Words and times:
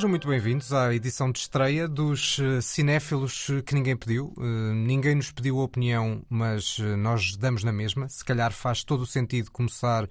Sejam 0.00 0.08
muito 0.08 0.28
bem-vindos 0.28 0.72
à 0.72 0.94
edição 0.94 1.30
de 1.30 1.40
estreia 1.40 1.86
dos 1.86 2.38
eh, 2.38 2.62
Cinéfilos 2.62 3.48
que 3.66 3.74
ninguém 3.74 3.94
pediu. 3.94 4.32
Uh, 4.38 4.72
ninguém 4.72 5.14
nos 5.14 5.30
pediu 5.30 5.60
a 5.60 5.64
opinião, 5.64 6.22
mas 6.26 6.78
uh, 6.78 6.96
nós 6.96 7.36
damos 7.36 7.62
na 7.64 7.70
mesma. 7.70 8.08
Se 8.08 8.24
calhar 8.24 8.50
faz 8.50 8.82
todo 8.82 9.02
o 9.02 9.06
sentido 9.06 9.50
começar 9.50 10.08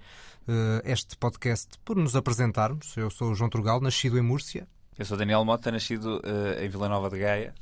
este 0.84 1.16
podcast 1.16 1.70
por 1.84 1.96
nos 1.96 2.14
apresentarmos. 2.14 2.96
Eu 2.96 3.10
sou 3.10 3.32
o 3.32 3.34
João 3.34 3.50
Trugal, 3.50 3.80
nascido 3.80 4.16
em 4.16 4.22
Múrcia. 4.22 4.68
Eu 4.96 5.04
sou 5.04 5.16
Daniel 5.16 5.44
Mota, 5.44 5.72
nascido 5.72 6.22
em 6.60 6.68
Vila 6.68 6.88
Nova 6.88 7.10
de 7.10 7.18
Gaia. 7.18 7.52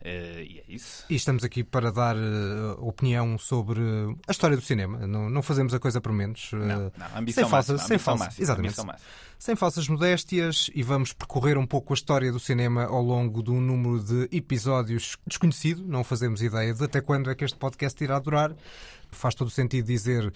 Uh, 0.00 0.40
e 0.42 0.62
é 0.66 0.72
isso. 0.72 1.04
E 1.10 1.16
estamos 1.16 1.42
aqui 1.42 1.64
para 1.64 1.90
dar 1.90 2.16
uh, 2.16 2.86
opinião 2.86 3.36
sobre 3.36 3.80
a 4.26 4.30
história 4.30 4.56
do 4.56 4.62
cinema. 4.62 5.06
Não, 5.06 5.28
não 5.28 5.42
fazemos 5.42 5.74
a 5.74 5.80
coisa 5.80 6.00
por 6.00 6.12
menos. 6.12 6.52
Uh, 6.52 6.56
não, 6.56 6.92
não. 6.96 7.16
Ambição 7.16 7.42
sem 7.42 7.50
falsas, 7.50 7.80
máxima, 7.80 7.88
sem 7.88 7.98
falsas, 7.98 8.26
máxima, 8.26 8.44
exatamente. 8.44 9.02
Sem 9.38 9.56
falsas 9.56 9.88
modéstias 9.88 10.70
e 10.74 10.82
vamos 10.82 11.12
percorrer 11.12 11.58
um 11.58 11.66
pouco 11.66 11.92
a 11.92 11.96
história 11.96 12.30
do 12.30 12.38
cinema 12.38 12.84
ao 12.84 13.02
longo 13.02 13.42
de 13.42 13.50
um 13.50 13.60
número 13.60 14.02
de 14.02 14.28
episódios 14.36 15.16
desconhecido. 15.26 15.84
Não 15.84 16.04
fazemos 16.04 16.42
ideia 16.42 16.72
de 16.72 16.84
até 16.84 17.00
quando 17.00 17.30
é 17.30 17.34
que 17.34 17.44
este 17.44 17.56
podcast 17.56 18.02
irá 18.02 18.18
durar. 18.18 18.54
Faz 19.10 19.34
todo 19.34 19.48
o 19.48 19.50
sentido 19.50 19.86
dizer 19.86 20.26
uh, 20.26 20.32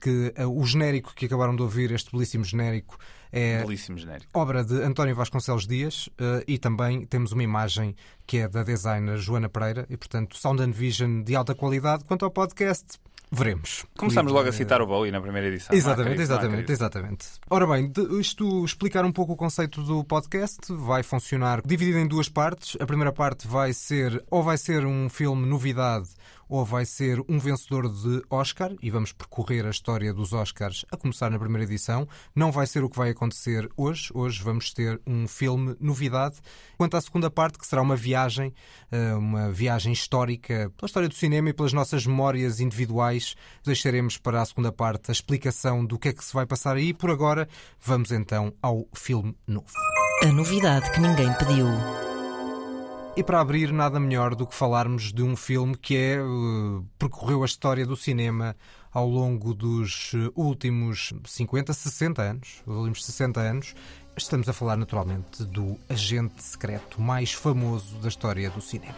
que 0.00 0.32
uh, 0.38 0.48
o 0.48 0.64
genérico 0.64 1.14
que 1.14 1.26
acabaram 1.26 1.54
de 1.54 1.62
ouvir, 1.62 1.90
este 1.92 2.12
belíssimo 2.12 2.44
genérico, 2.44 2.98
é 3.32 3.62
belíssimo 3.62 3.98
genérico. 3.98 4.30
obra 4.34 4.64
de 4.64 4.82
António 4.82 5.14
Vasconcelos 5.14 5.66
Dias 5.66 6.08
uh, 6.08 6.42
e 6.46 6.58
também 6.58 7.06
temos 7.06 7.32
uma 7.32 7.42
imagem 7.42 7.94
que 8.26 8.38
é 8.38 8.48
da 8.48 8.62
designer 8.62 9.18
Joana 9.18 9.48
Pereira 9.48 9.86
e, 9.88 9.96
portanto, 9.96 10.36
Sound 10.36 10.62
and 10.62 10.72
Vision 10.72 11.22
de 11.22 11.34
alta 11.34 11.54
qualidade. 11.54 12.04
Quanto 12.04 12.24
ao 12.24 12.30
podcast, 12.30 12.98
Veremos. 13.32 13.86
Começamos 13.96 14.32
logo 14.32 14.48
a 14.48 14.52
citar 14.52 14.82
o 14.82 14.86
Bowie 14.86 15.12
na 15.12 15.20
primeira 15.20 15.46
edição. 15.46 15.74
Exatamente, 15.74 16.20
exatamente, 16.20 16.72
exatamente. 16.72 17.26
Ora 17.48 17.64
bem, 17.64 17.92
isto 18.18 18.64
explicar 18.64 19.04
um 19.04 19.12
pouco 19.12 19.34
o 19.34 19.36
conceito 19.36 19.82
do 19.84 20.02
podcast 20.02 20.60
vai 20.70 21.04
funcionar 21.04 21.62
dividido 21.64 21.98
em 21.98 22.08
duas 22.08 22.28
partes. 22.28 22.76
A 22.80 22.86
primeira 22.86 23.12
parte 23.12 23.46
vai 23.46 23.72
ser 23.72 24.24
ou 24.28 24.42
vai 24.42 24.58
ser 24.58 24.84
um 24.84 25.08
filme 25.08 25.46
novidade 25.46 26.08
ou 26.50 26.64
vai 26.64 26.84
ser 26.84 27.22
um 27.28 27.38
vencedor 27.38 27.88
de 27.88 28.22
Oscar 28.28 28.72
e 28.82 28.90
vamos 28.90 29.12
percorrer 29.12 29.64
a 29.64 29.70
história 29.70 30.12
dos 30.12 30.32
Oscars 30.32 30.84
a 30.90 30.96
começar 30.96 31.30
na 31.30 31.38
primeira 31.38 31.64
edição. 31.64 32.06
Não 32.34 32.50
vai 32.50 32.66
ser 32.66 32.82
o 32.82 32.90
que 32.90 32.98
vai 32.98 33.10
acontecer 33.10 33.70
hoje. 33.76 34.10
Hoje 34.12 34.42
vamos 34.42 34.74
ter 34.74 35.00
um 35.06 35.28
filme 35.28 35.76
novidade. 35.80 36.36
Quanto 36.76 36.96
à 36.96 37.00
segunda 37.00 37.30
parte, 37.30 37.56
que 37.56 37.66
será 37.66 37.80
uma 37.80 37.94
viagem, 37.94 38.52
eh, 38.90 39.14
uma 39.14 39.52
viagem 39.52 39.92
histórica 39.92 40.72
pela 40.76 40.86
história 40.86 41.08
do 41.08 41.14
cinema 41.14 41.50
e 41.50 41.52
pelas 41.52 41.72
nossas 41.72 42.04
memórias 42.04 42.58
individuais, 42.58 43.36
deixaremos 43.64 44.18
para 44.18 44.42
a 44.42 44.44
segunda 44.44 44.72
parte 44.72 45.10
a 45.10 45.12
explicação 45.12 45.84
do 45.84 45.98
que 45.98 46.08
é 46.08 46.12
que 46.12 46.24
se 46.24 46.34
vai 46.34 46.46
passar 46.46 46.76
aí. 46.76 46.92
Por 46.92 47.10
agora, 47.10 47.48
vamos 47.80 48.10
então 48.10 48.52
ao 48.60 48.88
filme 48.92 49.36
novo. 49.46 49.70
A 50.24 50.26
novidade 50.32 50.90
que 50.90 51.00
ninguém 51.00 51.32
pediu. 51.34 52.09
E 53.16 53.24
para 53.24 53.40
abrir, 53.40 53.72
nada 53.72 53.98
melhor 53.98 54.34
do 54.34 54.46
que 54.46 54.54
falarmos 54.54 55.12
de 55.12 55.22
um 55.22 55.34
filme 55.34 55.76
que 55.76 55.96
é, 55.96 56.22
uh, 56.22 56.84
percorreu 56.98 57.42
a 57.42 57.46
história 57.46 57.84
do 57.84 57.96
cinema 57.96 58.56
ao 58.92 59.08
longo 59.08 59.54
dos 59.54 60.12
eh, 60.14 60.30
últimos 60.34 61.12
50, 61.24 61.72
60 61.72 62.22
anos, 62.22 62.62
os 62.66 62.76
últimos 62.76 63.04
60 63.04 63.40
anos. 63.40 63.74
Estamos 64.16 64.48
a 64.48 64.52
falar 64.52 64.76
naturalmente 64.76 65.44
do 65.44 65.78
agente 65.88 66.42
secreto 66.42 67.00
mais 67.00 67.32
famoso 67.32 67.96
da 67.98 68.08
história 68.08 68.50
do 68.50 68.60
cinema. 68.60 68.96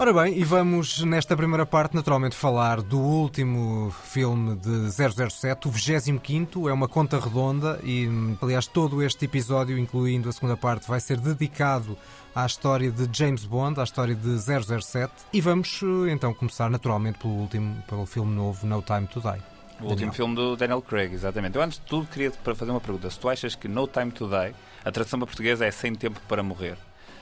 Ora 0.00 0.12
bem, 0.12 0.38
e 0.38 0.44
vamos 0.44 1.02
nesta 1.02 1.36
primeira 1.36 1.66
parte 1.66 1.96
naturalmente 1.96 2.36
falar 2.36 2.80
do 2.80 3.00
último 3.00 3.92
filme 4.04 4.54
de 4.54 4.90
007, 4.92 5.66
o 5.66 5.70
25 5.72 6.68
é 6.68 6.72
uma 6.72 6.86
conta 6.86 7.18
redonda 7.18 7.80
e 7.82 8.08
aliás 8.40 8.68
todo 8.68 9.02
este 9.02 9.24
episódio, 9.24 9.76
incluindo 9.76 10.28
a 10.28 10.32
segunda 10.32 10.56
parte, 10.56 10.86
vai 10.86 11.00
ser 11.00 11.18
dedicado 11.18 11.98
à 12.32 12.46
história 12.46 12.92
de 12.92 13.08
James 13.12 13.44
Bond, 13.44 13.80
à 13.80 13.82
história 13.82 14.14
de 14.14 14.38
007 14.38 15.12
e 15.32 15.40
vamos 15.40 15.80
então 16.08 16.32
começar 16.32 16.70
naturalmente 16.70 17.18
pelo 17.18 17.34
último, 17.34 17.82
pelo 17.88 18.06
filme 18.06 18.32
novo 18.32 18.64
No 18.68 18.80
Time 18.80 19.08
to 19.08 19.20
Die. 19.20 19.28
O 19.28 19.32
Daniel. 19.32 19.90
último 19.90 20.12
filme 20.12 20.34
do 20.36 20.56
Daniel 20.56 20.80
Craig, 20.80 21.12
exatamente. 21.12 21.56
Eu 21.56 21.62
antes 21.62 21.78
de 21.78 21.84
tudo 21.86 22.06
queria 22.06 22.30
para 22.30 22.54
fazer 22.54 22.70
uma 22.70 22.80
pergunta. 22.80 23.10
Se 23.10 23.18
tu 23.18 23.28
achas 23.28 23.56
que 23.56 23.66
No 23.66 23.88
Time 23.88 24.12
to 24.12 24.28
Die, 24.28 24.54
a 24.84 24.92
tradução 24.92 25.18
para 25.18 25.26
portuguesa 25.26 25.66
é 25.66 25.70
Sem 25.72 25.94
Tempo 25.94 26.20
para 26.28 26.42
Morrer, 26.42 26.76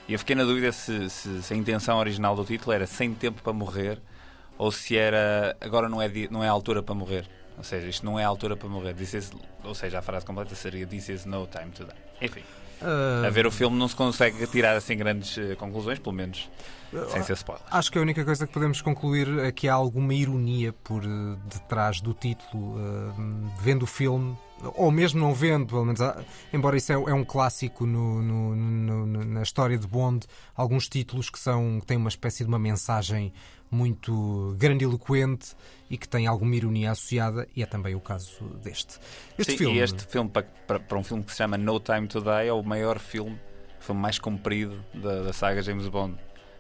e 0.09 0.13
eu 0.13 0.19
fiquei 0.19 0.37
na 0.37 0.45
dúvida 0.45 0.71
se, 0.73 1.11
se, 1.11 1.43
se, 1.43 1.55
a 1.55 1.57
intenção 1.57 1.99
original 1.99 2.37
do 2.37 2.45
título 2.45 2.73
era 2.73 2.87
sem 2.87 3.13
tempo 3.13 3.43
para 3.43 3.53
morrer 3.53 4.01
ou 4.57 4.71
se 4.71 4.97
era 4.97 5.57
agora 5.61 5.89
não 5.89 6.01
é, 6.01 6.09
não 6.31 6.43
é 6.43 6.49
a 6.49 6.51
altura 6.51 6.83
para 6.83 6.95
morrer. 6.95 7.29
Ou 7.59 7.65
seja, 7.65 7.89
isto 7.89 8.05
não 8.05 8.19
é 8.19 8.25
a 8.25 8.29
altura 8.29 8.57
para 8.57 8.69
morrer. 8.69 8.95
This 8.95 9.15
is, 9.15 9.33
ou 9.65 9.75
seja, 9.75 9.99
a 9.99 10.03
frase 10.03 10.27
completa 10.27 10.55
seria 10.55 10.87
This 10.87 11.09
is 11.09 11.25
no 11.25 11.47
time 11.47 11.71
to 11.73 11.85
die. 11.85 11.95
Enfim. 12.21 12.43
Uh... 12.83 13.27
A 13.27 13.31
ver 13.31 13.47
o 13.47 13.51
filme 13.51 13.77
não 13.77 13.89
se 13.89 13.97
consegue 13.97 14.47
tirar 14.47 14.77
assim 14.77 14.97
grandes 14.97 15.37
uh, 15.39 15.57
conclusões, 15.57 15.99
pelo 15.99 16.15
menos 16.15 16.51
sem 17.11 17.23
ser 17.23 17.33
spoiler. 17.33 17.65
Acho 17.71 17.91
que 17.91 17.99
a 17.99 18.01
única 18.01 18.25
coisa 18.25 18.47
que 18.47 18.53
podemos 18.53 18.83
concluir 18.83 19.27
é 19.39 19.51
que 19.51 19.69
há 19.69 19.75
alguma 19.75 20.13
ironia 20.13 20.73
por 20.85 21.03
uh, 21.03 21.37
detrás 21.47 22.01
do 22.01 22.13
título. 22.13 22.77
vendo 23.61 23.85
o 23.85 23.87
filme, 23.87 24.37
ou 24.75 24.91
mesmo 24.91 25.21
não 25.21 25.35
vendo, 25.35 25.67
pelo 25.67 25.85
menos, 25.85 26.01
embora 26.53 26.77
isso 26.77 26.93
é, 26.93 26.95
é 26.95 27.15
um 27.15 27.25
clássico 27.25 27.85
no, 27.85 28.23
no, 28.23 28.57
no, 28.57 29.25
na 29.25 29.43
história 29.43 29.77
de 29.77 29.87
Bond, 29.87 30.27
alguns 30.55 30.89
títulos 30.89 31.29
que 31.29 31.39
são 31.39 31.79
que 31.81 31.87
têm 31.87 31.97
uma 31.97 32.09
espécie 32.09 32.43
de 32.43 32.49
uma 32.49 32.59
mensagem 32.59 33.33
muito 33.71 34.55
grandiloquente 34.59 35.55
e 35.91 35.99
que 35.99 36.09
tem 36.09 36.27
alguma 36.27 36.55
ironia 36.55 36.93
associada, 36.93 37.47
e 37.55 37.63
é 37.63 37.67
também 37.67 37.95
o 37.95 38.01
caso 38.01 38.45
deste. 38.63 38.99
Este 39.39 39.53
Sim, 39.53 39.59
filme. 39.59 39.77
E 39.77 39.81
este 39.81 40.07
filme, 40.07 40.31
para, 40.31 40.81
para, 40.81 40.99
um 40.99 41.05
filme 41.05 41.23
que 41.23 41.33
se 41.33 41.39
chama 41.39 41.57
No 41.59 41.79
Time 41.81 42.07
to 42.07 42.21
Die, 42.21 42.49
é 42.49 42.53
o 42.53 42.63
maior 42.63 42.99
filme, 42.99 43.39
o 43.79 43.83
filme 43.83 44.01
mais 44.01 44.19
comprido 44.19 44.85
da, 44.95 45.23
da 45.23 45.33
saga 45.33 45.63
James 45.63 45.89
Bond, 45.89 46.17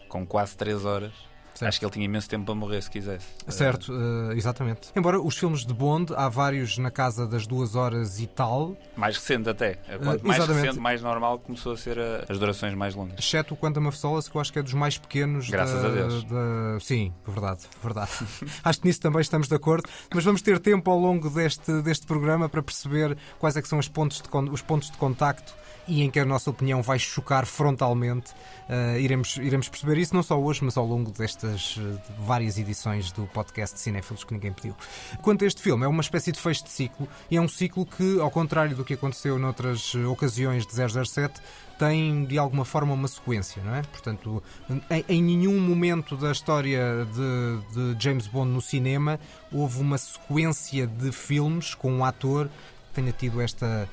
com 0.08 0.26
quase 0.26 0.56
3 0.56 0.84
horas. 0.84 1.12
Certo. 1.56 1.69
Acho 1.69 1.78
que 1.78 1.87
ele 1.87 1.93
tinha 1.93 2.05
imenso 2.05 2.28
tempo 2.28 2.44
para 2.44 2.55
morrer 2.55 2.83
se 2.83 2.91
quisesse. 2.91 3.27
Certo, 3.49 3.91
uh, 3.91 4.33
exatamente. 4.33 4.89
Embora 4.94 5.19
os 5.19 5.39
filmes 5.39 5.65
de 5.65 5.72
Bond, 5.72 6.12
há 6.15 6.28
vários 6.28 6.77
na 6.77 6.91
casa 6.91 7.27
das 7.27 7.47
duas 7.47 7.75
horas 7.75 8.21
e 8.21 8.27
tal. 8.27 8.77
Mais 8.94 9.17
recente 9.17 9.49
até. 9.49 9.78
Eh, 9.89 9.99
quanto 9.99 10.22
uh, 10.22 10.28
mais 10.28 10.47
recente, 10.47 10.78
mais 10.78 11.00
normal 11.00 11.39
começou 11.39 11.72
a 11.72 11.77
ser 11.77 11.99
a, 11.99 12.27
as 12.28 12.39
durações 12.39 12.75
mais 12.75 12.94
longas. 12.94 13.19
Exceto 13.19 13.55
o 13.55 13.56
Quantum 13.56 13.87
of 13.87 13.97
Solace, 13.97 14.31
que 14.31 14.37
eu 14.37 14.41
acho 14.41 14.53
que 14.53 14.59
é 14.59 14.62
dos 14.62 14.75
mais 14.75 14.99
pequenos. 14.99 15.49
Graças 15.49 15.81
da, 15.81 15.89
a 15.89 15.91
Deus. 15.91 16.25
Da... 16.25 16.78
Sim, 16.81 17.15
verdade, 17.27 17.62
verdade. 17.83 18.11
acho 18.62 18.81
que 18.81 18.87
nisso 18.87 19.00
também 19.00 19.23
estamos 19.23 19.49
de 19.49 19.55
acordo. 19.55 19.88
Mas 20.15 20.25
vamos 20.25 20.43
ter 20.43 20.59
tempo 20.59 20.91
ao 20.91 20.99
longo 20.99 21.31
deste, 21.31 21.81
deste 21.81 22.06
programa 22.06 22.50
para 22.50 22.62
perceber 22.62 23.17
quais 23.38 23.56
é 23.56 23.62
que 23.62 23.69
são 23.69 23.78
os 23.78 23.88
pontos 23.88 24.21
de, 24.21 24.50
os 24.50 24.61
pontos 24.61 24.91
de 24.91 24.99
contacto 24.99 25.55
e 25.88 26.02
em 26.02 26.10
que 26.10 26.19
a 26.19 26.24
nossa 26.24 26.50
opinião 26.50 26.82
vai 26.82 26.98
chocar 26.98 27.47
frontalmente. 27.47 28.32
Uh, 28.69 28.98
iremos, 28.98 29.36
iremos 29.36 29.69
perceber 29.69 29.98
isso 29.98 30.14
não 30.14 30.22
só 30.22 30.38
hoje, 30.41 30.64
mas 30.64 30.76
ao 30.76 30.84
longo 30.84 31.10
destas 31.10 31.76
uh, 31.76 32.00
várias 32.19 32.58
edições 32.58 33.12
do 33.12 33.26
podcast 33.28 33.78
Cinéfilos 33.78 34.25
que 34.25 34.34
ninguém 34.34 34.52
pediu. 34.52 34.75
Quanto 35.22 35.44
a 35.44 35.46
este 35.46 35.62
filme, 35.62 35.84
é 35.84 35.88
uma 35.88 36.00
espécie 36.00 36.32
de 36.32 36.40
fecho 36.40 36.64
de 36.64 36.70
ciclo 36.70 37.08
e 37.31 37.37
é 37.37 37.40
um 37.40 37.49
ciclo 37.49 37.87
que, 37.87 38.20
ao 38.20 38.31
contrário 38.31 38.76
do 38.76 38.84
que 38.84 38.94
aconteceu 38.94 39.38
noutras 39.38 39.94
ocasiões 39.94 40.66
de 40.66 40.72
007, 40.75 41.40
tem 41.78 42.25
de 42.25 42.38
alguma 42.38 42.64
forma 42.64 42.94
uma 42.94 43.08
sequência, 43.08 43.62
não 43.62 43.75
é? 43.75 43.82
Portanto, 43.82 44.43
em, 44.90 45.05
em 45.08 45.22
nenhum 45.22 45.61
momento 45.61 46.16
da 46.16 46.32
história 46.32 47.06
de, 47.06 47.94
de, 47.94 48.02
James 48.02 48.26
Bond 48.26 48.50
no 48.50 48.61
cinema 48.61 49.20
houve 49.52 49.81
uma 49.81 49.99
sequência 49.99 50.87
de 50.87 51.12
filmes 51.12 51.75
com 51.75 51.93
um 51.93 52.05
ator 52.05 52.49
que 52.49 52.94
tenha 52.94 53.12
tido 53.12 53.40
esta 53.40 53.66
eh, 53.66 53.88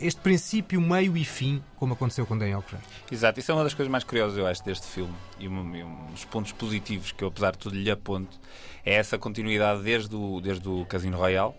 este 0.00 0.20
princípio, 0.20 0.80
meio 0.80 1.16
e 1.16 1.24
fim, 1.24 1.62
como 1.76 1.94
aconteceu 1.94 2.26
com 2.26 2.36
Daniel 2.36 2.62
Craig. 2.62 2.82
Exato, 3.10 3.38
isso 3.38 3.52
é 3.52 3.54
uma 3.54 3.62
das 3.62 3.74
coisas 3.74 3.90
mais 3.90 4.02
curiosas, 4.02 4.36
eu 4.36 4.46
acho, 4.46 4.64
deste 4.64 4.86
filme. 4.86 5.14
E 5.38 5.48
um, 5.48 5.60
um 5.60 6.06
dos 6.10 6.24
pontos 6.24 6.52
positivos 6.52 7.12
que 7.12 7.22
eu, 7.22 7.28
apesar 7.28 7.52
de 7.52 7.58
tudo, 7.58 7.76
lhe 7.76 7.90
aponto 7.90 8.38
é 8.84 8.94
essa 8.94 9.18
continuidade 9.18 9.82
desde 9.82 10.14
o, 10.14 10.40
desde 10.40 10.68
o 10.68 10.86
Casino 10.86 11.18
Royale. 11.18 11.54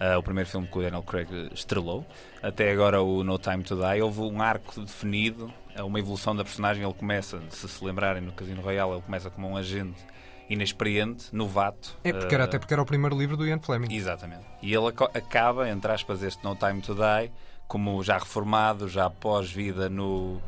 Uh, 0.00 0.18
o 0.18 0.22
primeiro 0.22 0.48
filme 0.48 0.66
que 0.66 0.78
o 0.78 0.80
Daniel 0.80 1.02
Craig 1.02 1.28
estrelou, 1.52 2.06
até 2.42 2.72
agora 2.72 3.02
o 3.02 3.22
No 3.22 3.38
Time 3.38 3.62
to 3.62 3.76
Die, 3.76 4.00
houve 4.00 4.20
um 4.20 4.40
arco 4.40 4.80
definido, 4.80 5.52
uma 5.78 5.98
evolução 5.98 6.34
da 6.34 6.42
personagem. 6.42 6.82
Ele 6.82 6.94
começa, 6.94 7.38
se 7.50 7.68
se 7.68 7.84
lembrarem, 7.84 8.22
no 8.22 8.32
Casino 8.32 8.62
Royale, 8.62 8.92
ele 8.92 9.02
começa 9.02 9.28
como 9.28 9.48
um 9.48 9.58
agente 9.58 10.00
inexperiente, 10.48 11.26
novato. 11.32 11.98
É 12.02 12.14
porque 12.14 12.34
era, 12.34 12.44
uh, 12.44 12.46
até 12.46 12.58
porque 12.58 12.72
era 12.72 12.82
o 12.82 12.86
primeiro 12.86 13.16
livro 13.16 13.36
do 13.36 13.46
Ian 13.46 13.60
Fleming. 13.60 13.94
Exatamente. 13.94 14.42
E 14.62 14.72
ele 14.72 14.88
acaba, 14.88 15.68
entre 15.68 15.92
aspas, 15.92 16.22
este 16.22 16.42
No 16.42 16.56
Time 16.56 16.80
to 16.80 16.94
Die, 16.94 17.30
como 17.70 18.02
já 18.02 18.18
reformado, 18.18 18.88
já 18.88 19.08
pós-vida 19.08 19.88
no, 19.88 20.42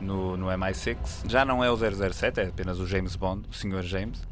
no, 0.00 0.36
no 0.36 0.46
MI6. 0.46 0.96
Já 1.26 1.44
não 1.44 1.62
é 1.62 1.68
o 1.68 1.76
007, 1.76 2.38
é 2.38 2.46
apenas 2.46 2.78
o 2.78 2.86
James 2.86 3.16
Bond, 3.16 3.48
o 3.50 3.52
Sr. 3.52 3.82
James. 3.82 4.22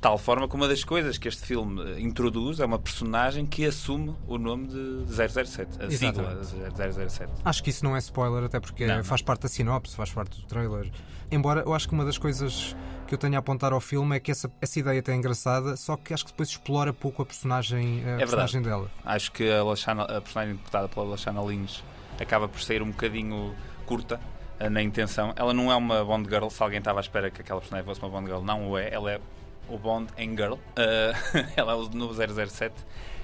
tal 0.00 0.16
forma 0.16 0.48
que 0.48 0.54
uma 0.54 0.66
das 0.66 0.82
coisas 0.82 1.18
que 1.18 1.28
este 1.28 1.44
filme 1.44 2.00
introduz 2.00 2.58
é 2.58 2.64
uma 2.64 2.78
personagem 2.78 3.44
que 3.44 3.66
assume 3.66 4.16
o 4.26 4.38
nome 4.38 4.68
de 4.68 5.04
007, 5.12 5.76
a 5.78 5.90
sigla 5.90 6.42
007. 6.42 7.30
Acho 7.44 7.62
que 7.62 7.68
isso 7.68 7.84
não 7.84 7.94
é 7.94 7.98
spoiler, 7.98 8.44
até 8.44 8.58
porque 8.58 8.86
não, 8.86 9.04
faz 9.04 9.20
parte 9.20 9.42
da 9.42 9.48
sinopse, 9.48 9.94
faz 9.94 10.10
parte 10.10 10.40
do 10.40 10.46
trailer. 10.46 10.90
Embora 11.30 11.60
eu 11.60 11.74
acho 11.74 11.86
que 11.86 11.92
uma 11.92 12.06
das 12.06 12.16
coisas 12.16 12.74
que 13.10 13.14
eu 13.14 13.18
tenho 13.18 13.34
a 13.34 13.38
apontar 13.40 13.72
ao 13.72 13.80
filme 13.80 14.16
é 14.16 14.20
que 14.20 14.30
essa, 14.30 14.48
essa 14.60 14.78
ideia 14.78 15.00
até 15.00 15.10
é 15.10 15.16
engraçada, 15.16 15.76
só 15.76 15.96
que 15.96 16.14
acho 16.14 16.24
que 16.24 16.30
depois 16.30 16.48
explora 16.48 16.92
pouco 16.92 17.22
a 17.22 17.26
personagem, 17.26 18.04
a 18.06 18.10
é 18.10 18.16
personagem 18.18 18.62
dela. 18.62 18.88
Acho 19.04 19.32
que 19.32 19.50
a, 19.50 19.64
Lashana, 19.64 20.04
a 20.04 20.20
personagem 20.20 20.54
interpretada 20.54 20.88
pela 20.88 21.06
Lashana 21.06 21.42
Lynch 21.42 21.82
acaba 22.20 22.48
por 22.48 22.60
ser 22.60 22.82
um 22.82 22.92
bocadinho 22.92 23.52
curta 23.84 24.20
eh, 24.60 24.68
na 24.68 24.80
intenção. 24.80 25.32
Ela 25.34 25.52
não 25.52 25.72
é 25.72 25.74
uma 25.74 26.04
Bond 26.04 26.30
Girl, 26.30 26.48
se 26.50 26.62
alguém 26.62 26.78
estava 26.78 27.00
à 27.00 27.02
espera 27.02 27.32
que 27.32 27.40
aquela 27.40 27.60
personagem 27.60 27.84
fosse 27.84 28.00
uma 28.00 28.10
Bond 28.10 28.26
Girl, 28.26 28.42
não 28.42 28.70
o 28.70 28.78
é. 28.78 28.88
Ela 28.94 29.10
é 29.10 29.20
o 29.68 29.76
Bond 29.76 30.12
em 30.16 30.30
Girl. 30.30 30.52
Uh, 30.52 30.58
ela 31.56 31.72
é 31.72 31.74
o 31.74 31.88
novo 31.88 32.14
007. 32.14 32.72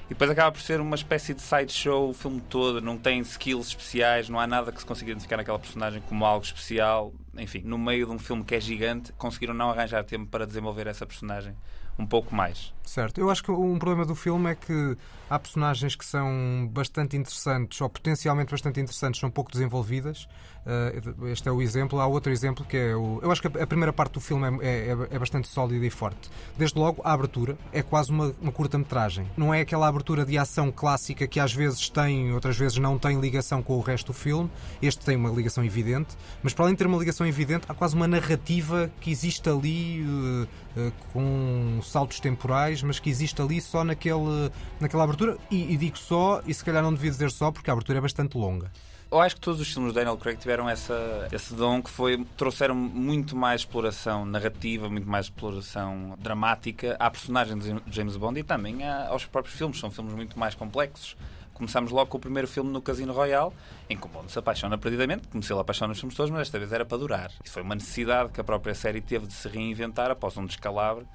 E 0.07 0.11
depois 0.11 0.31
acaba 0.31 0.53
por 0.53 0.61
ser 0.61 0.81
uma 0.81 0.95
espécie 0.95 1.35
de 1.35 1.43
sideshow 1.43 2.11
o 2.11 2.15
filme 2.15 2.41
todo, 2.41 2.81
não 2.81 2.97
tem 2.97 3.19
skills 3.21 3.69
especiais, 3.69 4.29
não 4.29 4.39
há 4.39 4.47
nada 4.47 4.71
que 4.71 4.79
se 4.79 4.87
consiga 4.87 5.11
identificar 5.11 5.37
naquela 5.37 5.59
personagem 5.59 6.01
como 6.09 6.25
algo 6.25 6.45
especial. 6.45 7.13
Enfim, 7.37 7.63
no 7.65 7.77
meio 7.77 8.07
de 8.07 8.13
um 8.13 8.19
filme 8.19 8.45
que 8.45 8.55
é 8.55 8.61
gigante, 8.61 9.13
conseguiram 9.15 9.53
não 9.53 9.71
arranjar 9.71 10.05
tempo 10.05 10.27
para 10.27 10.47
desenvolver 10.47 10.87
essa 10.87 11.05
personagem 11.05 11.55
um 11.99 12.07
pouco 12.07 12.35
mais. 12.35 12.73
Certo. 12.85 13.19
Eu 13.21 13.31
acho 13.31 13.43
que 13.43 13.51
um 13.51 13.79
problema 13.79 14.05
do 14.05 14.15
filme 14.15 14.51
é 14.51 14.55
que 14.55 14.97
há 15.29 15.39
personagens 15.39 15.97
que 15.97 16.05
são 16.05 16.69
bastante 16.71 17.17
interessantes, 17.17 17.81
ou 17.81 17.89
potencialmente 17.89 18.51
bastante 18.51 18.81
interessantes, 18.81 19.21
são 19.21 19.31
pouco 19.31 19.51
desenvolvidas. 19.51 20.29
Uh, 20.67 21.29
este 21.29 21.49
é 21.49 21.53
o 21.53 21.63
exemplo. 21.63 22.01
Há 22.01 22.07
outro 22.07 22.33
exemplo 22.33 22.65
que 22.65 22.77
é 22.77 22.97
o. 22.97 23.21
Eu 23.23 23.31
acho 23.31 23.41
que 23.41 23.47
a 23.47 23.67
primeira 23.67 23.93
parte 23.93 24.15
do 24.15 24.21
filme 24.21 24.59
é, 24.65 24.89
é, 24.89 24.97
é 25.11 25.19
bastante 25.19 25.47
sólida 25.47 25.87
e 25.87 25.91
forte. 25.91 26.29
Desde 26.59 26.77
logo, 26.77 27.01
a 27.05 27.13
abertura 27.13 27.57
é 27.73 27.83
quase 27.83 28.11
uma, 28.11 28.35
uma 28.43 28.51
curta-metragem. 28.51 29.31
Não 29.37 29.55
é 29.55 29.61
aquela 29.61 29.87
abertura 29.87 30.25
de 30.25 30.37
ação 30.37 30.73
clássica 30.73 31.27
que 31.29 31.39
às 31.39 31.53
vezes 31.53 31.89
tem, 31.89 32.33
outras 32.33 32.57
vezes 32.57 32.79
não 32.79 32.99
tem 32.99 33.21
ligação 33.21 33.63
com 33.63 33.75
o 33.75 33.81
resto 33.81 34.09
do 34.09 34.13
filme. 34.13 34.51
Este 34.83 35.05
tem 35.05 35.15
uma 35.15 35.31
ligação 35.31 35.65
evidente, 35.65 36.17
mas 36.43 36.53
para 36.53 36.65
além 36.65 36.75
de 36.75 36.79
ter 36.79 36.87
uma 36.87 36.99
ligação 36.99 37.25
evidente, 37.25 37.67
há 37.69 37.75
quase 37.75 37.95
uma 37.95 38.09
narrativa 38.09 38.91
que 39.01 39.11
existe 39.11 39.49
ali 39.49 40.03
uh, 40.03 40.93
com 41.13 41.81
saltos 41.83 42.19
temporais, 42.19 42.83
mas 42.83 42.99
que 42.99 43.09
existe 43.09 43.41
ali 43.41 43.61
só 43.61 43.85
naquele, 43.85 44.51
naquela 44.81 45.05
abertura. 45.05 45.39
E, 45.49 45.73
e 45.73 45.77
digo 45.77 45.97
só, 45.97 46.43
e 46.45 46.53
se 46.53 46.65
calhar 46.65 46.83
não 46.83 46.93
devia 46.93 47.11
dizer 47.11 47.31
só, 47.31 47.53
porque 47.53 47.71
a 47.71 47.73
abertura 47.73 47.99
é 47.99 48.01
bastante 48.01 48.37
longa. 48.37 48.71
Eu 49.09 49.21
acho 49.21 49.37
que 49.37 49.41
todos 49.41 49.61
os 49.61 49.73
filmes 49.73 49.93
de 49.93 49.95
Daniel 49.95 50.17
Craig 50.17 50.37
tiveram 50.37 50.69
essa, 50.69 51.29
esse 51.31 51.55
dom 51.55 51.81
que 51.81 51.89
foi 51.89 52.25
trouxeram 52.37 52.75
muito 52.75 53.37
mais 53.37 53.61
exploração 53.61 54.25
narrativa, 54.25 54.89
muito 54.89 55.09
mais 55.09 55.27
exploração 55.27 56.17
dramática 56.19 56.97
à 56.99 57.09
personagem 57.09 57.57
de 57.57 57.81
James 57.87 58.17
Bond 58.17 58.41
e 58.41 58.43
também 58.43 58.87
aos 58.89 59.25
próprios 59.25 59.57
filmes. 59.57 59.79
São 59.79 59.93
filmes 59.93 60.13
muito 60.13 60.37
mais 60.37 60.57
complexos. 60.57 61.17
Começamos 61.55 61.93
logo 61.93 62.11
com 62.11 62.19
o 62.19 62.21
primeiro 62.21 62.49
filme 62.49 62.71
no 62.71 62.83
Casino 62.83 63.13
Royale, 63.13 63.53
em 63.89 63.97
que 63.97 64.05
o 64.05 64.09
Bond 64.09 64.31
se 64.31 64.39
apaixona 64.39 64.77
perdidamente, 64.77 65.29
como 65.29 65.43
se 65.43 65.53
ele 65.53 65.61
apaixona 65.61 65.89
nos 65.89 66.01
filmes 66.01 66.17
todos, 66.17 66.31
mas 66.31 66.41
desta 66.41 66.59
vez 66.59 66.73
era 66.73 66.85
para 66.85 66.99
durar. 66.99 67.31
Isso 67.43 67.55
foi 67.55 67.63
uma 67.63 67.77
necessidade 67.77 68.33
que 68.33 68.41
a 68.41 68.45
própria 68.45 68.75
série 68.75 69.01
teve 69.01 69.27
de 69.27 69.33
se 69.33 69.49
reinventar 69.49 70.11
após 70.11 70.37
um 70.37 70.45
descalabro, 70.45 71.07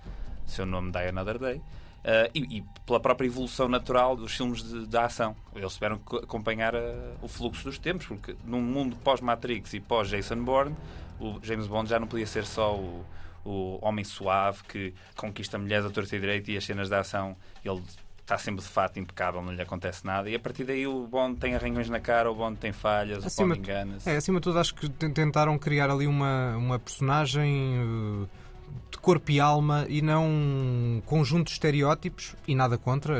seu 0.47 0.65
nome 0.65 0.91
Die 0.91 1.09
Another 1.09 1.37
Day, 1.37 1.61
Uh, 2.01 2.31
e, 2.33 2.57
e, 2.57 2.63
pela 2.83 2.99
própria 2.99 3.27
evolução 3.27 3.67
natural 3.67 4.15
dos 4.15 4.35
filmes 4.35 4.63
de, 4.63 4.87
de 4.87 4.97
ação. 4.97 5.35
Eles 5.55 5.73
tiveram 5.73 5.99
que 5.99 6.15
acompanhar 6.15 6.73
uh, 6.73 6.79
o 7.21 7.27
fluxo 7.27 7.63
dos 7.63 7.77
tempos, 7.77 8.07
porque 8.07 8.35
num 8.43 8.61
mundo 8.61 8.95
pós-Matrix 9.03 9.73
e 9.75 9.79
pós-Jason 9.79 10.43
Bourne, 10.43 10.75
o 11.19 11.39
James 11.43 11.67
Bond 11.67 11.87
já 11.87 11.99
não 11.99 12.07
podia 12.07 12.25
ser 12.25 12.43
só 12.43 12.75
o, 12.75 13.05
o 13.45 13.77
homem 13.85 14.03
suave 14.03 14.63
que 14.63 14.93
conquista 15.15 15.59
mulheres 15.59 15.85
a 15.85 15.91
torta 15.91 16.15
e 16.15 16.19
direito 16.19 16.49
e 16.49 16.57
as 16.57 16.65
cenas 16.65 16.89
de 16.89 16.95
ação 16.95 17.35
ele 17.63 17.83
está 18.19 18.35
sempre 18.35 18.63
de 18.63 18.69
fato 18.69 18.97
impecável, 18.99 19.41
não 19.41 19.53
lhe 19.53 19.61
acontece 19.61 20.03
nada. 20.03 20.27
E 20.27 20.33
a 20.33 20.39
partir 20.39 20.63
daí 20.63 20.87
o 20.87 21.05
Bond 21.05 21.39
tem 21.39 21.53
arranhões 21.53 21.87
na 21.87 21.99
cara, 21.99 22.31
o 22.31 22.35
Bond 22.35 22.57
tem 22.57 22.71
falhas, 22.71 23.23
acima, 23.23 23.53
o 23.53 23.57
Bond 23.57 23.69
engana-se. 23.69 24.09
É, 24.09 24.15
acima 24.15 24.39
de 24.39 24.43
tudo, 24.43 24.57
acho 24.57 24.73
que 24.73 24.89
tentaram 24.89 25.57
criar 25.59 25.91
ali 25.91 26.07
uma, 26.07 26.55
uma 26.57 26.79
personagem. 26.79 27.79
Uh 27.79 28.40
de 28.89 28.97
corpo 28.97 29.31
e 29.31 29.39
alma 29.39 29.85
e 29.89 30.01
não 30.01 30.27
um 30.27 31.01
conjunto 31.05 31.47
de 31.47 31.53
estereótipos 31.53 32.35
e 32.47 32.55
nada 32.55 32.77
contra. 32.77 33.15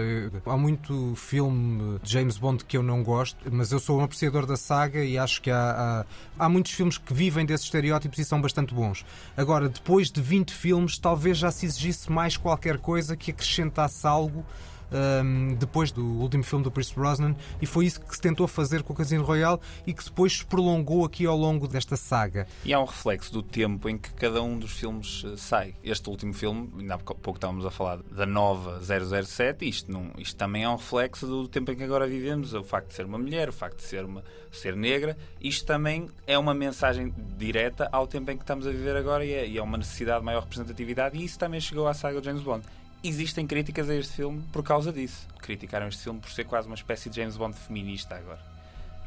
Há 0.46 0.58
muito 0.58 1.14
filme 1.16 2.00
de 2.04 2.12
James 2.12 2.38
Bond 2.38 2.66
que 2.66 2.78
eu 2.78 2.84
não 2.84 3.04
gosto, 3.04 3.38
mas 3.52 3.72
eu 3.72 3.80
sou 3.80 4.00
um 4.00 4.04
apreciador 4.04 4.46
da 4.46 4.58
saga 4.58 5.04
e 5.04 5.18
acho 5.18 5.42
que 5.42 5.50
há, 5.50 6.06
há, 6.38 6.46
há 6.46 6.50
muitos 6.50 6.72
filmes 6.72 6.98
que 6.98 7.14
vivem 7.14 7.46
desses 7.46 7.66
estereótipos 7.66 8.20
e 8.20 8.26
são 8.26 8.42
bastante 8.42 8.74
bons. 8.74 9.06
Agora, 9.36 9.70
depois 9.70 10.12
de 10.12 10.22
20 10.22 10.54
filmes, 10.54 10.98
talvez 10.98 11.38
já 11.38 11.52
se 11.52 11.66
exigisse 11.66 12.12
mais 12.12 12.38
qualquer 12.38 12.78
coisa 12.78 13.16
que 13.16 13.32
acrescentasse 13.32 14.06
algo 14.06 14.46
um, 14.92 15.56
depois 15.56 15.92
do 15.92 16.06
último 16.20 16.44
filme 16.44 16.64
do 16.64 16.72
Pierce 16.72 16.94
Brosnan, 16.94 17.36
e 17.62 17.66
foi 17.66 17.86
isso 17.86 18.02
que 18.02 18.16
se 18.16 18.22
tentou 18.22 18.48
fazer 18.48 18.84
com 18.84 18.94
o 18.94 18.96
Casino 18.96 19.24
Royale 19.24 19.60
e 19.86 19.94
que 19.94 20.04
depois 20.04 20.38
se 20.38 20.46
prolongou 20.46 21.06
aqui 21.06 21.26
ao 21.26 21.38
longo 21.38 21.68
desta 21.68 21.96
saga. 21.96 22.48
E 22.64 22.74
há 22.74 22.80
um 22.80 22.86
reflexo 22.86 23.32
do 23.32 23.42
tempo 23.42 23.90
em 23.90 23.98
que 23.98 24.12
cada 24.14 24.42
um 24.42 24.58
dos 24.58 24.72
filmes 24.72 25.24
uh, 25.24 25.38
sai. 25.38 25.76
Este 25.84 26.10
último 26.10 26.34
filme, 26.34 26.70
ainda 26.80 26.96
há 26.96 26.98
pouco 26.98 27.36
estávamos 27.36 27.66
a 27.66 27.72
falar 27.72 27.98
da 28.12 28.26
nova 28.26 28.80
007, 28.82 29.68
isto, 29.68 29.92
não, 29.92 30.12
isto 30.18 30.36
também 30.36 30.64
é 30.64 30.70
um 30.70 30.76
reflexo 30.76 31.26
do 31.26 31.48
tempo 31.48 31.72
em 31.72 31.76
que 31.76 31.84
agora 31.84 32.08
vivemos, 32.08 32.54
o 32.54 32.64
facto 32.64 32.90
de 32.90 32.94
ser 32.94 33.06
uma 33.06 33.18
mulher, 33.18 33.50
o 33.50 33.54
facto 33.54 33.78
de 33.78 33.84
ser, 33.84 34.06
uma, 34.06 34.24
ser 34.52 34.76
negra, 34.76 35.18
isto 35.40 35.66
também 35.66 36.10
é 36.28 36.38
uma 36.38 36.54
mensagem 36.54 37.14
direta 37.38 37.88
ao 37.92 38.08
tempo 38.08 38.32
em 38.32 38.38
que 38.38 38.44
estamos 38.44 38.68
a 38.68 38.72
viver 38.72 38.96
agora 38.96 39.26
e 39.26 39.34
é, 39.34 39.48
e 39.48 39.58
é 39.58 39.62
uma 39.62 39.78
necessidade 39.78 40.20
de 40.20 40.26
maior 40.26 40.44
representatividade 40.44 41.18
e 41.18 41.24
isso 41.24 41.40
também 41.40 41.60
chegou 41.60 41.88
à 41.88 41.94
saga 41.94 42.20
de 42.20 42.26
James 42.26 42.44
Bond 42.44 42.66
existem 43.04 43.48
críticas 43.48 43.90
a 43.90 43.96
este 43.96 44.14
filme 44.14 44.44
por 44.52 44.64
causa 44.64 44.92
disso. 44.92 45.28
Criticaram 45.40 45.88
este 45.88 46.04
filme 46.04 46.20
por 46.20 46.30
ser 46.30 46.46
quase 46.46 46.68
uma 46.68 46.76
espécie 46.76 47.10
de 47.10 47.18
James 47.18 47.38
Bond 47.38 47.58
feminista 47.58 48.16
agora. 48.16 48.52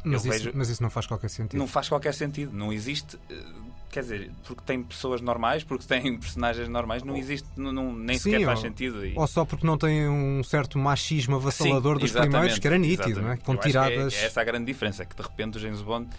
Mas, 0.05 0.25
isso, 0.25 0.33
vejo... 0.33 0.51
mas 0.55 0.69
isso, 0.69 0.83
não 0.83 0.91
faz 0.91 1.07
qualquer 1.07 1.31
sentido. 1.31 1.59
Não 1.59 1.67
faz 1.67 1.89
qualquer 1.89 2.13
sentido. 2.13 2.53
Não 2.55 2.71
existe. 2.71 3.19
Eh, 3.31 3.43
quer 3.91 4.01
dizer, 4.01 4.31
porque 4.45 4.63
tem 4.67 4.83
pessoas 4.83 5.23
normais, 5.23 5.65
porque 5.65 5.87
tem 5.87 6.17
personagens 6.21 6.69
normais, 6.69 7.03
não 7.03 7.17
existe, 7.17 7.49
não, 7.57 7.73
não 7.73 7.95
nem 7.95 8.19
Sim, 8.19 8.33
sequer 8.33 8.45
faz 8.45 8.59
ou, 8.59 8.65
sentido. 8.67 9.07
E... 9.07 9.15
Ou 9.17 9.27
só 9.27 9.47
porque 9.47 9.67
não 9.67 9.79
tem 9.79 10.07
um 10.07 10.45
certo 10.45 10.79
machismo 10.79 11.37
avassalador 11.37 11.97
Sim, 11.97 12.03
dos 12.03 12.13
primeiros, 12.13 12.59
que 12.59 12.67
era 12.67 12.77
nítido, 12.77 13.23
não 13.23 13.33
é? 13.33 13.37
com 13.39 13.55
Eu 13.55 13.59
é- 13.59 13.63
tiradas. 13.63 14.15
É, 14.15 14.19
é, 14.19 14.27
essa 14.27 14.43
a 14.43 14.45
grande 14.45 14.67
diferença, 14.67 15.03
é 15.03 15.07
que 15.07 15.17
de 15.17 15.23
repente 15.23 15.57
o 15.57 15.61
James 15.61 15.81
Bond 15.81 16.11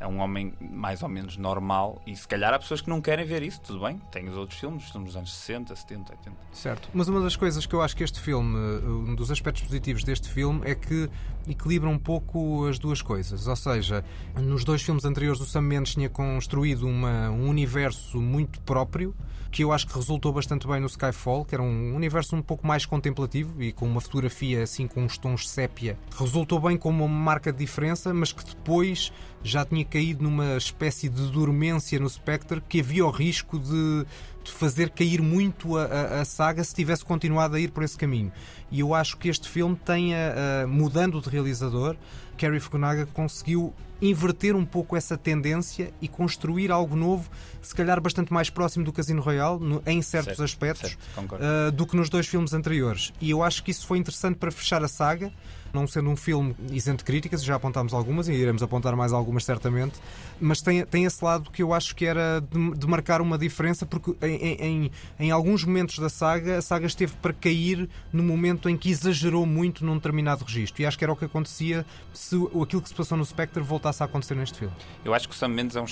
é 0.00 0.06
um 0.06 0.18
homem 0.18 0.54
mais 0.58 1.02
ou 1.02 1.08
menos 1.08 1.36
normal 1.36 2.00
e 2.06 2.16
se 2.16 2.26
calhar 2.26 2.52
há 2.52 2.58
pessoas 2.58 2.80
que 2.80 2.88
não 2.88 3.00
querem 3.00 3.24
ver 3.24 3.42
isso, 3.42 3.60
tudo 3.60 3.80
bem, 3.80 4.00
tem 4.10 4.26
os 4.28 4.36
outros 4.36 4.58
filmes, 4.58 4.90
filmes 4.90 5.10
dos 5.10 5.16
anos 5.16 5.32
60, 5.32 5.76
70, 5.76 6.12
80. 6.12 6.36
Certo, 6.52 6.88
mas 6.94 7.06
uma 7.06 7.20
das 7.20 7.36
coisas 7.36 7.66
que 7.66 7.74
eu 7.74 7.82
acho 7.82 7.94
que 7.94 8.02
este 8.02 8.18
filme, 8.18 8.56
um 8.56 9.14
dos 9.14 9.30
aspectos 9.30 9.62
positivos 9.62 10.02
deste 10.02 10.28
filme 10.28 10.62
é 10.64 10.74
que 10.74 11.08
equilibra 11.48 11.88
um 11.88 11.98
pouco 11.98 12.66
as 12.66 12.78
duas 12.78 13.02
coisas, 13.02 13.46
ou 13.46 13.56
seja, 13.56 14.04
nos 14.36 14.64
dois 14.64 14.82
filmes 14.82 15.04
anteriores 15.04 15.40
o 15.40 15.46
Sam 15.46 15.62
Mendes 15.62 15.94
tinha 15.94 16.08
construído 16.08 16.86
uma, 16.86 17.30
um 17.30 17.48
universo 17.48 18.20
muito 18.20 18.60
próprio 18.60 19.14
que 19.50 19.64
eu 19.64 19.72
acho 19.72 19.86
que 19.86 19.94
resultou 19.94 20.32
bastante 20.32 20.66
bem 20.66 20.80
no 20.80 20.86
Skyfall, 20.86 21.44
que 21.44 21.54
era 21.54 21.62
um 21.62 21.94
universo 21.94 22.36
um 22.36 22.42
pouco 22.42 22.66
mais 22.66 22.86
contemplativo 22.86 23.60
e 23.60 23.72
com 23.72 23.86
uma 23.86 24.00
fotografia 24.00 24.62
assim 24.62 24.86
com 24.86 25.02
uns 25.02 25.18
tons 25.18 25.48
sépia. 25.48 25.98
Resultou 26.16 26.60
bem 26.60 26.76
como 26.76 27.04
uma 27.04 27.22
marca 27.22 27.52
de 27.52 27.58
diferença, 27.58 28.14
mas 28.14 28.32
que 28.32 28.44
depois 28.44 29.12
já 29.42 29.64
tinha 29.64 29.84
caído 29.84 30.22
numa 30.22 30.56
espécie 30.56 31.08
de 31.08 31.30
dormência 31.30 31.98
no 31.98 32.08
Spectre 32.08 32.62
que 32.68 32.80
havia 32.80 33.04
o 33.04 33.10
risco 33.10 33.58
de, 33.58 34.06
de 34.39 34.39
fazer 34.52 34.90
cair 34.90 35.20
muito 35.20 35.76
a, 35.76 35.84
a, 35.84 36.20
a, 36.20 36.24
saga 36.24 36.62
se 36.62 36.74
tivesse 36.74 37.04
continuado 37.04 37.56
a 37.56 37.60
ir 37.60 37.70
por 37.70 37.82
esse 37.82 37.96
caminho. 37.96 38.32
E 38.70 38.80
eu 38.80 38.94
acho 38.94 39.16
que 39.16 39.28
este 39.28 39.48
filme 39.48 39.76
tem, 39.76 40.14
a, 40.14 40.66
mudando 40.66 41.20
de 41.20 41.28
realizador, 41.28 41.96
Cary 42.40 42.58
Fukunaga 42.58 43.04
conseguiu 43.04 43.74
inverter 44.00 44.56
um 44.56 44.64
pouco 44.64 44.96
essa 44.96 45.14
tendência 45.14 45.92
e 46.00 46.08
construir 46.08 46.70
algo 46.70 46.96
novo, 46.96 47.28
se 47.60 47.74
calhar 47.74 48.00
bastante 48.00 48.32
mais 48.32 48.48
próximo 48.48 48.82
do 48.82 48.90
Casino 48.94 49.20
Royale, 49.20 49.60
no, 49.60 49.82
em 49.86 50.00
certos 50.00 50.38
certo, 50.38 50.44
aspectos, 50.44 50.96
certo, 51.14 51.34
uh, 51.34 51.70
do 51.70 51.86
que 51.86 51.94
nos 51.94 52.08
dois 52.08 52.26
filmes 52.26 52.54
anteriores. 52.54 53.12
E 53.20 53.28
eu 53.28 53.42
acho 53.42 53.62
que 53.62 53.70
isso 53.70 53.86
foi 53.86 53.98
interessante 53.98 54.36
para 54.36 54.50
fechar 54.50 54.82
a 54.82 54.88
saga 54.88 55.30
não 55.72 55.86
sendo 55.86 56.10
um 56.10 56.16
filme 56.16 56.54
isento 56.70 56.98
de 56.98 57.04
críticas, 57.04 57.42
já 57.42 57.54
apontámos 57.54 57.94
algumas 57.94 58.28
e 58.28 58.32
iremos 58.32 58.62
apontar 58.62 58.94
mais 58.96 59.12
algumas 59.12 59.44
certamente, 59.44 59.98
mas 60.40 60.60
tem, 60.60 60.84
tem 60.84 61.04
esse 61.04 61.24
lado 61.24 61.50
que 61.50 61.62
eu 61.62 61.72
acho 61.72 61.94
que 61.94 62.04
era 62.04 62.40
de, 62.40 62.78
de 62.78 62.86
marcar 62.86 63.20
uma 63.20 63.38
diferença, 63.38 63.86
porque 63.86 64.14
em, 64.26 64.36
em, 64.36 64.90
em, 65.18 65.30
alguns 65.30 65.64
momentos 65.64 65.98
da 65.98 66.08
saga, 66.08 66.58
a 66.58 66.62
saga 66.62 66.86
esteve 66.86 67.12
para 67.20 67.32
cair 67.32 67.88
no 68.12 68.22
momento 68.22 68.68
em 68.68 68.76
que 68.76 68.90
exagerou 68.90 69.46
muito 69.46 69.84
num 69.84 69.94
determinado 69.94 70.44
registro, 70.44 70.82
e 70.82 70.86
acho 70.86 70.98
que 70.98 71.04
era 71.04 71.12
o 71.12 71.16
que 71.16 71.24
acontecia 71.24 71.84
se 72.30 72.36
aquilo 72.62 72.80
que 72.80 72.88
se 72.88 72.94
passou 72.94 73.18
no 73.18 73.24
Spectre 73.24 73.60
voltasse 73.60 74.02
a 74.02 74.06
acontecer 74.06 74.36
neste 74.36 74.60
filme. 74.60 74.74
Eu 75.04 75.12
acho 75.12 75.28
que 75.28 75.34
o 75.34 75.36
Sam 75.36 75.48
Mendes 75.48 75.74
é 75.74 75.80
um 75.80 75.86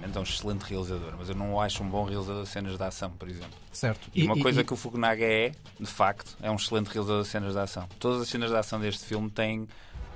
Mendes 0.00 0.16
é 0.16 0.20
um 0.20 0.22
excelente 0.22 0.62
realizador, 0.62 1.12
mas 1.18 1.28
eu 1.28 1.34
não 1.34 1.54
o 1.54 1.60
acho 1.60 1.82
um 1.82 1.88
bom 1.88 2.04
realizador 2.04 2.44
de 2.44 2.48
cenas 2.48 2.78
de 2.78 2.82
ação, 2.82 3.10
por 3.10 3.28
exemplo. 3.28 3.50
Certo. 3.72 4.08
E, 4.14 4.22
e 4.22 4.26
uma 4.26 4.38
coisa 4.38 4.62
e... 4.62 4.64
que 4.64 4.72
o 4.72 4.76
Fukunaga 4.76 5.24
é, 5.24 5.52
de 5.78 5.86
facto, 5.86 6.36
é 6.40 6.50
um 6.50 6.56
excelente 6.56 6.86
realizador 6.86 7.22
de 7.22 7.28
cenas 7.28 7.52
de 7.52 7.58
ação. 7.58 7.88
Todas 7.98 8.22
as 8.22 8.28
cenas 8.28 8.50
de 8.50 8.56
ação 8.56 8.80
deste 8.80 9.04
filme 9.04 9.28
têm 9.28 9.68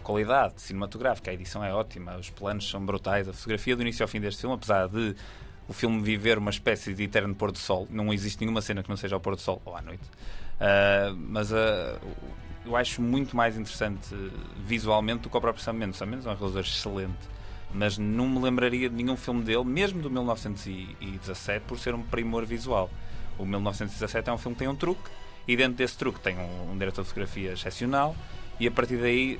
qualidade 0.02 0.62
cinematográfica, 0.62 1.30
a 1.30 1.35
edição 1.35 1.62
é 1.62 1.75
ótima, 1.75 2.16
os 2.16 2.30
planos 2.30 2.68
são 2.70 2.85
brutais, 2.85 3.28
a 3.28 3.32
fotografia 3.32 3.76
do 3.76 3.82
início 3.82 4.02
ao 4.02 4.08
fim 4.08 4.20
deste 4.20 4.40
filme, 4.40 4.54
apesar 4.54 4.88
de 4.88 5.14
o 5.68 5.73
filme 5.73 6.00
viver 6.00 6.38
uma 6.38 6.50
espécie 6.50 6.94
de 6.94 7.02
eterno 7.02 7.35
pôr 7.35 7.50
do 7.50 7.58
sol. 7.58 7.87
Não 7.90 8.14
existe 8.14 8.40
nenhuma 8.40 8.62
cena 8.62 8.82
que 8.82 8.88
não 8.88 8.96
seja 8.96 9.16
ao 9.16 9.20
pôr 9.20 9.35
do 9.35 9.42
sol 9.42 9.61
ou 9.64 9.76
à 9.76 9.82
noite. 9.82 10.04
Uh, 10.04 11.14
mas 11.16 11.52
uh, 11.52 11.99
eu 12.66 12.76
acho 12.76 13.00
muito 13.00 13.37
mais 13.37 13.56
interessante 13.56 14.14
visualmente 14.56 15.23
do 15.23 15.30
que 15.30 15.37
o 15.37 15.40
próprio 15.40 15.62
Sam 15.62 15.75
Mendes. 15.75 15.96
Sam 15.96 16.06
Mendes 16.06 16.26
é 16.26 16.30
um 16.30 16.35
realizador 16.35 16.62
excelente, 16.62 17.28
mas 17.73 17.96
não 17.96 18.28
me 18.28 18.40
lembraria 18.40 18.90
de 18.90 18.94
nenhum 18.94 19.16
filme 19.16 19.42
dele, 19.42 19.64
mesmo 19.64 20.02
do 20.02 20.11
1917, 20.11 21.64
por 21.66 21.78
ser 21.78 21.94
um 21.94 22.02
primor 22.02 22.44
visual. 22.44 22.90
O 23.38 23.44
1917 23.44 24.28
é 24.28 24.32
um 24.32 24.38
filme 24.38 24.54
que 24.54 24.61
tem 24.61 24.68
um 24.68 24.76
truque, 24.76 25.08
e 25.46 25.56
dentro 25.56 25.75
desse 25.75 25.96
truque 25.96 26.20
tem 26.20 26.37
um, 26.37 26.73
um 26.73 26.78
diretor 26.78 27.02
de 27.02 27.08
fotografia 27.08 27.52
excepcional, 27.52 28.16
e 28.58 28.66
a 28.66 28.70
partir 28.70 28.96
daí. 28.96 29.38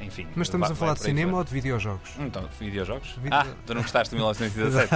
Enfim, 0.00 0.26
Mas 0.36 0.48
estamos 0.48 0.70
a 0.70 0.74
falar 0.74 0.94
de 0.94 1.00
cinema 1.00 1.38
ou 1.38 1.44
de 1.44 1.52
videojogos? 1.52 2.10
Então, 2.18 2.42
de 2.42 2.64
videojogos? 2.64 3.08
Video... 3.16 3.38
Ah, 3.38 3.46
tu 3.66 3.74
não 3.74 3.82
gostaste 3.82 4.10
de 4.10 4.16
1917? 4.20 4.94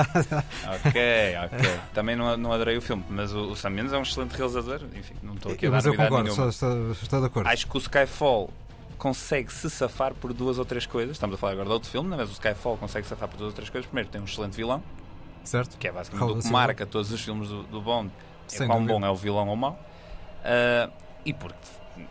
ok, 0.86 1.36
ok. 1.44 1.80
Também 1.94 2.16
não, 2.16 2.36
não 2.36 2.52
adorei 2.52 2.76
o 2.76 2.82
filme, 2.82 3.04
mas 3.08 3.32
o, 3.32 3.50
o 3.50 3.56
Sam 3.56 3.70
Mendes 3.70 3.92
é 3.92 3.98
um 3.98 4.02
excelente 4.02 4.36
realizador. 4.36 4.80
Enfim, 4.94 5.14
não 5.22 5.34
estou 5.34 5.52
aqui 5.52 5.66
a 5.66 5.70
dar 5.70 5.76
Mas 5.76 5.86
eu 5.86 5.94
concordo, 5.94 6.24
nenhuma. 6.24 6.48
estou, 6.48 6.92
estou 6.92 7.20
de 7.20 7.26
acordo. 7.26 7.46
Acho 7.48 7.66
que 7.66 7.76
o 7.76 7.78
Skyfall 7.78 8.50
consegue 8.98 9.50
se 9.52 9.70
safar 9.70 10.12
por 10.14 10.32
duas 10.34 10.58
ou 10.58 10.64
três 10.64 10.84
coisas. 10.84 11.16
Estamos 11.16 11.34
a 11.34 11.38
falar 11.38 11.52
agora 11.52 11.68
de 11.68 11.72
outro 11.72 11.90
filme, 11.90 12.14
mas 12.14 12.28
o 12.28 12.32
Skyfall 12.32 12.76
consegue 12.76 13.04
se 13.04 13.10
safar 13.10 13.28
por 13.28 13.38
duas 13.38 13.48
ou 13.48 13.54
três 13.54 13.70
coisas. 13.70 13.86
Primeiro, 13.86 14.10
tem 14.10 14.20
um 14.20 14.24
excelente 14.24 14.54
vilão, 14.56 14.82
certo? 15.42 15.78
que 15.78 15.88
é 15.88 15.92
basicamente 15.92 16.38
o 16.38 16.42
que 16.42 16.50
marca 16.50 16.84
todos 16.84 17.10
os 17.10 17.20
filmes 17.20 17.48
do, 17.48 17.62
do 17.64 17.80
Bond. 17.80 18.10
É 18.52 18.66
quão 18.66 18.84
bom 18.84 19.04
é 19.04 19.08
o 19.08 19.16
vilão 19.16 19.48
ou 19.48 19.56
mau. 19.56 19.80
Uh, 20.40 20.92
e 21.24 21.32
porque 21.32 21.56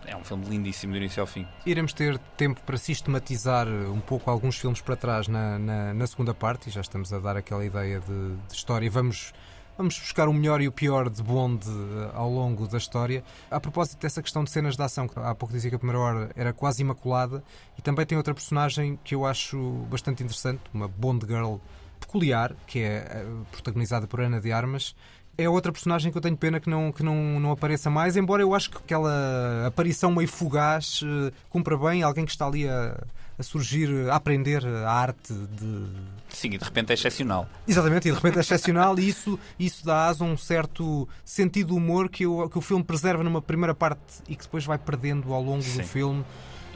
é 0.05 0.15
um 0.15 0.23
filme 0.23 0.45
lindíssimo 0.45 0.93
do 0.93 0.97
início 0.97 1.21
ao 1.21 1.27
fim. 1.27 1.47
Iremos 1.65 1.93
ter 1.93 2.17
tempo 2.37 2.61
para 2.65 2.77
sistematizar 2.77 3.67
um 3.67 3.99
pouco 3.99 4.29
alguns 4.29 4.57
filmes 4.57 4.81
para 4.81 4.95
trás 4.95 5.27
na, 5.27 5.59
na, 5.59 5.93
na 5.93 6.07
segunda 6.07 6.33
parte 6.33 6.69
e 6.69 6.71
já 6.71 6.81
estamos 6.81 7.11
a 7.13 7.19
dar 7.19 7.37
aquela 7.37 7.65
ideia 7.65 7.99
de, 7.99 8.35
de 8.47 8.53
história. 8.53 8.89
Vamos 8.89 9.33
vamos 9.79 9.97
buscar 9.97 10.27
o 10.27 10.33
melhor 10.33 10.59
e 10.59 10.67
o 10.67 10.73
pior 10.73 11.09
de 11.09 11.23
Bond 11.23 11.65
eh, 11.65 12.11
ao 12.13 12.29
longo 12.29 12.67
da 12.67 12.77
história. 12.77 13.23
A 13.49 13.61
propósito 13.61 14.01
dessa 14.01 14.21
questão 14.21 14.43
de 14.43 14.51
cenas 14.51 14.75
de 14.75 14.83
ação, 14.83 15.07
que 15.07 15.17
há 15.17 15.33
pouco 15.33 15.53
dizia 15.53 15.69
que 15.69 15.75
a 15.77 15.79
primeira 15.79 15.99
hora 15.99 16.29
era 16.35 16.51
quase 16.51 16.81
imaculada, 16.81 17.41
e 17.77 17.81
também 17.81 18.05
tem 18.05 18.17
outra 18.17 18.33
personagem 18.33 18.99
que 19.05 19.15
eu 19.15 19.25
acho 19.25 19.57
bastante 19.89 20.21
interessante, 20.21 20.59
uma 20.73 20.89
Bond 20.89 21.25
Girl 21.25 21.55
peculiar, 21.97 22.53
que 22.67 22.79
é 22.79 22.97
eh, 23.09 23.25
protagonizada 23.53 24.05
por 24.05 24.19
Ana 24.19 24.41
de 24.41 24.51
Armas, 24.51 24.93
é 25.39 25.47
outra 25.47 25.71
personagem 25.71 26.11
que 26.11 26.17
eu 26.17 26.21
tenho 26.21 26.35
pena 26.35 26.59
que 26.59 26.69
não, 26.69 26.91
que 26.91 27.01
não, 27.01 27.39
não 27.39 27.51
apareça 27.51 27.89
mais, 27.89 28.17
embora 28.17 28.41
eu 28.41 28.53
acho 28.53 28.69
que 28.69 28.77
aquela 28.77 29.65
aparição 29.65 30.11
meio 30.11 30.27
fugaz 30.27 31.01
uh, 31.01 31.31
cumpra 31.49 31.77
bem 31.77 32.03
alguém 32.03 32.25
que 32.25 32.31
está 32.31 32.45
ali 32.45 32.67
a, 32.67 33.01
a 33.37 33.43
surgir, 33.43 34.09
a 34.09 34.15
aprender 34.15 34.65
a 34.67 34.91
arte 34.91 35.33
de. 35.33 35.85
Sim, 36.27 36.49
e 36.49 36.57
de 36.57 36.63
repente 36.63 36.91
é 36.91 36.93
excepcional. 36.93 37.47
Exatamente, 37.65 38.09
e 38.09 38.11
de 38.11 38.15
repente 38.15 38.37
é 38.37 38.41
excepcional, 38.41 38.99
e 38.99 39.07
isso, 39.07 39.39
isso 39.57 39.85
dá 39.85 40.07
asa 40.07 40.25
um 40.25 40.35
certo 40.35 41.07
sentido 41.23 41.67
de 41.67 41.73
humor 41.73 42.09
que, 42.09 42.25
eu, 42.25 42.49
que 42.49 42.57
o 42.57 42.61
filme 42.61 42.83
preserva 42.83 43.23
numa 43.23 43.41
primeira 43.41 43.73
parte 43.73 44.01
e 44.27 44.35
que 44.35 44.43
depois 44.43 44.65
vai 44.65 44.77
perdendo 44.77 45.33
ao 45.33 45.41
longo 45.41 45.63
Sim. 45.63 45.77
do 45.77 45.87
filme. 45.87 46.25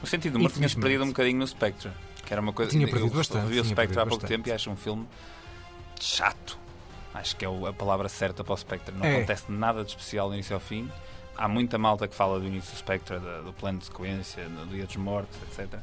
O 0.01 0.07
sentido 0.07 0.33
de 0.33 0.37
humor 0.39 0.51
tinha-se 0.51 0.77
perdido 0.77 1.03
um 1.03 1.07
bocadinho 1.07 1.39
no 1.39 1.47
Spectre, 1.47 1.91
que 2.25 2.33
era 2.33 2.41
uma 2.41 2.53
coisa. 2.53 2.71
Tinha 2.71 2.87
perdido 2.87 3.11
eu, 3.11 3.17
bastante. 3.17 3.43
Eu 3.43 3.49
vi 3.49 3.59
o 3.59 3.65
Spectre 3.65 3.99
há 3.99 4.05
pouco 4.05 4.21
bastante. 4.21 4.37
tempo 4.37 4.47
e 4.47 4.51
acho 4.53 4.69
um 4.69 4.75
filme 4.77 5.05
chato 5.99 6.62
Acho 7.13 7.35
que 7.35 7.45
é 7.45 7.47
a 7.47 7.73
palavra 7.73 8.09
certa 8.09 8.43
para 8.43 8.53
o 8.53 8.57
Spectre. 8.57 8.95
Não 8.95 9.05
é. 9.05 9.17
acontece 9.17 9.51
nada 9.51 9.83
de 9.83 9.91
especial 9.91 10.29
do 10.29 10.33
início 10.33 10.55
ao 10.55 10.59
fim. 10.59 10.89
Há 11.37 11.47
muita 11.47 11.77
malta 11.77 12.07
que 12.07 12.15
fala 12.15 12.39
do 12.39 12.45
início 12.45 12.71
do 12.71 12.77
Spectre, 12.77 13.17
do 13.43 13.53
plano 13.53 13.79
de 13.79 13.85
sequência, 13.85 14.47
do 14.49 14.67
Dia 14.67 14.85
dos 14.85 14.95
Mortos, 14.95 15.37
etc. 15.43 15.79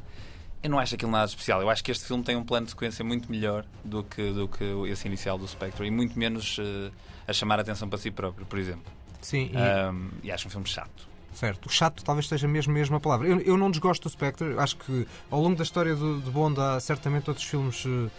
Eu 0.62 0.70
não 0.70 0.78
acho 0.78 0.94
aquilo 0.94 1.10
nada 1.10 1.24
de 1.24 1.30
especial. 1.30 1.62
Eu 1.62 1.70
acho 1.70 1.82
que 1.82 1.90
este 1.90 2.04
filme 2.04 2.22
tem 2.22 2.36
um 2.36 2.44
plano 2.44 2.66
de 2.66 2.72
sequência 2.72 3.04
muito 3.04 3.30
melhor 3.30 3.64
do 3.84 4.04
que, 4.04 4.30
do 4.32 4.46
que 4.46 4.64
esse 4.88 5.06
inicial 5.08 5.38
do 5.38 5.48
Spectre 5.48 5.86
e 5.86 5.90
muito 5.90 6.18
menos 6.18 6.58
uh, 6.58 6.92
a 7.26 7.32
chamar 7.32 7.58
a 7.58 7.62
atenção 7.62 7.88
para 7.88 7.98
si 7.98 8.10
próprio, 8.10 8.44
por 8.44 8.58
exemplo. 8.58 8.92
Sim. 9.20 9.50
E, 9.52 9.90
um, 9.90 10.10
e 10.22 10.30
acho 10.30 10.48
um 10.48 10.50
filme 10.50 10.66
chato. 10.66 11.08
Certo. 11.32 11.66
O 11.66 11.70
chato 11.70 12.04
talvez 12.04 12.28
seja 12.28 12.46
mesmo, 12.46 12.72
mesmo 12.72 12.96
a 12.96 13.00
palavra. 13.00 13.26
Eu, 13.26 13.40
eu 13.40 13.56
não 13.56 13.70
desgosto 13.70 14.08
do 14.08 14.12
Spectre. 14.12 14.58
Acho 14.58 14.76
que 14.76 15.06
ao 15.30 15.40
longo 15.40 15.56
da 15.56 15.62
história 15.62 15.94
de, 15.94 16.20
de 16.20 16.30
Bond 16.30 16.60
há 16.60 16.78
certamente 16.78 17.30
outros 17.30 17.46
filmes 17.46 17.84
uh, 17.86 18.10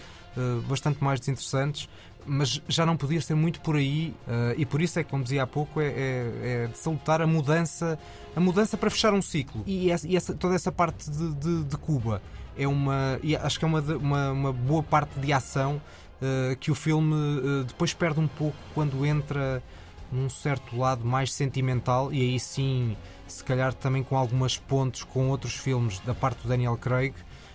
bastante 0.67 1.03
mais 1.03 1.19
desinteressantes 1.19 1.87
mas 2.25 2.61
já 2.67 2.85
não 2.85 2.95
podia 2.95 3.21
ser 3.21 3.35
muito 3.35 3.61
por 3.61 3.75
aí 3.75 4.13
uh, 4.27 4.53
e 4.57 4.65
por 4.65 4.81
isso 4.81 4.99
é 4.99 5.03
que, 5.03 5.09
como 5.09 5.23
dizia 5.23 5.43
há 5.43 5.47
pouco, 5.47 5.79
é, 5.81 5.87
é, 5.87 5.93
é, 6.43 6.67
de 6.67 6.77
salutar 6.77 7.21
a 7.21 7.27
mudança, 7.27 7.97
a 8.35 8.39
mudança 8.39 8.77
para 8.77 8.89
fechar 8.89 9.13
um 9.13 9.21
ciclo. 9.21 9.63
E, 9.65 9.91
essa, 9.91 10.07
e 10.07 10.15
essa, 10.15 10.33
toda 10.33 10.55
essa 10.55 10.71
parte 10.71 11.09
de, 11.09 11.33
de, 11.35 11.63
de, 11.63 11.77
Cuba 11.77 12.21
é 12.57 12.67
uma, 12.67 13.19
e 13.23 13.35
acho 13.35 13.57
que 13.57 13.65
é 13.65 13.67
uma, 13.67 13.81
uma, 13.81 14.31
uma 14.31 14.53
boa 14.53 14.83
parte 14.83 15.19
de 15.19 15.33
ação 15.33 15.81
uh, 16.21 16.55
que 16.57 16.71
o 16.71 16.75
filme 16.75 17.13
uh, 17.13 17.63
depois 17.63 17.93
perde 17.93 18.19
um 18.19 18.27
pouco 18.27 18.57
quando 18.73 19.05
entra 19.05 19.61
num 20.11 20.29
certo 20.29 20.77
lado 20.77 21.05
mais 21.05 21.31
sentimental 21.33 22.11
e 22.11 22.21
aí 22.21 22.39
sim, 22.39 22.97
se 23.27 23.43
calhar 23.43 23.73
também 23.73 24.03
com 24.03 24.17
algumas 24.17 24.57
pontes 24.57 25.03
com 25.03 25.29
outros 25.29 25.55
filmes 25.55 25.99
da 25.99 26.13
parte 26.13 26.43
do 26.43 26.49
Daniel 26.49 26.77
Craig. 26.77 27.13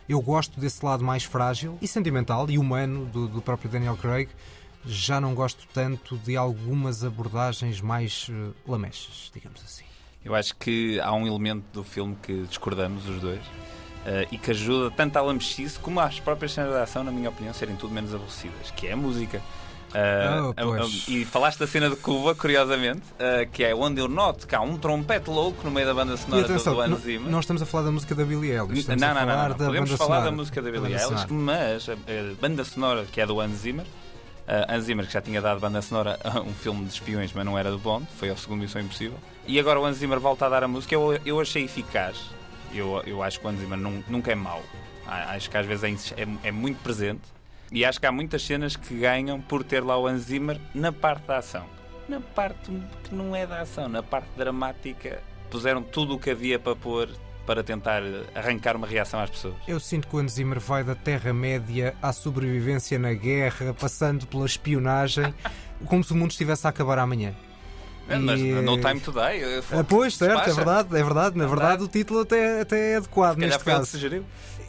Eu 0.08 0.20
gosto 0.20 0.61
desse 0.61 0.85
lado 0.85 1.04
mais 1.04 1.25
frágil 1.25 1.76
e 1.82 1.88
sentimental 1.88 2.49
e 2.49 2.58
humano 2.58 3.06
do, 3.06 3.26
do 3.26 3.42
próprio 3.42 3.68
Daniel 3.68 3.96
Craig 3.96 4.28
já 4.87 5.21
não 5.21 5.35
gosto 5.35 5.66
tanto 5.73 6.16
de 6.19 6.37
algumas 6.37 7.05
abordagens 7.05 7.81
mais 7.81 8.28
uh, 8.28 8.55
lamechas, 8.66 9.31
digamos 9.35 9.61
assim. 9.64 9.85
Eu 10.25 10.35
acho 10.35 10.57
que 10.57 10.99
há 11.00 11.12
um 11.12 11.26
elemento 11.26 11.64
do 11.73 11.85
filme 11.85 12.16
que 12.23 12.43
discordamos 12.43 13.09
os 13.09 13.21
dois 13.21 13.40
uh, 14.07 14.26
e 14.31 14.38
que 14.38 14.50
ajuda 14.50 14.90
tanto 14.90 15.16
à 15.16 15.23
lamechice 15.23 15.78
como 15.78 16.00
às 16.00 16.19
próprias 16.21 16.52
cenas 16.52 16.73
de 16.73 16.78
ação, 16.78 17.05
na 17.05 17.12
minha 17.12 17.28
opinião, 17.28 17.52
serem 17.52 17.76
tudo 17.76 17.93
menos 17.93 18.14
aborrecidas, 18.14 18.71
que 18.75 18.87
é 18.87 18.93
a 18.93 18.97
música. 18.97 19.43
Uh, 19.87 20.52
oh, 20.59 21.11
e 21.11 21.25
falaste 21.25 21.61
da 21.61 21.66
cena 21.66 21.88
de 21.88 21.97
Cuba, 21.97 22.35
curiosamente, 22.35 23.02
uh, 23.12 23.49
que 23.50 23.64
é 23.64 23.75
onde 23.75 24.00
eu 24.00 24.09
noto 24.09 24.47
que 24.47 24.55
há 24.55 24.61
um 24.61 24.76
trompete 24.76 25.31
louco 25.31 25.64
no 25.64 25.71
meio 25.71 25.87
da 25.87 25.95
banda 25.95 26.16
sonora 26.16 26.45
atenção, 26.45 26.75
do 26.75 26.81
Hans 26.81 27.00
Zimmer. 27.00 27.31
Não 27.31 27.40
estamos 27.40 27.62
a 27.62 27.66
falar 27.66 27.85
da 27.85 27.93
música 27.93 28.14
da 28.14 28.25
Billie 28.25 28.50
Eilish. 28.50 28.88
Não, 28.88 28.97
não, 28.97 29.14
não, 29.14 29.26
não, 29.26 29.49
não. 29.49 29.57
Podemos 29.57 29.90
falar 29.93 30.07
sonora. 30.07 30.25
da 30.25 30.33
música 30.33 30.61
da 30.61 30.71
Billie 30.71 30.93
Eilish, 30.93 31.26
mas 31.31 31.88
a, 31.88 31.93
a, 31.93 31.97
banda 32.40 32.64
sonora, 32.64 33.05
que 33.05 33.21
é 33.21 33.26
do 33.26 33.40
Hans 33.40 33.59
Zimmer, 33.59 33.87
Uh, 34.47 34.73
Hans 34.73 34.85
Zimmer, 34.85 35.07
que 35.07 35.12
já 35.12 35.21
tinha 35.21 35.43
dado 35.43 35.59
banda 35.59 35.83
sonora 35.83 36.21
a 36.23 36.41
um 36.41 36.55
filme 36.55 36.85
de 36.85 36.93
espiões, 36.93 37.33
mas 37.33 37.45
não 37.45 37.59
era 37.59 37.71
do 37.71 37.79
Bond, 37.79 38.07
foi 38.17 38.31
ao 38.31 38.37
segundo 38.37 38.61
Missão 38.61 38.81
Impossível. 38.81 39.19
E 39.45 39.59
agora 39.59 39.81
o 39.81 39.85
Hans 39.85 39.97
Zimmer 39.97 40.21
volta 40.21 40.47
a 40.47 40.49
dar 40.49 40.62
a 40.62 40.69
música, 40.69 40.95
eu, 40.95 41.19
eu 41.25 41.41
achei 41.41 41.65
eficaz. 41.65 42.21
Eu, 42.73 43.03
eu 43.05 43.23
acho 43.23 43.41
que 43.41 43.47
o 43.47 43.49
Hans 43.49 43.59
Zimmer 43.59 43.79
não, 43.79 44.05
nunca 44.09 44.31
é 44.31 44.35
mau. 44.37 44.62
Acho 45.07 45.50
que 45.50 45.57
às 45.57 45.67
vezes 45.67 46.12
é, 46.12 46.23
é, 46.23 46.29
é, 46.45 46.53
muito 46.53 46.81
presente. 46.83 47.23
E 47.73 47.85
acho 47.85 47.99
que 47.99 48.07
há 48.07 48.12
muitas 48.12 48.43
cenas 48.43 48.76
que 48.76 48.95
ganham 48.95 49.41
por 49.41 49.65
ter 49.65 49.83
lá 49.83 49.97
o 49.99 50.07
Hans 50.07 50.23
Zimmer 50.23 50.61
na 50.75 50.93
parte 50.93 51.26
da 51.26 51.38
ação. 51.38 51.67
Na 52.09 52.21
parte 52.21 52.71
que 53.03 53.15
não 53.15 53.35
é 53.35 53.47
da 53.47 53.62
ação, 53.62 53.88
na 53.88 54.03
parte 54.03 54.29
dramática, 54.37 55.21
puseram 55.50 55.83
tudo 55.83 56.15
o 56.15 56.19
que 56.19 56.31
havia 56.31 56.59
para 56.59 56.76
pôr 56.76 57.09
para 57.47 57.62
tentar 57.62 58.03
arrancar 58.35 58.76
uma 58.76 58.87
reação 58.87 59.21
às 59.21 59.31
pessoas. 59.31 59.55
Eu 59.67 59.79
sinto 59.79 60.09
que 60.09 60.17
o 60.17 60.29
Zimmer 60.29 60.61
vai 60.61 60.83
da 60.83 60.95
Terra-média 60.95 61.95
à 62.03 62.12
sobrevivência 62.12 62.99
na 62.99 63.12
guerra, 63.15 63.73
passando 63.73 64.26
pela 64.26 64.45
espionagem, 64.45 65.33
como 65.87 66.03
se 66.03 66.12
o 66.12 66.17
mundo 66.17 66.33
estivesse 66.33 66.67
a 66.67 66.71
acabar 66.71 66.99
amanhã. 66.99 67.35
É, 68.09 68.19
mas 68.19 68.41
no 68.41 68.79
time 68.81 69.00
today. 69.00 69.43
Ah, 69.73 69.83
pois, 69.83 70.15
certo, 70.15 70.49
é 70.49 70.53
verdade, 70.53 70.97
é 70.97 71.03
verdade. 71.03 71.37
Na 71.37 71.47
verdade, 71.47 71.83
o 71.83 71.88
título 71.88 72.21
até, 72.21 72.61
até 72.61 72.93
é 72.93 72.97
adequado 72.97 73.37
neste 73.37 73.65
caso. 73.65 73.87
Sugeriu 73.87 74.25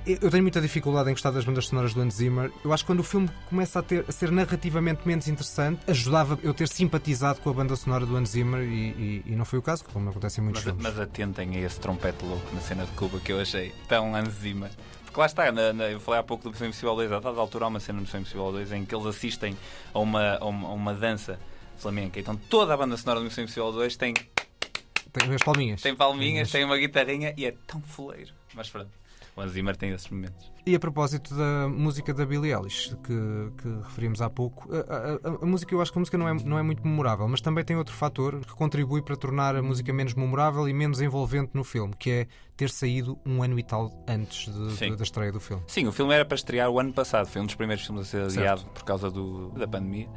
eu 0.07 0.31
tenho 0.31 0.41
muita 0.41 0.61
dificuldade 0.61 1.09
em 1.09 1.13
gostar 1.13 1.31
das 1.31 1.43
bandas 1.43 1.67
sonoras 1.67 1.93
do 1.93 2.01
Hans 2.01 2.15
Zimmer. 2.15 2.51
Eu 2.63 2.71
acho 2.71 2.83
que 2.83 2.87
quando 2.87 3.01
o 3.01 3.03
filme 3.03 3.29
começa 3.49 3.79
a, 3.79 3.83
ter, 3.83 4.05
a 4.07 4.11
ser 4.11 4.31
narrativamente 4.31 5.05
menos 5.05 5.27
interessante, 5.27 5.81
ajudava 5.85 6.39
eu 6.41 6.53
ter 6.53 6.69
simpatizado 6.69 7.41
com 7.41 7.49
a 7.49 7.53
banda 7.53 7.75
sonora 7.75 8.05
do 8.05 8.15
Hans 8.15 8.29
Zimmer 8.29 8.61
e, 8.61 8.65
e, 8.65 9.23
e 9.25 9.35
não 9.35 9.43
foi 9.43 9.59
o 9.59 9.61
caso, 9.61 9.83
como 9.85 10.09
acontece 10.09 10.39
em 10.39 10.43
muitos 10.43 10.63
mas, 10.63 10.73
filmes. 10.73 10.95
Mas 10.95 10.99
atentem 10.99 11.57
a 11.57 11.59
esse 11.59 11.79
trompete 11.79 12.23
louco 12.23 12.55
na 12.55 12.61
cena 12.61 12.85
de 12.85 12.91
Cuba 12.91 13.19
que 13.19 13.33
eu 13.33 13.39
achei 13.41 13.73
tão 13.87 14.15
Hans 14.15 14.33
Zimmer. 14.35 14.71
Porque 15.03 15.19
lá 15.19 15.25
está, 15.25 15.51
na, 15.51 15.73
na, 15.73 15.89
eu 15.89 15.99
falei 15.99 16.21
há 16.21 16.23
pouco 16.23 16.45
do 16.45 16.51
Missão 16.51 16.67
Impossível 16.67 16.95
2, 16.95 17.11
a 17.11 17.19
dada 17.19 17.39
altura 17.39 17.65
há 17.65 17.67
uma 17.67 17.79
cena 17.79 17.99
do 17.99 18.03
Missão 18.03 18.21
Impossível 18.21 18.51
2 18.51 18.71
em 18.71 18.85
que 18.85 18.95
eles 18.95 19.07
assistem 19.07 19.57
a 19.93 19.99
uma, 19.99 20.37
a 20.37 20.45
uma, 20.45 20.69
a 20.69 20.73
uma 20.73 20.93
dança 20.93 21.37
flamenca. 21.77 22.17
Então 22.17 22.35
toda 22.35 22.73
a 22.73 22.77
banda 22.77 22.95
sonora 22.95 23.19
do 23.19 23.25
Missão 23.25 23.43
Impossível 23.43 23.71
2 23.73 23.97
tem. 23.97 24.13
Tem 24.13 25.33
as 25.33 25.43
palminhas. 25.43 25.81
Tem 25.81 25.95
palminhas, 25.95 26.51
tem 26.51 26.63
uma 26.63 26.77
guitarrinha 26.77 27.33
e 27.35 27.45
é 27.45 27.53
tão 27.65 27.81
fuleiro. 27.81 28.33
Mas 28.53 28.69
pronto. 28.69 28.89
O 29.37 29.47
Zimmer 29.47 29.77
tem 29.77 29.91
esses 29.91 30.09
momentos. 30.09 30.51
E 30.65 30.75
a 30.75 30.79
propósito 30.79 31.35
da 31.35 31.69
música 31.69 32.11
da 32.13 32.25
Billie 32.25 32.53
Eilish, 32.53 32.95
que, 33.03 33.51
que 33.61 33.67
referimos 33.83 34.19
há 34.19 34.29
pouco, 34.29 34.67
a, 34.73 35.29
a, 35.29 35.43
a, 35.43 35.45
música, 35.45 35.73
eu 35.73 35.81
acho 35.81 35.91
que 35.91 35.97
a 35.97 36.01
música 36.01 36.17
não 36.17 36.27
é, 36.27 36.33
não 36.33 36.57
é 36.57 36.63
muito 36.63 36.85
memorável, 36.85 37.27
mas 37.27 37.39
também 37.39 37.63
tem 37.63 37.77
outro 37.77 37.93
fator 37.93 38.39
que 38.39 38.53
contribui 38.53 39.01
para 39.01 39.15
tornar 39.15 39.55
a 39.55 39.61
música 39.61 39.93
menos 39.93 40.15
memorável 40.15 40.67
e 40.67 40.73
menos 40.73 40.99
envolvente 40.99 41.51
no 41.53 41.63
filme, 41.63 41.93
que 41.97 42.09
é 42.09 42.27
ter 42.57 42.69
saído 42.71 43.17
um 43.23 43.43
ano 43.43 43.59
e 43.59 43.63
tal 43.63 44.03
antes 44.07 44.51
de, 44.51 44.75
de, 44.75 44.95
da 44.95 45.03
estreia 45.03 45.31
do 45.31 45.39
filme. 45.39 45.63
Sim, 45.67 45.87
o 45.87 45.91
filme 45.91 46.13
era 46.13 46.25
para 46.25 46.35
estrear 46.35 46.69
o 46.69 46.79
ano 46.79 46.91
passado, 46.91 47.27
foi 47.27 47.41
um 47.41 47.45
dos 47.45 47.55
primeiros 47.55 47.85
filmes 47.85 48.07
a 48.07 48.09
ser 48.09 48.23
adiado 48.23 48.65
por 48.73 48.83
causa 48.83 49.11
do, 49.11 49.49
da 49.51 49.67
pandemia. 49.67 50.09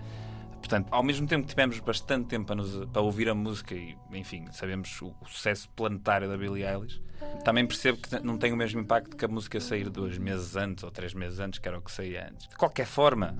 Portanto, 0.60 0.88
ao 0.92 1.02
mesmo 1.02 1.26
tempo 1.26 1.44
que 1.44 1.50
tivemos 1.50 1.78
bastante 1.80 2.28
tempo 2.28 2.46
para, 2.46 2.56
nos, 2.56 2.86
para 2.92 3.02
ouvir 3.02 3.28
a 3.28 3.34
música 3.34 3.74
e, 3.74 3.96
enfim, 4.12 4.46
sabemos 4.52 5.00
o, 5.02 5.08
o, 5.20 5.26
sucesso 5.26 5.68
planetário 5.70 6.28
da 6.28 6.36
Billie 6.36 6.64
Eilish, 6.64 7.02
também 7.44 7.66
percebo 7.66 7.98
que 7.98 8.20
não 8.20 8.38
tem 8.38 8.52
o 8.52 8.56
mesmo 8.56 8.80
impacto 8.80 9.16
que 9.16 9.24
a 9.24 9.28
música 9.28 9.58
sair 9.60 9.88
dois 9.90 10.16
meses 10.18 10.54
antes 10.56 10.84
ou 10.84 10.90
três 10.90 11.12
meses 11.14 11.40
antes, 11.40 11.58
que 11.58 11.66
era 11.66 11.78
o 11.78 11.82
que 11.82 11.90
saía 11.90 12.28
antes. 12.30 12.46
De 12.48 12.56
qualquer 12.56 12.86
forma, 12.86 13.36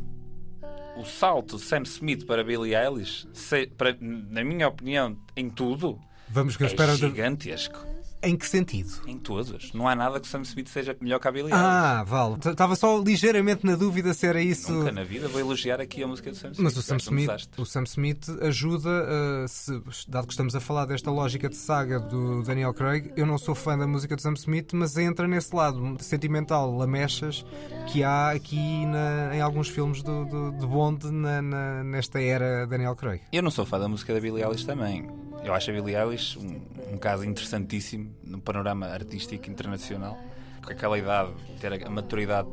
o 0.97 1.05
salto 1.05 1.59
Sam 1.59 1.83
Smith 1.83 2.27
para 2.27 2.43
Billie 2.43 2.75
Eilish, 2.75 3.29
se- 3.33 3.67
para- 3.69 3.97
na 4.01 4.43
minha 4.43 4.67
opinião, 4.67 5.17
em 5.37 5.49
tudo, 5.49 5.99
Vamos 6.29 6.57
que 6.57 6.65
é 6.65 6.67
espero. 6.67 6.93
de- 6.93 6.99
gigantesco. 6.99 7.87
Em 8.23 8.37
que 8.37 8.47
sentido? 8.47 8.91
Em 9.07 9.19
todas. 9.19 9.73
Não 9.73 9.89
há 9.89 9.95
nada 9.97 10.21
que 10.21 10.27
o 10.27 10.31
Sam 10.31 10.43
Smith 10.43 10.69
seja 10.69 10.95
melhor 11.01 11.19
que 11.19 11.27
a 11.27 11.33
Billie 11.33 11.47
Eilish. 11.51 11.59
Ah, 11.65 12.05
vale. 12.07 12.37
Estava 12.45 12.77
só 12.77 12.99
ligeiramente 12.99 13.65
na 13.65 13.77
dúvida 13.77 14.13
se 14.13 14.27
era 14.27 14.43
isso. 14.43 14.71
Nunca 14.73 14.93
na 14.93 15.03
vida 15.05 15.27
vou 15.29 15.41
elogiar 15.41 15.81
aqui 15.81 16.03
a 16.03 16.07
música 16.07 16.31
do 16.31 16.37
Sam 16.37 16.51
Smith. 16.51 16.63
Mas 16.65 16.77
o 16.77 16.83
Sam, 16.83 16.95
um 16.95 16.99
Smith, 16.99 17.31
o 17.59 17.65
Sam 17.65 17.83
Smith 17.85 18.29
ajuda, 18.43 18.89
uh, 18.91 19.49
se- 19.49 19.83
dado 20.07 20.27
que 20.27 20.33
estamos 20.35 20.55
a 20.55 20.61
falar 20.61 20.85
desta 20.85 21.11
lógica 21.11 21.49
de 21.49 21.57
saga 21.57 21.99
do 21.99 22.43
Daniel 22.43 22.75
Craig, 22.75 23.11
eu 23.17 23.25
não 23.25 23.39
sou 23.39 23.55
fã 23.55 23.79
da 23.79 23.87
música 23.87 24.15
do 24.17 24.21
Sam 24.21 24.35
Smith, 24.35 24.73
mas 24.75 24.99
entra 24.99 25.27
nesse 25.27 25.55
lado 25.57 25.97
sentimental, 26.01 26.77
lamechas, 26.77 27.45
que 27.91 28.05
há 28.05 28.33
aqui 28.33 28.85
na- 28.87 29.35
em 29.35 29.41
alguns 29.41 29.69
filmes 29.69 30.03
do, 30.03 30.27
do- 30.27 30.53
de 30.53 30.67
Bond 30.67 31.11
na- 31.11 31.41
na- 31.41 31.85
nesta 31.85 32.21
era 32.21 32.67
Daniel 32.67 32.95
Craig. 32.95 33.23
Eu 33.33 33.43
não 33.43 33.51
sou 33.51 33.65
fã 33.65 33.79
da 33.79 33.89
música 33.89 34.13
da 34.13 34.21
Billie 34.21 34.43
Eilish 34.45 34.67
também. 34.67 35.09
Eu 35.43 35.55
acho 35.55 35.71
a 35.71 35.75
Billie 35.75 35.97
Eilish 35.97 36.39
um, 36.39 36.61
um 36.95 36.99
caso 36.99 37.25
interessantíssimo 37.25 38.15
no 38.23 38.41
panorama 38.41 38.87
artístico 38.87 39.51
internacional. 39.51 40.19
Com 40.65 40.73
aquela 40.73 40.99
idade, 40.99 41.33
ter 41.61 41.87
a, 41.87 41.91
maturidade, 41.91 42.49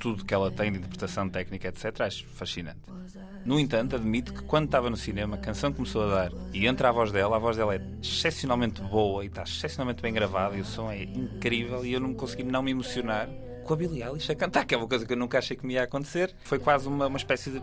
tudo 0.00 0.24
que 0.24 0.34
ela 0.34 0.50
tem 0.50 0.72
de 0.72 0.78
interpretação 0.78 1.28
técnica, 1.28 1.68
etc., 1.68 2.00
acho 2.00 2.26
fascinante. 2.26 2.80
No 3.44 3.60
entanto, 3.60 3.94
admito 3.94 4.32
que 4.32 4.42
quando 4.42 4.64
estava 4.64 4.90
no 4.90 4.96
cinema, 4.96 5.36
a 5.36 5.38
canção 5.38 5.72
começou 5.72 6.02
a 6.04 6.14
dar 6.14 6.32
e 6.52 6.66
entra 6.66 6.88
a 6.88 6.92
voz 6.92 7.12
dela, 7.12 7.36
a 7.36 7.38
voz 7.38 7.56
dela 7.56 7.74
é 7.74 7.80
excepcionalmente 8.02 8.80
boa 8.82 9.22
e 9.22 9.28
está 9.28 9.42
excepcionalmente 9.42 10.02
bem 10.02 10.12
gravada 10.12 10.56
e 10.56 10.60
o 10.60 10.64
som 10.64 10.90
é 10.90 11.04
incrível 11.04 11.84
e 11.84 11.92
eu 11.92 12.00
não 12.00 12.14
consegui 12.14 12.42
não 12.42 12.62
me 12.62 12.70
emocionar 12.70 13.28
com 13.64 13.74
a 13.74 13.76
Billie 13.76 14.02
Eilish 14.02 14.32
a 14.32 14.34
cantar, 14.34 14.64
que 14.64 14.74
é 14.74 14.78
uma 14.78 14.88
coisa 14.88 15.06
que 15.06 15.12
eu 15.12 15.16
nunca 15.16 15.38
achei 15.38 15.56
que 15.56 15.66
me 15.66 15.74
ia 15.74 15.84
acontecer. 15.84 16.34
Foi 16.44 16.58
quase 16.58 16.88
uma, 16.88 17.06
uma 17.06 17.18
espécie 17.18 17.50
de 17.50 17.62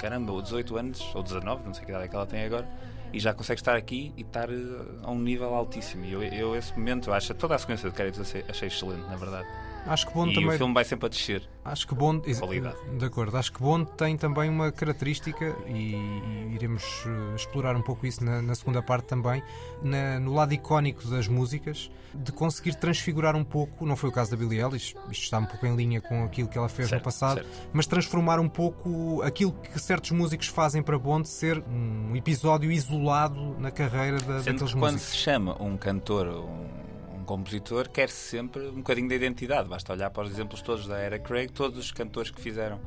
caramba, 0.00 0.32
ou 0.32 0.40
18 0.40 0.76
anos, 0.78 1.14
ou 1.14 1.22
19, 1.22 1.64
não 1.66 1.74
sei 1.74 1.84
que 1.84 1.90
idade 1.90 2.06
é 2.06 2.08
que 2.08 2.16
ela 2.16 2.26
tem 2.26 2.42
agora, 2.42 2.66
e 3.12 3.20
já 3.20 3.32
consegue 3.34 3.60
estar 3.60 3.76
aqui 3.76 4.12
e 4.16 4.22
estar 4.22 4.50
eh, 4.50 4.54
a 5.02 5.10
um 5.10 5.18
nível 5.18 5.54
altíssimo. 5.54 6.04
E 6.04 6.12
eu, 6.12 6.22
eu 6.22 6.56
esse 6.56 6.72
momento, 6.76 7.12
acho 7.12 7.34
toda 7.34 7.54
a 7.54 7.58
sequência 7.58 7.88
de 7.88 7.94
créditos 7.94 8.34
achei, 8.48 8.68
excelente, 8.68 9.08
na 9.08 9.16
verdade. 9.16 9.48
Acho 9.92 10.06
que 10.06 10.14
Bond 10.14 10.30
e 10.30 10.34
também. 10.34 10.50
o 10.50 10.56
filme 10.58 10.72
vai 10.74 10.84
sempre 10.84 11.06
a 11.06 11.08
descer. 11.08 11.42
Acho 11.64 11.86
que 11.88 11.94
Bond. 11.94 12.32
Qualidade. 12.38 12.76
De 12.96 13.04
acordo. 13.04 13.36
Acho 13.36 13.52
que 13.52 13.60
Bond 13.60 13.90
tem 13.96 14.16
também 14.16 14.48
uma 14.48 14.70
característica, 14.70 15.54
e, 15.66 15.94
e 15.94 16.50
iremos 16.54 16.82
eh, 17.06 17.34
explorar 17.34 17.74
um 17.76 17.82
pouco 17.82 18.06
isso 18.06 18.24
na, 18.24 18.40
na 18.40 18.54
segunda 18.54 18.80
parte 18.82 19.06
também, 19.06 19.42
na- 19.82 20.20
no 20.20 20.32
lado 20.32 20.54
icónico 20.54 21.06
das 21.08 21.26
músicas, 21.26 21.90
de 22.14 22.30
conseguir 22.32 22.76
transfigurar 22.76 23.34
um 23.36 23.42
pouco, 23.44 23.84
não 23.84 23.96
foi 23.96 24.10
o 24.10 24.12
caso 24.12 24.30
da 24.30 24.36
Billie 24.36 24.60
Eilish, 24.62 24.94
isto 25.10 25.22
está 25.24 25.38
um 25.38 25.44
pouco 25.46 25.66
em 25.66 25.74
linha 25.74 26.00
com 26.00 26.24
aquilo 26.24 26.48
que 26.48 26.56
ela 26.56 26.68
fez 26.68 26.88
Certo, 26.88 27.00
no 27.00 27.04
passado, 27.04 27.34
certo. 27.42 27.68
mas 27.72 27.86
transformar 27.86 28.38
um 28.40 28.48
pouco 28.48 29.22
aquilo 29.22 29.52
que 29.52 29.78
certos 29.78 30.12
músicos 30.12 30.46
fazem 30.46 30.82
para 30.82 30.98
Bond 30.98 31.28
ser 31.28 31.62
um 31.68 32.14
episódio 32.16 32.70
isolado 32.70 33.56
na 33.58 33.70
carreira 33.70 34.18
da, 34.18 34.40
Sendo 34.40 34.52
daqueles 34.58 34.72
que 34.74 34.78
quando 34.78 34.92
músicos. 34.94 35.12
se 35.12 35.18
chama 35.18 35.60
um 35.62 35.76
cantor 35.76 36.26
ou 36.28 36.48
um 36.48 36.89
compositor, 37.30 37.88
quer-se 37.88 38.16
sempre 38.16 38.66
um 38.66 38.78
bocadinho 38.78 39.08
da 39.08 39.14
identidade. 39.14 39.68
Basta 39.68 39.92
olhar 39.92 40.10
para 40.10 40.24
os 40.24 40.32
exemplos 40.32 40.60
todos 40.62 40.88
da 40.88 40.98
era 40.98 41.16
Craig, 41.16 41.52
todos 41.52 41.78
os 41.78 41.92
cantores 41.92 42.28
que 42.28 42.40
fizeram. 42.40 42.80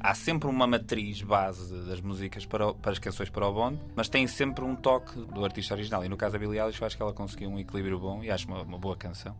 Há 0.00 0.14
sempre 0.16 0.48
uma 0.48 0.66
matriz 0.66 1.22
base 1.22 1.72
das 1.86 2.00
músicas 2.00 2.44
para, 2.44 2.66
o- 2.66 2.74
para 2.74 2.90
as 2.90 2.98
canções 2.98 3.30
para 3.30 3.46
o 3.46 3.52
Bond, 3.54 3.80
mas 3.94 4.08
tem 4.08 4.26
sempre 4.26 4.64
um 4.64 4.74
toque 4.74 5.16
do 5.20 5.44
artista 5.44 5.74
original. 5.74 6.04
E 6.04 6.08
no 6.08 6.16
caso 6.16 6.32
da 6.32 6.38
Billie 6.40 6.58
Eilish, 6.60 6.80
eu 6.80 6.86
acho 6.88 6.96
que 6.96 7.02
ela 7.04 7.12
conseguiu 7.12 7.48
um 7.48 7.58
equilíbrio 7.58 7.96
bom 8.00 8.22
e 8.24 8.32
acho 8.32 8.48
uma, 8.48 8.62
uma 8.62 8.78
boa 8.78 8.96
canção. 8.96 9.36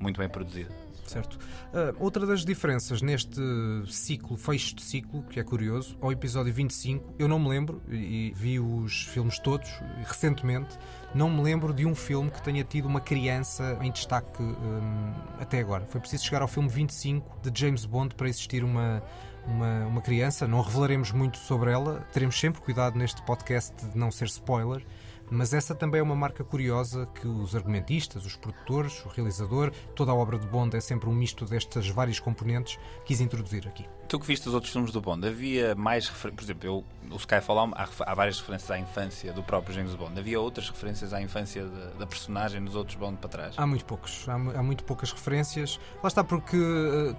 Muito 0.00 0.16
bem 0.18 0.28
produzida. 0.28 0.70
Certo. 1.06 1.38
Ah, 1.72 1.94
outra 1.98 2.26
das 2.26 2.44
diferenças 2.44 3.02
neste 3.02 3.40
ciclo, 3.88 4.36
fecho 4.36 4.74
de 4.74 4.82
ciclo, 4.82 5.22
que 5.24 5.40
é 5.40 5.44
curioso, 5.44 5.96
ao 6.00 6.12
episódio 6.12 6.52
25, 6.52 7.14
eu 7.18 7.28
não 7.28 7.38
me 7.38 7.48
lembro, 7.48 7.82
e 7.90 8.32
vi 8.34 8.58
os 8.60 9.04
filmes 9.04 9.38
todos 9.38 9.68
recentemente, 10.04 10.78
não 11.14 11.28
me 11.30 11.42
lembro 11.42 11.72
de 11.72 11.84
um 11.84 11.94
filme 11.94 12.30
que 12.30 12.42
tenha 12.42 12.64
tido 12.64 12.86
uma 12.86 13.00
criança 13.00 13.78
em 13.82 13.90
destaque 13.90 14.42
hum, 14.42 15.12
até 15.38 15.58
agora. 15.58 15.84
Foi 15.86 16.00
preciso 16.00 16.24
chegar 16.24 16.42
ao 16.42 16.48
filme 16.48 16.68
25 16.68 17.50
de 17.50 17.60
James 17.60 17.84
Bond 17.84 18.14
para 18.14 18.28
existir 18.28 18.64
uma. 18.64 19.02
Uma, 19.44 19.86
uma 19.86 20.00
criança, 20.00 20.46
não 20.46 20.60
revelaremos 20.60 21.10
muito 21.10 21.36
sobre 21.36 21.72
ela, 21.72 22.06
teremos 22.12 22.38
sempre 22.38 22.62
cuidado 22.62 22.96
neste 22.96 23.20
podcast 23.22 23.74
de 23.86 23.98
não 23.98 24.08
ser 24.08 24.26
spoiler, 24.26 24.86
mas 25.32 25.54
essa 25.54 25.74
também 25.74 26.00
é 26.00 26.02
uma 26.02 26.14
marca 26.14 26.44
curiosa 26.44 27.06
que 27.06 27.26
os 27.26 27.56
argumentistas, 27.56 28.26
os 28.26 28.36
produtores, 28.36 29.02
o 29.06 29.08
realizador, 29.08 29.72
toda 29.94 30.12
a 30.12 30.14
obra 30.14 30.38
de 30.38 30.46
Bond 30.46 30.76
é 30.76 30.80
sempre 30.80 31.08
um 31.08 31.14
misto 31.14 31.46
destas 31.46 31.88
várias 31.88 32.20
componentes, 32.20 32.78
quis 33.06 33.20
introduzir 33.20 33.66
aqui. 33.66 33.86
Tu 34.08 34.20
que 34.20 34.26
viste 34.26 34.46
os 34.46 34.54
outros 34.54 34.70
filmes 34.70 34.92
do 34.92 35.00
Bond, 35.00 35.26
havia 35.26 35.74
mais 35.74 36.06
referências. 36.06 36.36
Por 36.36 36.44
exemplo, 36.44 36.66
eu, 36.66 36.84
o 37.10 37.16
Skyfall 37.16 37.72
há, 37.74 37.88
há, 38.00 38.14
várias 38.14 38.38
referências 38.38 38.70
à 38.70 38.78
infância 38.78 39.32
do 39.32 39.42
próprio 39.42 39.74
James 39.74 39.94
Bond. 39.94 40.18
Havia 40.20 40.38
outras 40.38 40.68
referências 40.68 41.14
à 41.14 41.22
infância 41.22 41.64
da, 41.64 41.86
da 42.00 42.06
personagem 42.06 42.60
nos 42.60 42.74
outros 42.74 42.96
Bond 42.96 43.16
para 43.16 43.30
trás. 43.30 43.54
Há 43.56 43.66
muito 43.66 43.86
poucos, 43.86 44.28
há, 44.28 44.34
há 44.34 44.62
muito 44.62 44.84
poucas 44.84 45.12
referências. 45.12 45.80
Lá 46.02 46.08
está 46.08 46.22
porque 46.22 46.56
eh, 46.56 47.14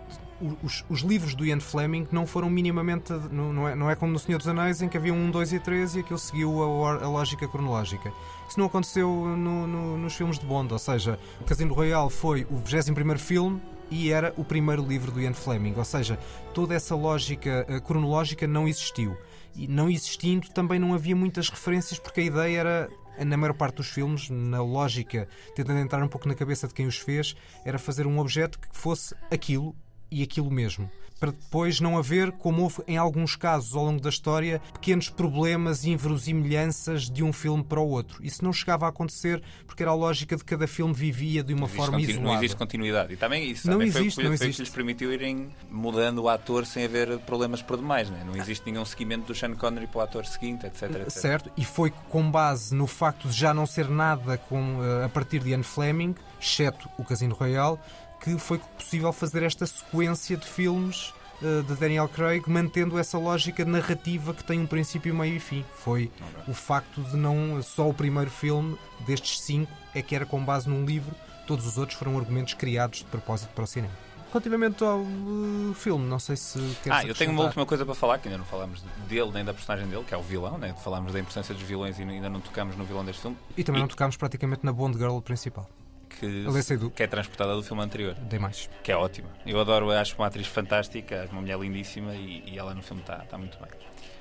os, 0.63 0.83
os 0.89 1.01
livros 1.01 1.35
do 1.35 1.45
Ian 1.45 1.59
Fleming 1.59 2.07
não 2.11 2.25
foram 2.27 2.49
minimamente. 2.49 3.11
Não, 3.31 3.53
não 3.53 3.67
é, 3.67 3.75
não 3.75 3.89
é 3.89 3.95
como 3.95 4.11
no 4.11 4.19
Senhor 4.19 4.37
dos 4.37 4.47
Anéis 4.47 4.81
em 4.81 4.89
que 4.89 4.97
havia 4.97 5.13
um, 5.13 5.29
dois 5.31 5.53
e 5.53 5.59
três 5.59 5.95
e 5.95 5.99
aquilo 5.99 6.19
seguiu 6.19 6.61
a, 6.85 7.03
a 7.03 7.07
lógica 7.09 7.47
cronológica. 7.47 8.11
Isso 8.49 8.59
não 8.59 8.65
aconteceu 8.67 9.07
no- 9.09 9.67
no- 9.67 9.97
nos 9.97 10.13
filmes 10.15 10.37
de 10.39 10.45
Bond, 10.45 10.71
ou 10.73 10.79
seja, 10.79 11.19
o 11.39 11.43
Casino 11.43 11.73
Royale 11.73 12.09
foi 12.09 12.45
o 12.49 12.57
21 12.57 13.17
filme 13.17 13.61
e 13.89 14.11
era 14.11 14.33
o 14.37 14.43
primeiro 14.43 14.85
livro 14.85 15.11
do 15.11 15.21
Ian 15.21 15.33
Fleming, 15.33 15.73
ou 15.77 15.85
seja, 15.85 16.17
toda 16.53 16.73
essa 16.73 16.95
lógica 16.95 17.65
eh, 17.69 17.79
cronológica 17.79 18.47
não 18.47 18.67
existiu. 18.67 19.15
E 19.55 19.67
não 19.67 19.87
existindo, 19.89 20.49
também 20.49 20.79
não 20.79 20.93
havia 20.95 21.15
muitas 21.15 21.47
referências, 21.49 21.99
porque 21.99 22.21
a 22.21 22.23
ideia 22.23 22.57
era, 22.59 22.89
na 23.23 23.37
maior 23.37 23.53
parte 23.53 23.75
dos 23.75 23.87
filmes, 23.89 24.27
na 24.31 24.63
lógica, 24.63 25.27
tentando 25.55 25.79
entrar 25.79 26.03
um 26.03 26.07
pouco 26.07 26.27
na 26.27 26.33
cabeça 26.33 26.67
de 26.67 26.73
quem 26.73 26.87
os 26.87 26.97
fez, 26.97 27.35
era 27.63 27.77
fazer 27.77 28.07
um 28.07 28.17
objeto 28.17 28.57
que 28.59 28.67
fosse 28.71 29.13
aquilo 29.29 29.75
e 30.13 30.23
aquilo 30.23 30.51
mesmo. 30.51 30.89
Para 31.19 31.31
depois 31.31 31.79
não 31.79 31.97
haver, 31.97 32.33
como 32.33 32.63
houve 32.63 32.83
em 32.85 32.97
alguns 32.97 33.33
casos 33.37 33.73
ao 33.75 33.85
longo 33.85 34.01
da 34.01 34.09
história, 34.09 34.61
pequenos 34.73 35.09
problemas 35.09 35.85
e 35.85 35.91
inverosimilhanças 35.91 37.09
de 37.09 37.23
um 37.23 37.31
filme 37.31 37.63
para 37.63 37.79
o 37.79 37.87
outro. 37.87 38.21
Isso 38.21 38.43
não 38.43 38.51
chegava 38.51 38.85
a 38.85 38.89
acontecer 38.89 39.41
porque 39.65 39.83
era 39.83 39.91
a 39.91 39.95
lógica 39.95 40.35
de 40.35 40.43
cada 40.43 40.67
filme 40.67 40.93
vivia 40.93 41.41
de 41.41 41.53
uma 41.53 41.65
existe 41.65 41.77
forma 41.77 42.01
isolada. 42.01 42.27
Não 42.27 42.35
existe 42.35 42.57
continuidade. 42.57 43.13
E 43.13 43.15
também 43.15 43.49
isso 43.49 43.67
Não 43.67 43.75
também 43.75 43.91
foi, 43.91 44.01
o 44.01 44.03
existe, 44.03 44.17
que, 44.17 44.23
não 44.27 44.37
foi 44.37 44.47
existe. 44.47 44.57
que 44.57 44.63
lhes 44.63 44.75
permitiu 44.75 45.13
irem 45.13 45.49
mudando 45.71 46.23
o 46.23 46.27
ator 46.27 46.65
sem 46.65 46.83
haver 46.83 47.17
problemas 47.19 47.61
por 47.61 47.77
demais. 47.77 48.09
Né? 48.09 48.21
Não 48.25 48.35
existe 48.35 48.69
nenhum 48.69 48.83
seguimento 48.83 49.27
do 49.27 49.35
Sean 49.35 49.55
Connery 49.55 49.87
para 49.87 49.99
o 49.99 50.01
ator 50.01 50.25
seguinte, 50.25 50.65
etc. 50.65 50.83
etc. 50.83 51.09
Certo, 51.09 51.51
e 51.55 51.63
foi 51.63 51.91
com 52.09 52.29
base 52.29 52.75
no 52.75 52.85
facto 52.85 53.29
de 53.29 53.33
já 53.33 53.53
não 53.53 53.65
ser 53.65 53.87
nada 53.87 54.37
com, 54.37 54.83
eh, 54.83 55.05
a 55.05 55.09
partir 55.09 55.39
de 55.39 55.51
Ian 55.51 55.63
Fleming, 55.63 56.15
exceto 56.41 56.89
o 56.97 57.05
Casino 57.05 57.33
Royale, 57.33 57.79
que 58.23 58.37
foi 58.37 58.57
possível 58.57 59.11
fazer 59.11 59.43
esta 59.43 59.65
sequência 59.65 60.37
de 60.37 60.47
filmes 60.47 61.13
eh, 61.41 61.61
de 61.67 61.75
Daniel 61.75 62.07
Craig, 62.07 62.43
mantendo 62.47 62.97
essa 62.97 63.17
lógica 63.17 63.65
narrativa 63.65 64.33
que 64.33 64.43
tem 64.43 64.59
um 64.61 64.65
princípio, 64.65 65.13
meio 65.13 65.35
e 65.35 65.39
fim. 65.39 65.65
Foi 65.75 66.09
o 66.47 66.53
facto 66.53 67.01
de 67.03 67.17
não 67.17 67.61
só 67.61 67.89
o 67.89 67.93
primeiro 67.93 68.31
filme 68.31 68.77
destes 69.05 69.41
cinco 69.41 69.69
é 69.93 70.01
que 70.01 70.15
era 70.15 70.25
com 70.25 70.43
base 70.43 70.69
num 70.69 70.85
livro, 70.85 71.13
todos 71.45 71.67
os 71.67 71.77
outros 71.77 71.99
foram 71.99 72.17
argumentos 72.17 72.53
criados 72.53 72.99
de 72.99 73.05
propósito 73.05 73.49
para 73.53 73.65
o 73.65 73.67
cinema. 73.67 73.93
Relativamente 74.31 74.83
ao 74.83 75.01
eh, 75.01 75.73
filme, 75.75 76.07
não 76.07 76.17
sei 76.17 76.37
se 76.37 76.57
queres 76.81 76.99
Ah, 76.99 77.05
eu 77.05 77.13
tenho 77.13 77.31
uma 77.31 77.43
última 77.43 77.65
coisa 77.65 77.85
para 77.85 77.93
falar, 77.93 78.19
que 78.19 78.29
ainda 78.29 78.37
não 78.37 78.45
falamos 78.45 78.81
dele 79.09 79.29
nem 79.33 79.43
da 79.43 79.53
personagem 79.53 79.85
dele, 79.87 80.03
que 80.07 80.13
é 80.13 80.17
o 80.17 80.23
vilão, 80.23 80.57
né? 80.57 80.73
falámos 80.81 81.11
da 81.11 81.19
importância 81.19 81.53
dos 81.53 81.63
vilões 81.63 81.99
e 81.99 82.03
ainda 82.03 82.29
não 82.29 82.39
tocamos 82.39 82.77
no 82.77 82.85
vilão 82.85 83.03
deste 83.03 83.21
filme, 83.21 83.37
E 83.57 83.63
também 83.65 83.79
E- 83.79 83.83
não 83.83 83.87
tocámos 83.89 84.15
praticamente 84.15 84.65
na 84.65 84.71
Bond 84.71 84.97
Girl 84.97 85.19
principal. 85.19 85.69
Que, 86.19 86.89
que 86.95 87.03
é 87.03 87.07
transportada 87.07 87.55
do 87.55 87.63
filme 87.63 87.81
anterior, 87.83 88.13
Dei 88.15 88.39
mais. 88.39 88.69
que 88.83 88.91
é 88.91 88.95
ótima. 88.95 89.29
Eu 89.45 89.59
adoro, 89.59 89.91
acho 89.91 90.15
uma 90.17 90.27
atriz 90.27 90.47
fantástica, 90.47 91.27
uma 91.31 91.41
mulher 91.41 91.59
lindíssima 91.59 92.13
e, 92.15 92.43
e 92.47 92.57
ela 92.57 92.73
no 92.73 92.81
filme 92.81 93.01
está 93.01 93.23
está 93.23 93.37
muito 93.37 93.57
bem. 93.59 93.69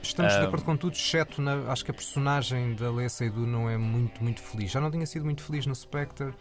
Estamos 0.03 0.33
de 0.33 0.39
Ah, 0.41 0.45
acordo 0.45 0.65
com 0.65 0.77
tudo, 0.77 0.95
exceto 0.95 1.41
na, 1.41 1.71
acho 1.71 1.85
que 1.85 1.91
a 1.93 1.95
personagem 1.95 2.75
da 2.75 2.91
Lea 2.91 3.09
Seydoux 3.09 3.47
não 3.47 3.71
é 3.71 3.77
muito, 3.77 4.23
muito 4.23 4.41
feliz. 4.43 4.71
Já 4.73 4.81
não 4.81 4.91
tinha 4.91 5.07
sido 5.07 5.25
muito 5.25 5.43
feliz 5.45 5.65
no 5.65 5.75
Spectre, 5.75 6.35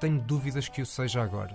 tenho 0.00 0.20
dúvidas 0.20 0.68
que 0.68 0.82
o 0.82 0.86
seja 0.86 1.22
agora. 1.22 1.54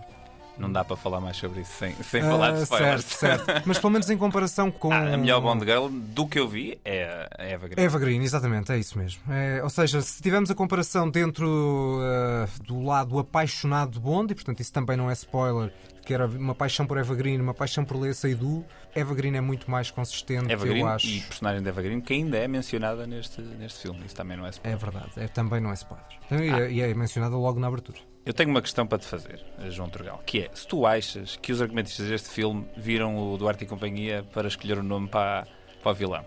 Não 0.60 0.72
dá 0.72 0.84
para 0.84 0.96
falar 0.96 1.20
mais 1.22 1.38
sobre 1.38 1.62
isso 1.62 1.72
sem, 1.78 1.94
sem 2.04 2.22
Ah, 2.22 2.26
falar 2.30 2.52
de 2.52 2.64
spoilers. 2.64 3.06
certo, 3.06 3.46
certo. 3.46 3.64
Mas 3.68 3.80
pelo 3.80 3.92
menos 3.92 4.10
em 4.10 4.18
comparação 4.18 4.70
com. 4.72 4.92
Ah, 4.92 5.14
a 5.14 5.18
melhor 5.18 5.42
Bond 5.42 5.64
Girl 5.66 5.88
do 5.90 6.28
que 6.28 6.38
eu 6.40 6.48
vi 6.48 6.80
é 6.84 7.28
a 7.38 7.44
Eva 7.44 7.68
Green. 7.68 7.84
Eva 7.84 8.00
Green, 8.00 8.22
exatamente, 8.22 8.72
é 8.72 8.78
isso 8.78 8.98
mesmo. 8.98 9.22
É, 9.32 9.62
ou 9.64 9.70
seja, 9.70 10.02
se 10.02 10.22
tivermos 10.22 10.52
a 10.52 10.56
comparação 10.56 11.10
dentro 11.10 12.00
ah, 12.02 12.48
do 12.68 12.82
lado 12.84 13.18
apaixonado 13.20 13.92
de 13.92 14.00
Bond, 14.00 14.32
e 14.32 14.36
portanto 14.36 14.60
isso 14.60 14.72
também 14.74 14.96
não 14.98 15.10
é 15.10 15.14
spoiler, 15.14 15.74
que 16.06 16.14
era 16.14 16.26
uma 16.28 16.56
paixão 16.56 16.86
por 16.88 16.98
Eva 16.98 17.14
Green, 17.16 17.40
uma 17.40 17.54
paixão 17.54 17.86
por 17.86 17.98
Lea 18.00 18.14
Seydoux, 18.14 18.66
Eva 18.96 19.14
Green 19.14 19.36
é 19.36 19.42
muito 19.42 19.70
mais 19.70 19.92
consistente, 19.92 20.52
Eva 20.52 20.66
eu 20.66 20.70
Green 20.74 20.84
acho. 20.86 21.08
e 21.08 21.22
personagem 21.22 21.62
de 21.62 21.70
Eva 21.70 21.82
Green 21.82 22.02
que 22.02 22.14
ainda 22.14 22.38
é 22.38 22.48
mencionada 22.48 23.06
neste, 23.06 23.42
neste 23.42 23.82
filme. 23.84 24.02
Isso 24.06 24.16
também 24.16 24.36
não 24.36 24.46
é 24.46 24.50
spoiler. 24.50 24.76
É 24.76 24.80
verdade, 24.84 25.12
é, 25.18 25.28
também 25.28 25.62
não 25.62 25.70
é 25.70 25.74
spoiler. 25.76 26.06
E 26.32 26.50
Ah. 26.52 26.60
é- 26.62 26.72
E 26.72 26.82
é 26.82 26.94
mencionada 26.94 27.36
logo 27.36 27.60
na 27.60 27.68
abertura. 27.68 28.00
Eu 28.30 28.34
tenho 28.36 28.52
uma 28.52 28.62
questão 28.62 28.86
para 28.86 29.00
te 29.00 29.08
fazer, 29.08 29.44
João 29.70 29.90
Turgal, 29.90 30.22
que 30.24 30.42
é, 30.42 30.52
se 30.54 30.68
tu 30.68 30.86
achas 30.86 31.36
que 31.42 31.52
os 31.52 31.64
argumentistas 31.64 32.08
deste 32.08 32.30
filme 32.30 32.64
viram 32.78 33.18
o 33.18 33.36
Duarte 33.36 33.64
e 33.64 33.68
companhia 33.68 34.24
para 34.32 34.48
escolher 34.48 34.78
o 34.78 34.84
nome 34.84 35.08
para, 35.08 35.48
para 35.82 35.92
o 35.92 35.96
vilão, 35.96 36.24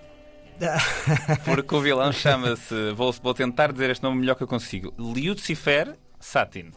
Porque 1.44 1.72
o 1.72 1.80
vilão 1.80 2.10
chama-se, 2.12 2.90
vou, 2.90 3.12
vou 3.12 3.32
tentar 3.32 3.70
dizer 3.70 3.90
este 3.90 4.02
nome 4.02 4.18
melhor 4.18 4.34
que 4.34 4.42
eu 4.42 4.48
consigo, 4.48 4.92
Lucifer 4.98 5.96
Satin. 6.18 6.72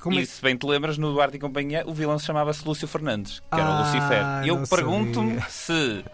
Como 0.00 0.18
é 0.18 0.22
e 0.22 0.26
se 0.26 0.42
bem 0.42 0.56
te 0.56 0.66
lembras, 0.66 0.98
no 0.98 1.12
Duarte 1.12 1.36
e 1.36 1.40
Companhia, 1.40 1.84
o 1.86 1.94
vilão 1.94 2.18
se 2.18 2.26
chamava-se 2.26 2.66
Lúcio 2.66 2.88
Fernandes, 2.88 3.38
que 3.38 3.60
era 3.60 3.70
o 3.70 3.72
Ah, 3.72 3.78
Lucifer. 3.78 4.22
Eu 4.44 4.56
não 4.56 4.66
pergunto-me 4.66 5.40
se 5.42 6.04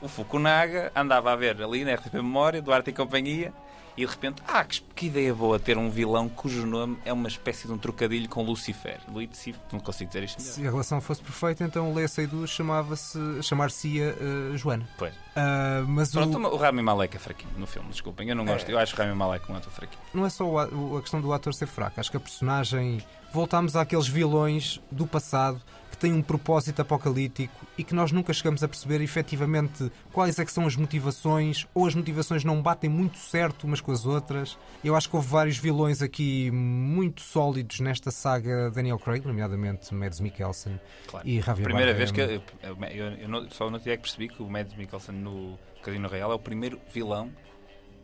o 0.00 0.08
Fukunaga 0.08 0.90
andava 0.96 1.30
a 1.30 1.36
ver 1.36 1.62
ali 1.62 1.84
na 1.84 1.92
RTP 1.92 2.14
Memória, 2.14 2.62
Duarte 2.62 2.88
e 2.88 2.92
Companhia, 2.94 3.52
e 3.98 4.06
de 4.06 4.10
repente, 4.12 4.42
ah, 4.46 4.64
que, 4.64 4.80
que 4.94 5.06
ideia 5.06 5.34
boa 5.34 5.58
ter 5.58 5.76
um 5.76 5.90
vilão 5.90 6.28
cujo 6.28 6.64
nome 6.66 6.96
é 7.04 7.12
uma 7.12 7.28
espécie 7.28 7.66
de 7.66 7.72
um 7.72 7.78
trocadilho 7.78 8.28
com 8.28 8.42
Lucifer. 8.42 9.00
Lucifer, 9.12 9.60
não 9.72 9.80
consigo 9.80 10.08
dizer 10.08 10.22
isto 10.24 10.38
melhor. 10.40 10.52
Se 10.54 10.66
a 10.66 10.70
relação 10.70 11.00
fosse 11.00 11.20
perfeita, 11.20 11.64
então 11.64 11.92
Leia 11.92 12.06
Seydoux 12.08 12.48
chamava-se, 12.48 13.18
chamar-se-ia 13.42 14.16
eh, 14.20 14.56
Joana. 14.56 14.88
Pois. 14.96 15.12
Ah, 15.34 15.84
mas 15.86 16.10
o- 16.10 16.12
Pronto, 16.12 16.38
o 16.38 16.56
Rami 16.56 16.82
Malek 16.82 17.16
é 17.16 17.18
fraquinho 17.20 17.50
no 17.58 17.66
filme, 17.66 17.88
desculpem, 17.90 18.28
eu 18.28 18.36
não 18.36 18.44
gosto. 18.44 18.68
Eu 18.70 18.78
acho 18.78 18.94
o 18.94 18.98
Rami 18.98 19.14
Malek 19.14 19.50
um 19.50 19.56
ator 19.56 19.72
fraquinho. 19.72 20.02
não 20.14 20.24
é 20.24 20.30
só 20.30 20.44
o 20.48 20.58
a, 20.58 20.66
o- 20.68 20.96
a 20.96 21.00
questão 21.00 21.20
do 21.20 21.32
ator 21.32 21.52
ser 21.54 21.66
fraco, 21.66 21.98
acho 22.00 22.10
que 22.10 22.16
a 22.16 22.20
personagem. 22.20 23.02
Voltámos 23.30 23.76
àqueles 23.76 24.08
vilões 24.08 24.80
do 24.90 25.06
passado 25.06 25.60
que 25.98 26.02
têm 26.02 26.12
um 26.12 26.22
propósito 26.22 26.80
apocalíptico 26.80 27.66
e 27.76 27.82
que 27.82 27.92
nós 27.92 28.12
nunca 28.12 28.32
chegamos 28.32 28.62
a 28.62 28.68
perceber 28.68 29.00
efetivamente 29.00 29.90
quais 30.12 30.38
é 30.38 30.44
que 30.44 30.52
são 30.52 30.64
as 30.66 30.76
motivações, 30.76 31.66
ou 31.74 31.86
as 31.86 31.94
motivações 31.94 32.44
não 32.44 32.62
batem 32.62 32.88
muito 32.88 33.18
certo 33.18 33.64
umas 33.64 33.80
com 33.80 33.90
as 33.90 34.06
outras. 34.06 34.56
Eu 34.84 34.94
acho 34.94 35.10
que 35.10 35.16
houve 35.16 35.26
vários 35.28 35.58
vilões 35.58 36.00
aqui 36.00 36.50
muito 36.52 37.20
sólidos 37.20 37.80
nesta 37.80 38.10
saga 38.12 38.70
Daniel 38.70 38.98
Craig, 38.98 39.26
nomeadamente 39.26 39.92
Mads 39.92 40.20
Mikkelsen 40.20 40.80
Claro. 41.08 41.28
e 41.28 41.40
Javier 41.40 41.64
Primeira 41.64 41.92
Bardem. 41.92 41.96
vez 41.96 42.10
que 42.12 42.20
eu, 42.20 42.76
eu, 42.90 43.12
eu 43.18 43.28
não- 43.28 43.50
só 43.50 43.68
no 43.68 43.78
dia 43.80 43.94
é 43.94 43.96
que 43.96 44.02
percebi 44.02 44.28
que 44.28 44.40
o 44.42 44.48
Mads 44.48 44.74
Mikkelsen 44.76 45.14
no 45.16 45.58
Casino 45.82 46.08
Real 46.08 46.30
é 46.30 46.34
o 46.34 46.38
primeiro 46.38 46.80
vilão 46.94 47.30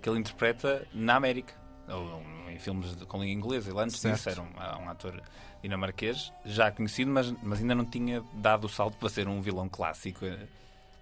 que 0.02 0.08
ele 0.08 0.18
interpreta 0.18 0.86
na 0.92 1.14
América. 1.16 1.54
Ou 1.88 2.22
em 2.50 2.58
filmes 2.58 2.96
de- 2.96 3.04
com 3.06 3.18
língua 3.18 3.32
inglesa. 3.34 3.70
Ele 3.70 3.80
antes 3.80 3.98
Certo. 4.00 4.16
disso 4.16 4.28
era 4.30 4.42
um, 4.42 4.84
um 4.84 4.88
ator 4.90 5.20
dinamarquês, 5.62 6.32
já 6.44 6.70
conhecido, 6.70 7.10
mas, 7.10 7.32
mas 7.42 7.58
ainda 7.60 7.74
não 7.74 7.84
tinha 7.84 8.22
dado 8.34 8.64
o 8.64 8.68
salto 8.68 8.96
para 8.98 9.08
ser 9.08 9.28
um 9.28 9.40
vilão 9.40 9.68
clássico. 9.68 10.24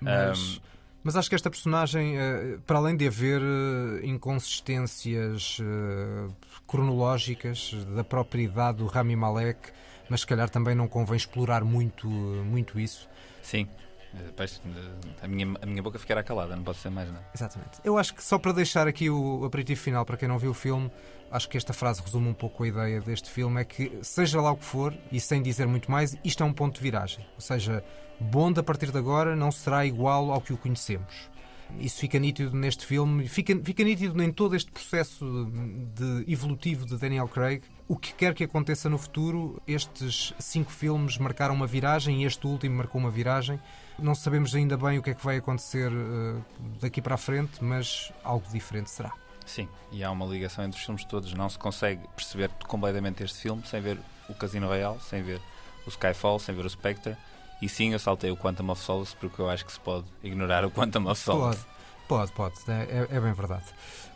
Mas, 0.01 0.39
Um, 0.57 0.61
mas 1.05 1.17
acho 1.17 1.29
que 1.29 1.35
esta 1.35 1.51
personagem, 1.51 2.17
eh, 2.19 2.59
para 2.67 2.79
além 2.79 2.97
de 2.97 3.07
haver 3.07 3.41
eh, 3.43 4.07
inconsistências 4.07 5.59
eh, 5.61 6.29
cronológicas 6.67 7.73
da 7.95 8.05
própria 8.05 8.43
idade 8.43 8.79
do 8.79 8.87
Rami 8.87 9.17
Malek, 9.17 9.71
mas 10.09 10.21
se 10.21 10.27
calhar 10.27 10.49
também 10.51 10.75
não 10.75 10.89
convém 10.89 11.17
explorar 11.17 11.65
muito, 11.65 12.07
eh, 12.09 12.43
muito 12.45 12.79
isso. 12.79 13.09
sim. 13.43 13.69
Eh, 14.15 14.45
eh, 14.45 15.25
a, 15.25 15.29
minha, 15.29 15.55
a 15.61 15.67
minha 15.67 15.83
boca 15.83 15.99
ficará 15.99 16.23
calada, 16.23 16.55
não 16.55 16.63
posso 16.63 16.81
ser 16.81 16.91
mais 16.91 17.09
nada. 17.11 17.25
Exatamente. 17.35 17.79
Eu 17.85 17.97
acho 17.97 18.15
que 18.15 18.23
só 18.23 18.39
para 18.39 18.53
deixar 18.53 18.87
aqui 18.87 19.09
o 19.09 19.45
aperitivo 19.45 19.81
final 19.81 20.05
para 20.05 20.17
quem 20.17 20.29
não 20.29 20.39
viu 20.39 20.51
o 20.51 20.55
filme, 20.55 20.91
acho 21.31 21.49
que 21.49 21.57
esta 21.57 21.73
frase 21.73 22.03
resume 22.03 22.29
um 22.29 22.35
pouco 22.35 22.65
a 22.65 22.69
ideia 22.69 23.01
deste 23.01 23.31
filme: 23.31 23.61
é 23.61 23.65
que, 23.65 23.99
seja 24.03 24.41
lá 24.41 24.53
o 24.53 24.57
que 24.57 24.65
for, 24.65 24.95
e 25.11 25.21
sem 25.21 25.43
dizer 25.43 25.67
muito 25.67 25.91
mais, 25.91 26.17
isto 26.25 26.43
é 26.43 26.47
um 26.47 26.53
ponto 26.53 26.77
de 26.77 26.83
viragem. 26.83 27.27
Ou 27.35 27.41
seja, 27.41 27.83
Bond 28.21 28.61
a 28.61 28.63
partir 28.63 28.91
de 28.91 28.99
agora 28.99 29.35
não 29.35 29.51
será 29.51 29.87
igual 29.87 30.31
ao 30.31 30.41
que 30.41 30.53
o 30.53 30.57
conhecemos. 30.57 31.31
Isso 31.79 32.01
fica 32.01 32.19
nítido 32.19 32.55
neste 32.55 32.85
filme, 32.85 33.27
fica, 33.27 33.59
fica 33.65 33.83
nítido 33.83 34.23
em 34.23 34.31
todo 34.31 34.55
este 34.55 34.71
processo 34.71 35.51
de 35.95 36.31
evolutivo 36.31 36.85
de 36.85 36.99
Daniel 36.99 37.27
Craig. 37.27 37.63
O 37.89 37.97
que 37.97 38.13
quer 38.13 38.35
que 38.35 38.45
aconteça 38.45 38.89
no 38.91 38.99
futuro, 38.99 39.61
estes 39.67 40.35
cinco 40.39 40.71
filmes 40.71 41.17
marcaram 41.17 41.55
uma 41.55 41.67
viragem 41.67 42.23
e 42.23 42.27
este 42.27 42.47
último 42.47 42.77
marcou 42.77 43.01
uma 43.01 43.11
viragem. 43.11 43.59
Não 43.99 44.15
sabemos 44.15 44.55
ainda 44.55 44.77
bem 44.77 44.99
o 44.99 45.03
que 45.03 45.11
é 45.11 45.15
que 45.15 45.25
vai 45.25 45.37
acontecer 45.37 45.91
eh, 45.93 46.41
daqui 46.81 47.01
para 47.01 47.15
a 47.15 47.19
frente, 47.19 47.63
mas 47.63 48.13
algo 48.25 48.45
diferente 48.53 48.91
será. 48.91 49.13
Sim, 49.47 49.69
e 49.91 50.03
há 50.05 50.11
uma 50.11 50.25
ligação 50.27 50.65
entre 50.65 50.79
os 50.79 50.85
filmes 50.85 51.05
todos. 51.05 51.33
Não 51.35 51.49
se 51.49 51.59
consegue 51.59 52.01
perceber 52.17 52.49
completamente 52.67 53.23
este 53.23 53.39
filme 53.39 53.63
sem 53.67 53.81
ver 53.81 53.99
o 54.29 54.35
Casino 54.35 54.67
Royale, 54.69 54.99
sem 55.01 55.23
ver 55.23 55.41
o 55.87 55.89
Skyfall, 55.89 56.39
sem 56.39 56.55
ver 56.55 56.65
o 56.65 56.71
Spectre. 56.71 57.17
E 57.61 57.69
sim, 57.69 57.93
eu 57.93 57.99
saltei 57.99 58.31
o 58.31 58.37
Quantum 58.37 58.71
of 58.71 58.81
Solace 58.83 59.15
porque 59.17 59.41
eu 59.41 59.49
acho 59.51 59.65
que 59.65 59.73
se 59.73 59.81
pode 59.81 60.05
ignorar 60.23 60.65
o 60.65 60.71
Quantum 60.71 61.07
of 61.09 61.21
Solace. 61.21 61.65
Pode, 62.09 62.33
pode, 62.33 62.55
pode, 62.65 62.71
é, 62.73 63.07
é- 63.11 63.17
é 63.17 63.21
bem 63.21 63.33
verdade. 63.33 63.65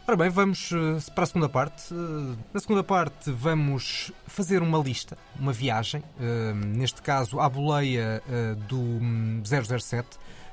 Ora 0.09 0.17
bem, 0.17 0.31
vamos 0.31 0.71
eh, 0.73 1.11
para 1.15 1.25
a 1.25 1.27
segunda 1.27 1.49
parte. 1.49 1.93
Eh, 1.93 2.37
Na 2.55 2.61
segunda 2.61 2.85
parte, 2.85 3.31
vamos 3.33 4.13
fazer 4.27 4.63
uma 4.63 4.79
lista, 4.79 5.19
uma 5.39 5.53
viagem, 5.53 6.03
eh, 6.21 6.53
neste 6.55 7.03
caso 7.03 7.41
à 7.41 7.49
boleia 7.49 8.23
do 8.69 8.79
hum, 8.79 9.43
007. 9.45 10.07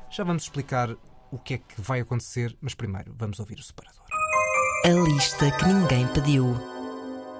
Já 0.09 0.23
vamos 0.23 0.43
explicar 0.43 0.89
o 1.31 1.37
que 1.37 1.55
é 1.55 1.57
que 1.59 1.79
vai 1.79 1.99
acontecer, 1.99 2.57
mas 2.61 2.73
primeiro 2.73 3.13
vamos 3.15 3.39
ouvir 3.39 3.59
o 3.59 3.63
separador. 3.63 4.01
A 4.85 4.89
lista 4.89 5.51
que 5.51 5.65
ninguém 5.65 6.07
pediu. 6.07 6.55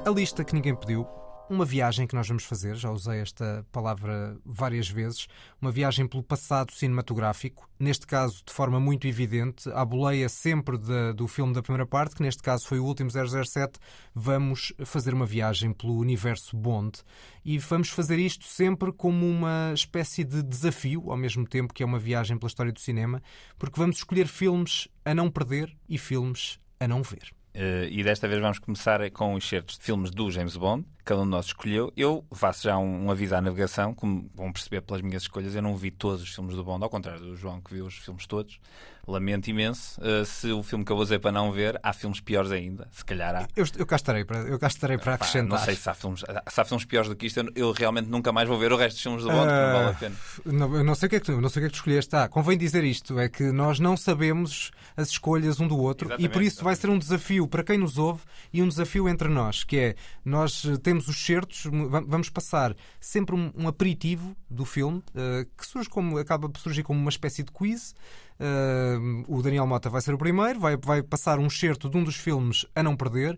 A 0.05 0.09
lista 0.11 0.43
que 0.43 0.53
ninguém 0.53 0.75
pediu, 0.75 1.07
uma 1.49 1.65
viagem 1.65 2.07
que 2.07 2.15
nós 2.15 2.27
vamos 2.27 2.43
fazer, 2.45 2.75
já 2.75 2.89
usei 2.89 3.19
esta 3.19 3.65
palavra 3.71 4.37
várias 4.45 4.87
vezes, 4.89 5.27
uma 5.61 5.71
viagem 5.71 6.07
pelo 6.07 6.23
passado 6.23 6.71
cinematográfico, 6.71 7.69
neste 7.79 8.07
caso 8.07 8.41
de 8.45 8.51
forma 8.53 8.79
muito 8.79 9.07
evidente, 9.07 9.69
à 9.71 9.83
boleia 9.85 10.27
sempre 10.29 10.77
da- 10.77 11.11
do 11.11 11.27
filme 11.27 11.53
da 11.53 11.61
primeira 11.61 11.85
parte, 11.85 12.15
que 12.15 12.21
neste 12.23 12.41
caso 12.41 12.65
foi 12.65 12.79
o 12.79 12.85
último 12.85 13.09
007, 13.11 13.77
vamos 14.15 14.73
fazer 14.85 15.13
uma 15.13 15.25
viagem 15.25 15.73
pelo 15.73 15.97
universo 15.97 16.55
Bond 16.55 16.99
e 17.45 17.57
vamos 17.59 17.89
fazer 17.89 18.17
isto 18.19 18.45
sempre 18.45 18.91
como 18.91 19.25
uma 19.29 19.71
espécie 19.73 20.23
de 20.23 20.41
desafio, 20.41 21.11
ao 21.11 21.17
mesmo 21.17 21.45
tempo 21.45 21.73
que 21.73 21.83
é 21.83 21.85
uma 21.85 21.99
viagem 21.99 22.37
pela 22.37 22.47
história 22.47 22.71
do 22.71 22.79
cinema, 22.79 23.21
porque 23.59 23.79
vamos 23.79 23.97
escolher 23.97 24.27
filmes 24.27 24.87
a 25.05 25.13
não 25.13 25.29
perder 25.29 25.75
e 25.87 25.97
filmes 25.97 26.57
a 26.79 26.87
não 26.87 27.03
ver. 27.03 27.31
Eh, 27.55 27.87
e 27.91 28.03
desta 28.03 28.27
vez 28.27 28.41
vamos 28.41 28.57
começar 28.57 29.11
com 29.11 29.35
os 29.35 29.47
certos 29.47 29.77
de 29.77 29.83
filmes 29.83 30.09
do 30.09 30.31
James 30.31 30.57
Bond, 30.57 30.87
cada 31.03 31.21
um 31.21 31.25
de 31.25 31.31
nós 31.31 31.47
escolheu. 31.47 31.91
Eu 31.95 32.25
faço 32.33 32.63
já 32.63 32.77
um, 32.77 33.05
um 33.05 33.11
aviso 33.11 33.35
à 33.35 33.41
navegação, 33.41 33.93
como 33.93 34.29
vão 34.33 34.51
perceber 34.51 34.81
pelas 34.81 35.01
minhas 35.01 35.23
escolhas, 35.23 35.55
eu 35.55 35.61
não 35.61 35.75
vi 35.75 35.91
todos 35.91 36.21
os 36.21 36.33
filmes 36.33 36.55
do 36.55 36.63
Bond, 36.63 36.83
ao 36.83 36.89
contrário 36.89 37.21
do 37.21 37.35
João 37.35 37.61
que 37.61 37.73
viu 37.73 37.85
os 37.85 37.95
filmes 37.95 38.25
todos. 38.25 38.59
Lamento 39.05 39.49
imenso. 39.49 39.99
Eh, 40.01 40.23
se 40.23 40.49
o 40.53 40.63
filme 40.63 40.85
que 40.85 40.91
eu 40.91 40.95
vou 40.95 41.03
dizer 41.03 41.19
para 41.19 41.31
não 41.31 41.51
ver, 41.51 41.77
há 41.83 41.91
filmes 41.91 42.21
piores 42.21 42.51
ainda. 42.51 42.87
Se 42.89 43.03
calhar 43.03 43.35
há. 43.35 43.47
Eu, 43.53 43.65
eu 43.77 43.85
cá 43.85 43.97
estarei 43.97 44.23
para, 44.23 44.39
eu 44.39 44.57
cá 44.57 44.67
estarei 44.67 44.97
para 44.97 45.15
acrescentar. 45.15 45.59
não 45.59 45.65
sei 45.65 45.75
se 45.75 45.89
há, 45.89 45.93
filmes, 45.93 46.21
se 46.21 46.61
há 46.61 46.63
filmes 46.63 46.85
piores 46.85 47.09
do 47.09 47.15
que 47.15 47.25
isto. 47.25 47.37
Eu, 47.37 47.51
eu 47.53 47.71
realmente 47.73 48.07
nunca 48.07 48.31
mais 48.31 48.47
vou 48.47 48.57
ver 48.57 48.71
o 48.71 48.77
resto 48.77 48.95
dos 48.95 49.03
filmes 49.03 49.23
do 49.23 49.29
Bond, 49.29 49.43
porque 49.43 49.61
não 49.61 49.73
vale 49.73 49.89
a 49.89 49.93
pena. 49.93 50.15
Não, 50.45 50.77
eu 50.77 50.83
não 50.85 50.95
sei 50.95 51.07
o 51.07 51.09
que 51.09 51.15
é 51.17 51.19
que 51.19 51.25
tu, 51.25 51.41
não 51.41 51.49
sei 51.49 51.59
o 51.59 51.63
que 51.63 51.67
é 51.67 51.69
que 51.69 51.75
escolheste. 51.75 52.15
Ah, 52.15 52.29
convém 52.29 52.57
dizer 52.57 52.85
isto: 52.85 53.19
é 53.19 53.27
que 53.27 53.43
nós 53.51 53.77
não 53.77 53.97
sabemos 53.97 54.71
as 54.95 55.09
escolhas 55.09 55.59
um 55.59 55.67
do 55.67 55.77
outro 55.77 56.07
e 56.07 56.09
por 56.09 56.21
Exatamente, 56.21 56.47
isso 56.47 56.63
vai 56.63 56.75
ser 56.77 56.89
um 56.89 56.97
desafio 56.97 57.45
para 57.45 57.61
quem 57.61 57.77
nos 57.77 57.97
ouve 57.97 58.21
e 58.53 58.63
um 58.63 58.69
desafio 58.69 59.09
entre 59.09 59.27
nós, 59.27 59.65
que 59.65 59.77
é 59.77 59.95
nós 60.23 60.63
eh, 60.63 60.77
temos 60.93 61.07
os 61.07 61.25
certos, 61.25 61.65
va- 61.89 62.03
vamos 62.05 62.29
passar 62.29 62.75
sempre 62.99 63.35
um, 63.35 63.51
um 63.55 63.67
aperitivo 63.67 64.35
do 64.49 64.63
filme 64.63 65.01
eh, 65.15 65.45
que 65.57 65.65
surge 65.65 65.89
como 65.89 66.17
acaba 66.19 66.47
por 66.47 66.59
surgir 66.59 66.83
como 66.83 66.99
uma 66.99 67.09
espécie 67.09 67.41
de 67.43 67.51
quiz. 67.51 67.95
Eh, 68.39 68.97
o 69.27 69.41
Daniel 69.41 69.65
Mota 69.65 69.89
vai 69.89 70.01
ser 70.01 70.13
o 70.13 70.17
primeiro, 70.17 70.59
vai, 70.59 70.77
vai 70.77 71.01
passar 71.01 71.39
um 71.39 71.49
certo 71.49 71.89
de 71.89 71.97
um 71.97 72.03
dos 72.03 72.15
filmes 72.15 72.65
a 72.75 72.83
não 72.83 72.95
perder. 72.95 73.37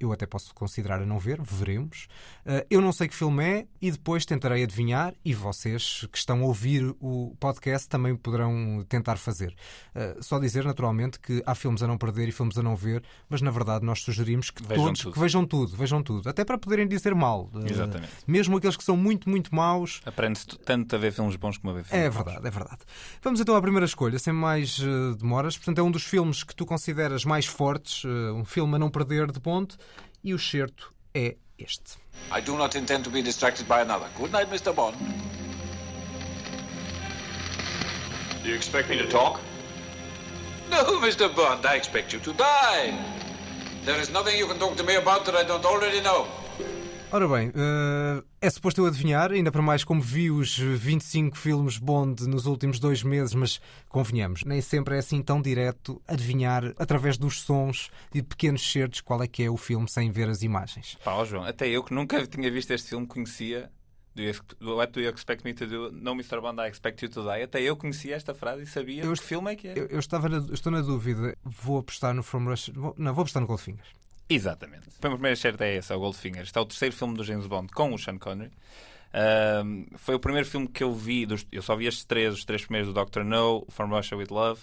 Eu 0.00 0.12
até 0.12 0.26
posso 0.26 0.54
considerar 0.54 1.00
a 1.00 1.06
não 1.06 1.18
ver, 1.18 1.40
veremos. 1.40 2.08
Uh, 2.44 2.66
eu 2.68 2.80
não 2.80 2.92
sei 2.92 3.06
que 3.06 3.14
filme 3.14 3.44
é 3.44 3.66
e 3.80 3.90
depois 3.90 4.24
tentarei 4.24 4.64
adivinhar 4.64 5.14
e 5.24 5.32
vocês 5.32 6.06
que 6.10 6.18
estão 6.18 6.42
a 6.42 6.44
ouvir 6.44 6.94
o 7.00 7.36
podcast 7.38 7.88
também 7.88 8.16
poderão 8.16 8.84
tentar 8.88 9.16
fazer. 9.16 9.54
Uh, 9.94 10.22
só 10.22 10.38
dizer 10.38 10.64
naturalmente 10.64 11.20
que 11.20 11.42
há 11.46 11.54
filmes 11.54 11.82
a 11.82 11.86
não 11.86 11.96
perder 11.96 12.28
e 12.28 12.32
filmes 12.32 12.58
a 12.58 12.62
não 12.62 12.74
ver, 12.74 13.02
mas 13.28 13.40
na 13.42 13.50
verdade 13.50 13.84
nós 13.84 14.00
sugerimos 14.00 14.50
que 14.50 14.62
Vejam 14.62 14.84
todos 14.86 15.00
tudo. 15.00 15.12
que 15.12 15.20
vejam 15.20 15.46
tudo, 15.46 15.76
vejam 15.76 16.02
tudo, 16.02 16.28
até 16.28 16.44
para 16.44 16.58
poderem 16.58 16.88
dizer 16.88 17.14
mal. 17.14 17.48
Uh, 17.54 17.66
Exatamente. 17.70 18.12
Mesmo 18.26 18.56
aqueles 18.56 18.76
que 18.76 18.84
são 18.84 18.96
muito, 18.96 19.28
muito 19.30 19.54
maus, 19.54 20.00
Aprende-se 20.04 20.46
tanto 20.46 20.96
a 20.96 20.98
ver 20.98 21.12
filmes 21.12 21.36
bons 21.36 21.58
como 21.58 21.70
a 21.72 21.76
ver 21.76 21.84
filmes 21.84 22.06
é 22.06 22.10
verdade, 22.10 22.46
é 22.46 22.50
verdade. 22.50 22.80
Vamos 23.22 23.40
então 23.40 23.54
à 23.54 23.62
primeira 23.62 23.86
escolha, 23.86 24.18
sem 24.18 24.32
mais 24.32 24.78
demoras. 25.18 25.56
Portanto, 25.56 25.78
é 25.78 25.82
um 25.82 25.90
dos 25.90 26.04
filmes 26.04 26.42
que 26.42 26.54
tu 26.54 26.66
consideras 26.66 27.24
mais 27.24 27.46
fortes, 27.46 28.04
um 28.04 28.44
filme 28.44 28.74
a 28.76 28.78
não 28.78 28.90
perder 28.90 29.30
de 29.30 29.38
ponto, 29.40 29.76
e 30.22 30.32
o 30.34 30.38
certo 30.38 30.92
é 31.14 31.36
este. 31.58 31.98
I 32.30 32.40
do 32.40 32.56
not 32.56 32.76
intend 32.76 33.04
to 33.04 33.10
be 33.10 33.22
distracted 33.22 33.66
by 33.66 33.80
another. 33.80 34.08
Good 34.16 34.32
night, 34.32 34.48
Mr. 34.50 34.74
Bond. 34.74 34.96
Do 38.42 38.48
you 38.48 38.54
expect 38.56 38.88
me 38.88 38.98
to 38.98 39.08
talk? 39.08 39.40
No, 40.70 41.00
Mr. 41.00 41.34
Bond, 41.34 41.64
I 41.66 41.76
expect 41.76 42.12
you 42.12 42.20
to 42.20 42.32
die. 42.32 42.94
There 43.84 44.00
is 44.00 44.10
nothing 44.10 44.36
you 44.38 44.46
can 44.46 44.58
talk 44.58 44.76
to 44.76 44.84
me 44.84 44.94
about 44.96 45.24
that 45.26 45.34
I 45.34 45.44
don't 45.44 45.64
already 45.64 46.00
know. 46.00 46.26
Ora 47.14 47.28
bem, 47.28 47.52
eh, 47.54 48.22
é 48.40 48.48
suposto 48.48 48.80
eu 48.80 48.86
adivinhar, 48.86 49.30
ainda 49.32 49.52
para 49.52 49.60
mais 49.60 49.84
como 49.84 50.00
vi 50.00 50.30
os 50.30 50.56
25 50.58 51.36
filmes 51.36 51.76
Bond 51.76 52.26
nos 52.26 52.46
últimos 52.46 52.78
dois 52.80 53.02
meses, 53.02 53.34
mas 53.34 53.60
convenhamos, 53.86 54.44
nem 54.44 54.62
sempre 54.62 54.94
é 54.94 54.98
assim 54.98 55.20
tão 55.20 55.42
direto 55.42 56.00
adivinhar 56.08 56.72
através 56.78 57.18
dos 57.18 57.42
sons 57.42 57.90
e 58.14 58.22
de 58.22 58.26
pequenos 58.26 58.62
certos 58.72 59.02
qual 59.02 59.22
é 59.22 59.26
que 59.28 59.42
é 59.42 59.50
o 59.50 59.58
filme 59.58 59.86
sem 59.90 60.10
ver 60.10 60.26
as 60.30 60.40
imagens. 60.42 60.96
Pá, 61.04 61.12
ó 61.12 61.24
João, 61.26 61.44
até 61.44 61.68
eu 61.68 61.84
que 61.84 61.92
nunca 61.92 62.26
tinha 62.26 62.50
visto 62.50 62.70
este 62.70 62.88
filme 62.88 63.06
conhecia 63.06 63.70
Do 64.60 64.76
what 64.76 64.92
do 64.92 65.00
you 65.00 65.10
expect 65.10 65.42
me 65.42 65.54
to 65.54 65.66
do? 65.66 65.90
No, 65.90 66.12
Mr. 66.12 66.38
Bond, 66.42 66.60
I 66.60 66.68
expect 66.68 67.02
you 67.02 67.10
to 67.10 67.22
die. 67.22 67.42
Até 67.44 67.62
eu 67.62 67.74
conhecia 67.74 68.14
esta 68.14 68.34
frase 68.34 68.64
e 68.64 68.66
sabia 68.66 69.02
Eu- 69.04 69.14
que 69.14 69.22
filme 69.22 69.50
é 69.52 69.56
que 69.56 69.68
era. 69.68 69.78
Eu, 69.78 69.86
eu 69.86 69.98
estava 69.98 70.28
na- 70.28 70.52
estou 70.52 70.70
na 70.70 70.82
dúvida, 70.82 71.34
vou 71.42 71.78
apostar 71.78 72.12
no 72.14 72.22
From 72.22 72.44
Russia. 72.44 72.74
vou- 72.76 72.94
não, 72.98 73.14
vou 73.14 73.22
apostar 73.22 73.40
no 73.40 73.46
Goldfinger. 73.46 73.84
Exatamente. 74.28 74.88
O 74.98 75.00
primeiro 75.00 75.36
certo 75.36 75.60
é 75.62 75.76
esse, 75.76 75.92
é 75.92 75.96
o 75.96 76.00
Goldfinger. 76.00 76.42
Este 76.42 76.56
é 76.56 76.60
o 76.60 76.66
terceiro 76.66 76.94
filme 76.94 77.16
do 77.16 77.24
James 77.24 77.46
Bond 77.46 77.72
com 77.72 77.92
o 77.92 77.98
Sean 77.98 78.18
Connery. 78.18 78.52
Foi 79.96 80.14
o 80.14 80.20
primeiro 80.20 80.48
filme 80.48 80.66
que 80.68 80.82
eu 80.82 80.94
vi. 80.94 81.26
Dos, 81.26 81.46
eu 81.52 81.62
só 81.62 81.76
vi 81.76 81.86
estes 81.86 82.04
três, 82.04 82.34
os 82.34 82.44
três 82.44 82.64
primeiros 82.64 82.92
do 82.92 83.04
Dr. 83.04 83.22
No, 83.22 83.66
From 83.68 83.88
Russia 83.88 84.16
with 84.16 84.28
Love 84.30 84.60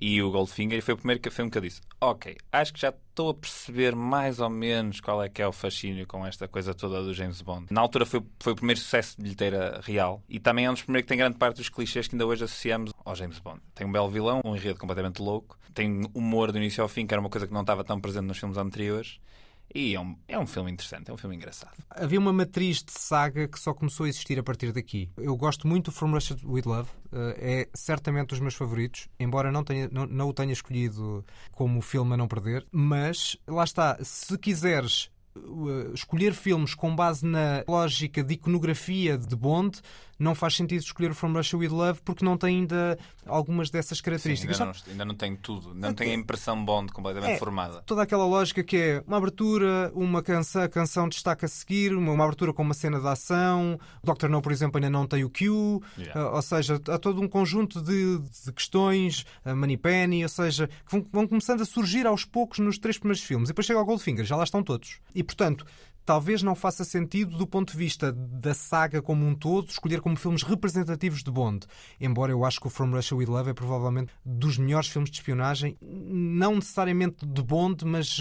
e 0.00 0.22
o 0.22 0.30
Goldfinger. 0.30 0.82
Foi 0.82 0.94
o 0.94 0.96
primeiro 0.96 1.20
que- 1.20 1.28
que 1.30 1.58
eu 1.58 1.62
disse: 1.62 1.80
Ok, 2.00 2.36
acho 2.50 2.72
que 2.72 2.80
já 2.80 2.88
estou 2.88 3.30
a 3.30 3.34
perceber 3.34 3.94
mais 3.94 4.40
ou 4.40 4.48
menos 4.48 5.00
qual 5.00 5.22
é 5.22 5.28
que 5.28 5.42
é 5.42 5.46
o 5.46 5.52
fascínio 5.52 6.06
com 6.06 6.26
esta 6.26 6.48
coisa 6.48 6.72
toda 6.74 7.02
do 7.02 7.12
James 7.12 7.42
Bond. 7.42 7.66
Na 7.70 7.80
altura 7.82 8.06
foi, 8.06 8.22
foi 8.40 8.52
o 8.52 8.56
primeiro 8.56 8.80
sucesso 8.80 9.16
de 9.16 9.22
bilheteira 9.24 9.80
real 9.84 10.22
e 10.28 10.40
também 10.40 10.64
é 10.64 10.70
um 10.70 10.72
dos 10.72 10.82
primeiros 10.82 11.04
que 11.04 11.08
tem 11.08 11.18
grande 11.18 11.36
parte 11.36 11.56
dos 11.58 11.68
clichês 11.68 12.08
que 12.08 12.14
ainda 12.14 12.26
hoje 12.26 12.44
associamos 12.44 12.92
ao 13.04 13.14
James 13.14 13.38
Bond. 13.38 13.60
Tem 13.74 13.86
um 13.86 13.92
belo 13.92 14.08
vilão, 14.08 14.40
um 14.44 14.56
enredo 14.56 14.78
completamente 14.78 15.20
louco, 15.20 15.58
tem 15.74 16.02
humor 16.14 16.50
do 16.50 16.58
início 16.58 16.82
ao 16.82 16.88
fim, 16.88 17.06
que 17.06 17.12
era 17.12 17.20
uma 17.20 17.28
coisa 17.30 17.46
que 17.46 17.52
não 17.52 17.60
estava 17.60 17.84
tão 17.84 18.00
presente 18.00 18.24
nos 18.24 18.38
filmes 18.38 18.56
anteriores. 18.56 19.20
E 19.74 19.94
é 19.94 20.00
um, 20.00 20.16
é 20.26 20.38
um 20.38 20.46
filme 20.46 20.70
interessante, 20.70 21.10
é 21.10 21.14
um 21.14 21.16
filme 21.16 21.36
engraçado. 21.36 21.72
Havia 21.90 22.18
uma 22.18 22.32
matriz 22.32 22.82
de 22.82 22.92
saga 22.92 23.46
que 23.46 23.58
só 23.58 23.72
começou 23.72 24.06
a 24.06 24.08
existir 24.08 24.38
a 24.38 24.42
partir 24.42 24.72
daqui. 24.72 25.08
Eu 25.16 25.36
gosto 25.36 25.66
muito 25.66 25.86
do 25.86 25.92
From 25.92 26.10
Russia 26.10 26.36
with 26.44 26.62
Love, 26.66 26.90
eh, 27.12 27.36
é 27.38 27.68
certamente 27.72 28.28
dos 28.28 28.40
meus 28.40 28.54
favoritos, 28.54 29.08
embora 29.18 29.52
não, 29.52 29.62
tenha, 29.62 29.88
não, 29.90 30.06
não 30.06 30.28
o 30.28 30.32
tenha 30.32 30.52
escolhido 30.52 31.24
como 31.52 31.80
filme 31.80 32.14
a 32.14 32.16
não 32.16 32.26
perder. 32.26 32.66
Mas 32.72 33.36
lá 33.46 33.62
está, 33.62 33.96
se 34.02 34.36
quiseres 34.38 35.10
eh, 35.36 35.92
escolher 35.94 36.34
filmes 36.34 36.74
com 36.74 36.94
base 36.94 37.24
na 37.24 37.64
lógica 37.68 38.24
de 38.24 38.34
iconografia 38.34 39.16
de 39.16 39.36
Bond, 39.36 39.80
não 40.20 40.34
faz 40.36 40.54
sentido 40.54 40.80
escolher 40.80 41.10
o 41.10 41.14
From 41.14 41.32
Russia 41.32 41.58
with 41.58 41.68
Love 41.70 42.00
porque 42.04 42.24
não 42.24 42.36
tem 42.36 42.58
ainda 42.58 42.96
algumas 43.26 43.70
dessas 43.70 43.98
Sim, 43.98 44.04
características. 44.04 44.60
ainda, 44.60 44.72
não, 44.72 44.92
ainda 44.92 45.04
não 45.06 45.14
tem 45.16 45.34
tudo, 45.34 45.74
não 45.74 45.92
tem 45.92 46.12
a 46.12 46.14
impressão 46.14 46.64
Bond 46.64 46.92
completamente 46.92 47.32
É. 47.32 47.38
formada. 47.38 47.82
toda 47.86 48.02
aquela 48.02 48.24
lógica 48.26 48.62
que 48.62 48.76
é 48.76 49.04
uma 49.06 49.16
abertura, 49.16 49.90
uma 49.94 50.22
canção, 50.22 50.62
a 50.62 50.68
canção 50.68 51.08
destaca 51.08 51.46
a 51.46 51.48
seguir, 51.48 51.94
uma, 51.96 52.12
uma 52.12 52.24
abertura 52.24 52.52
com 52.52 52.62
uma 52.62 52.74
cena 52.74 53.00
de 53.00 53.08
ação. 53.08 53.78
O 54.06 54.12
Dr. 54.14 54.28
No, 54.28 54.40
por 54.42 54.52
exemplo, 54.52 54.76
ainda 54.78 54.90
não 54.90 55.06
tem 55.06 55.24
o 55.24 55.30
Q, 55.30 55.80
Yeah. 55.98 56.20
ah, 56.20 56.34
ou 56.36 56.42
seja, 56.42 56.80
há 56.88 56.98
todo 56.98 57.20
um 57.20 57.28
conjunto 57.28 57.80
de, 57.82 58.18
de 58.18 58.52
questões, 58.52 59.24
a 59.44 59.54
Moneypenny, 59.54 60.22
ou 60.22 60.28
seja, 60.28 60.68
que 60.68 60.92
vão, 60.92 61.06
vão 61.12 61.26
começando 61.26 61.62
a 61.62 61.64
surgir 61.64 62.06
aos 62.06 62.24
poucos 62.24 62.58
nos 62.58 62.78
três 62.78 62.98
primeiros 62.98 63.22
filmes. 63.22 63.48
E 63.48 63.52
depois 63.52 63.66
chega 63.66 63.78
ao 63.78 63.84
Goldfinger, 63.86 64.24
já 64.24 64.36
lá 64.36 64.44
estão 64.44 64.62
todos. 64.62 64.98
E 65.14 65.22
portanto. 65.22 65.64
Talvez 66.04 66.42
não 66.42 66.54
faça 66.54 66.84
sentido 66.84 67.36
do 67.36 67.46
ponto 67.46 67.72
de 67.72 67.78
vista 67.78 68.12
da 68.12 68.54
saga 68.54 69.00
como 69.00 69.24
um 69.26 69.34
todo 69.34 69.68
escolher 69.68 70.00
como 70.00 70.16
filmes 70.16 70.42
representativos 70.42 71.22
de 71.22 71.30
Bond. 71.30 71.66
Embora 72.00 72.32
eu 72.32 72.44
acho 72.44 72.60
que 72.60 72.66
o 72.66 72.70
From 72.70 72.90
Russia 72.90 73.16
with 73.16 73.26
Love 73.26 73.50
é 73.50 73.54
provavelmente 73.54 74.12
dos 74.24 74.58
melhores 74.58 74.88
filmes 74.88 75.10
de 75.10 75.18
espionagem, 75.18 75.76
não 75.80 76.56
necessariamente 76.56 77.24
de 77.24 77.42
Bond, 77.42 77.84
mas 77.84 78.18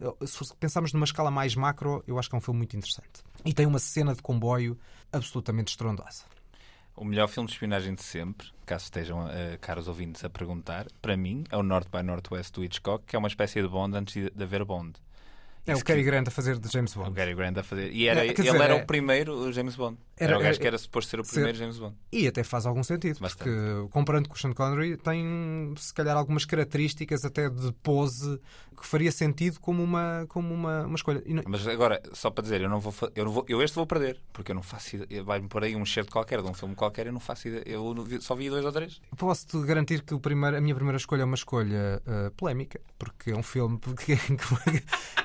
eh, 0.00 0.26
se 0.26 0.54
pensarmos 0.56 0.92
numa 0.92 1.04
escala 1.04 1.30
mais 1.30 1.54
macro, 1.54 2.04
eu 2.06 2.18
acho 2.18 2.28
que 2.28 2.36
é 2.36 2.38
um 2.38 2.42
filme 2.42 2.58
muito 2.58 2.76
interessante. 2.76 3.22
E 3.44 3.52
tem 3.52 3.66
uma 3.66 3.78
cena 3.78 4.14
de 4.14 4.22
comboio 4.22 4.78
absolutamente 5.12 5.70
estrondosa. 5.70 6.24
O 6.96 7.04
melhor 7.04 7.26
filme 7.26 7.48
de 7.48 7.54
espionagem 7.54 7.94
de 7.94 8.04
sempre, 8.04 8.46
caso 8.64 8.84
estejam 8.84 9.28
eh, 9.28 9.58
caros 9.60 9.88
ouvintes 9.88 10.22
a 10.22 10.30
perguntar, 10.30 10.86
para 11.02 11.16
mim 11.16 11.42
é 11.50 11.56
o 11.56 11.62
North 11.62 11.88
by 11.90 12.04
Northwest 12.04 12.54
do 12.54 12.62
Hitchcock, 12.62 13.04
que 13.04 13.16
é 13.16 13.18
uma 13.18 13.26
espécie 13.26 13.60
de 13.60 13.66
Bond 13.66 13.96
antes 13.96 14.30
de 14.32 14.42
haver 14.42 14.64
Bond. 14.64 14.92
É 15.66 15.74
o 15.74 15.78
que- 16.02 16.02
Grant 16.04 16.28
a 16.28 16.30
fazer 16.30 16.58
de 16.58 16.68
James 16.70 16.94
O 16.94 17.00
Bond. 17.00 17.12
Gary 17.14 17.34
Grant 17.34 17.56
a 17.58 17.62
fazer. 17.62 17.90
E 17.92 18.06
era, 18.06 18.20
É, 18.20 18.24
ele 18.24 18.34
dizer, 18.34 18.64
era 18.64 18.74
é- 18.74 18.82
o 18.82 18.86
primeiro 18.86 19.50
James 19.52 19.74
Bond. 19.76 19.96
Era, 20.16 20.32
Era- 20.32 20.38
o 20.40 20.42
gajo 20.42 20.60
que 20.60 20.66
era 20.66 20.78
suposto 20.78 21.10
ser 21.10 21.20
o 21.20 21.24
ser- 21.24 21.32
primeiro 21.34 21.58
James 21.58 21.78
Bond. 21.78 21.96
E 22.12 22.26
até 22.28 22.44
faz 22.44 22.66
algum 22.66 22.82
sentido, 22.84 23.18
Bastante. 23.20 23.50
porque 23.50 23.88
comparando 23.90 24.28
com 24.28 24.34
o 24.34 24.38
Sean 24.38 24.52
Connery, 24.52 24.96
tem 24.96 25.74
se 25.76 25.92
calhar 25.92 26.16
algumas 26.16 26.44
características 26.44 27.24
até 27.24 27.48
de 27.50 27.72
pose 27.82 28.40
que 28.80 28.86
faria 28.86 29.10
sentido 29.12 29.58
como 29.60 29.82
uma, 29.82 30.24
como 30.28 30.52
uma, 30.52 30.84
uma 30.86 30.94
escolha. 30.96 31.22
Não- 31.26 31.42
Mas 31.46 31.66
agora, 31.66 32.00
só 32.12 32.30
para 32.30 32.42
dizer, 32.42 32.60
eu 32.60 32.68
não 32.68 32.80
vou, 32.80 32.92
eu, 33.14 33.24
não 33.24 33.32
vou 33.32 33.44
eu 33.48 33.62
este 33.62 33.74
vou 33.74 33.86
perder, 33.86 34.20
porque 34.32 34.50
eu 34.52 34.54
não 34.54 34.62
faço 34.62 34.96
ideia. 34.96 35.22
Vai-me 35.22 35.48
pôr 35.48 35.64
aí 35.64 35.74
um 35.76 35.84
cheiro 35.84 36.08
qualquer 36.10 36.40
de 36.42 36.48
um 36.48 36.54
filme 36.54 36.74
qualquer, 36.74 37.06
eu 37.06 37.12
não 37.12 37.20
faço 37.20 37.48
ideia. 37.48 37.62
Eu 37.66 37.94
só 38.20 38.34
vi 38.34 38.48
dois 38.50 38.64
ou 38.64 38.72
três. 38.72 39.00
Posso-te 39.16 39.58
garantir 39.64 40.02
que 40.02 40.14
o 40.14 40.20
primeiro, 40.20 40.56
a 40.56 40.60
minha 40.60 40.74
primeira 40.74 40.96
escolha 40.96 41.22
é 41.22 41.24
uma 41.24 41.34
escolha 41.36 42.02
ah, 42.06 42.30
polémica, 42.36 42.80
porque 42.98 43.30
é 43.30 43.36
um 43.36 43.42
filme 43.42 43.78
que, 44.04 44.16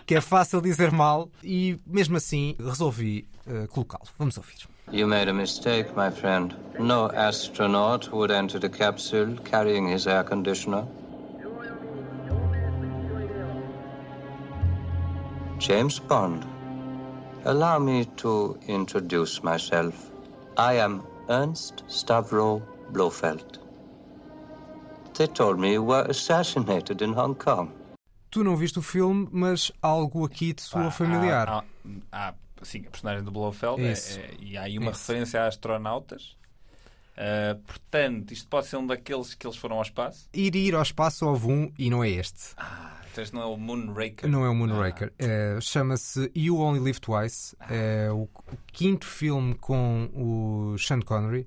que 0.05 0.15
é 0.15 0.21
fácil 0.21 0.61
dizer 0.61 0.91
mal 0.91 1.29
e 1.43 1.79
mesmo 1.85 2.17
assim 2.17 2.55
resolvi 2.59 3.27
Uh, 3.47 3.63
ah, 3.63 3.67
colocá-lo. 3.67 4.05
Vamos 4.17 4.37
ouvir. 4.37 4.67
You 4.91 5.07
made 5.07 5.29
a 5.29 5.33
mistake, 5.33 5.95
my 5.95 6.09
friend. 6.09 6.55
No 6.79 7.09
astronaut 7.11 8.11
would 8.11 8.31
enter 8.31 8.59
the 8.59 8.69
capsule 8.69 9.35
carrying 9.43 9.87
his 9.87 10.07
air 10.07 10.23
conditioner. 10.23 10.87
James 15.59 15.99
Bond. 15.99 16.45
Allow 17.45 17.79
me 17.79 18.05
to 18.17 18.57
introduce 18.67 19.43
myself. 19.43 20.09
I 20.57 20.73
am 20.75 21.03
Ernst 21.29 21.83
Stavro 21.87 22.61
Blofeld. 22.91 23.59
They 25.15 25.27
told 25.27 25.59
me 25.59 25.73
you 25.73 25.83
were 25.83 26.05
assassinated 26.07 27.01
in 27.01 27.13
Hong 27.13 27.35
Kong. 27.35 27.71
Tu 28.31 28.43
não 28.43 28.55
viste 28.55 28.77
o 28.77 28.81
filme, 28.81 29.27
mas 29.31 29.71
algo 29.81 30.23
aqui 30.23 30.53
te 30.53 30.61
soa 30.61 30.81
Pá, 30.81 30.87
ah, 30.87 30.91
familiar. 30.91 31.49
Há, 31.49 31.63
há, 32.11 32.27
há- 32.29 32.33
sim, 32.63 32.85
a 32.85 32.89
personagem 32.89 33.23
do 33.23 33.31
Blofeld 33.31 33.81
é- 33.81 33.91
é- 33.91 34.33
e 34.39 34.57
há 34.57 34.63
aí 34.63 34.77
uma 34.77 34.91
Isso. 34.91 35.01
referência 35.01 35.41
a 35.41 35.47
astronautas. 35.47 36.37
Ah, 37.19 37.57
portanto, 37.67 38.31
isto 38.31 38.47
pode 38.47 38.67
ser 38.67 38.77
um 38.77 38.87
daqueles 38.87 39.33
que 39.33 39.45
eles 39.45 39.57
foram 39.57 39.75
ao 39.75 39.81
espaço. 39.81 40.29
Ir 40.33 40.55
ir 40.55 40.73
ao 40.73 40.81
espaço 40.81 41.25
houve 41.25 41.47
um 41.47 41.71
e 41.77 41.89
não 41.89 42.01
é 42.01 42.09
este. 42.09 42.53
Ah, 42.55 43.01
então 43.11 43.21
este 43.21 43.35
não 43.35 43.41
é 43.41 43.45
o 43.45 43.57
Moonraker. 43.57 44.29
Não 44.29 44.45
é 44.45 44.49
o 44.49 44.55
Moonraker. 44.55 45.11
É, 45.19 45.59
Chama-se 45.59 46.31
You 46.33 46.57
Only 46.59 46.79
Live 46.79 47.01
Twice. 47.01 47.57
É 47.69 48.09
o, 48.09 48.21
o 48.23 48.57
quinto 48.71 49.05
filme 49.05 49.53
com 49.55 50.09
o 50.13 50.77
Sean 50.77 51.01
Connery. 51.01 51.45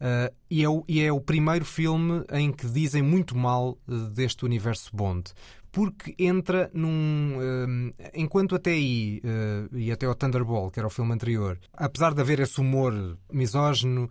Uh, 0.00 0.32
e, 0.48 0.62
é 0.62 0.68
o, 0.68 0.84
e 0.86 1.00
é 1.02 1.12
o 1.12 1.20
primeiro 1.20 1.64
filme 1.64 2.24
em 2.30 2.52
que 2.52 2.68
dizem 2.68 3.02
muito 3.02 3.36
mal 3.36 3.76
uh, 3.88 3.96
deste 4.10 4.44
universo 4.44 4.94
Bond. 4.94 5.32
Porque 5.78 6.12
entra 6.18 6.68
num. 6.74 7.38
um, 7.38 7.92
enquanto 8.12 8.56
até 8.56 8.72
aí, 8.72 9.22
uh, 9.22 9.78
e 9.78 9.92
até 9.92 10.06
ao 10.06 10.14
Thunderball, 10.16 10.72
que 10.72 10.80
era 10.80 10.88
o 10.88 10.90
filme 10.90 11.12
anterior, 11.12 11.56
apesar 11.72 12.12
de 12.14 12.20
haver 12.20 12.40
esse 12.40 12.60
humor 12.60 13.16
misógino, 13.32 14.10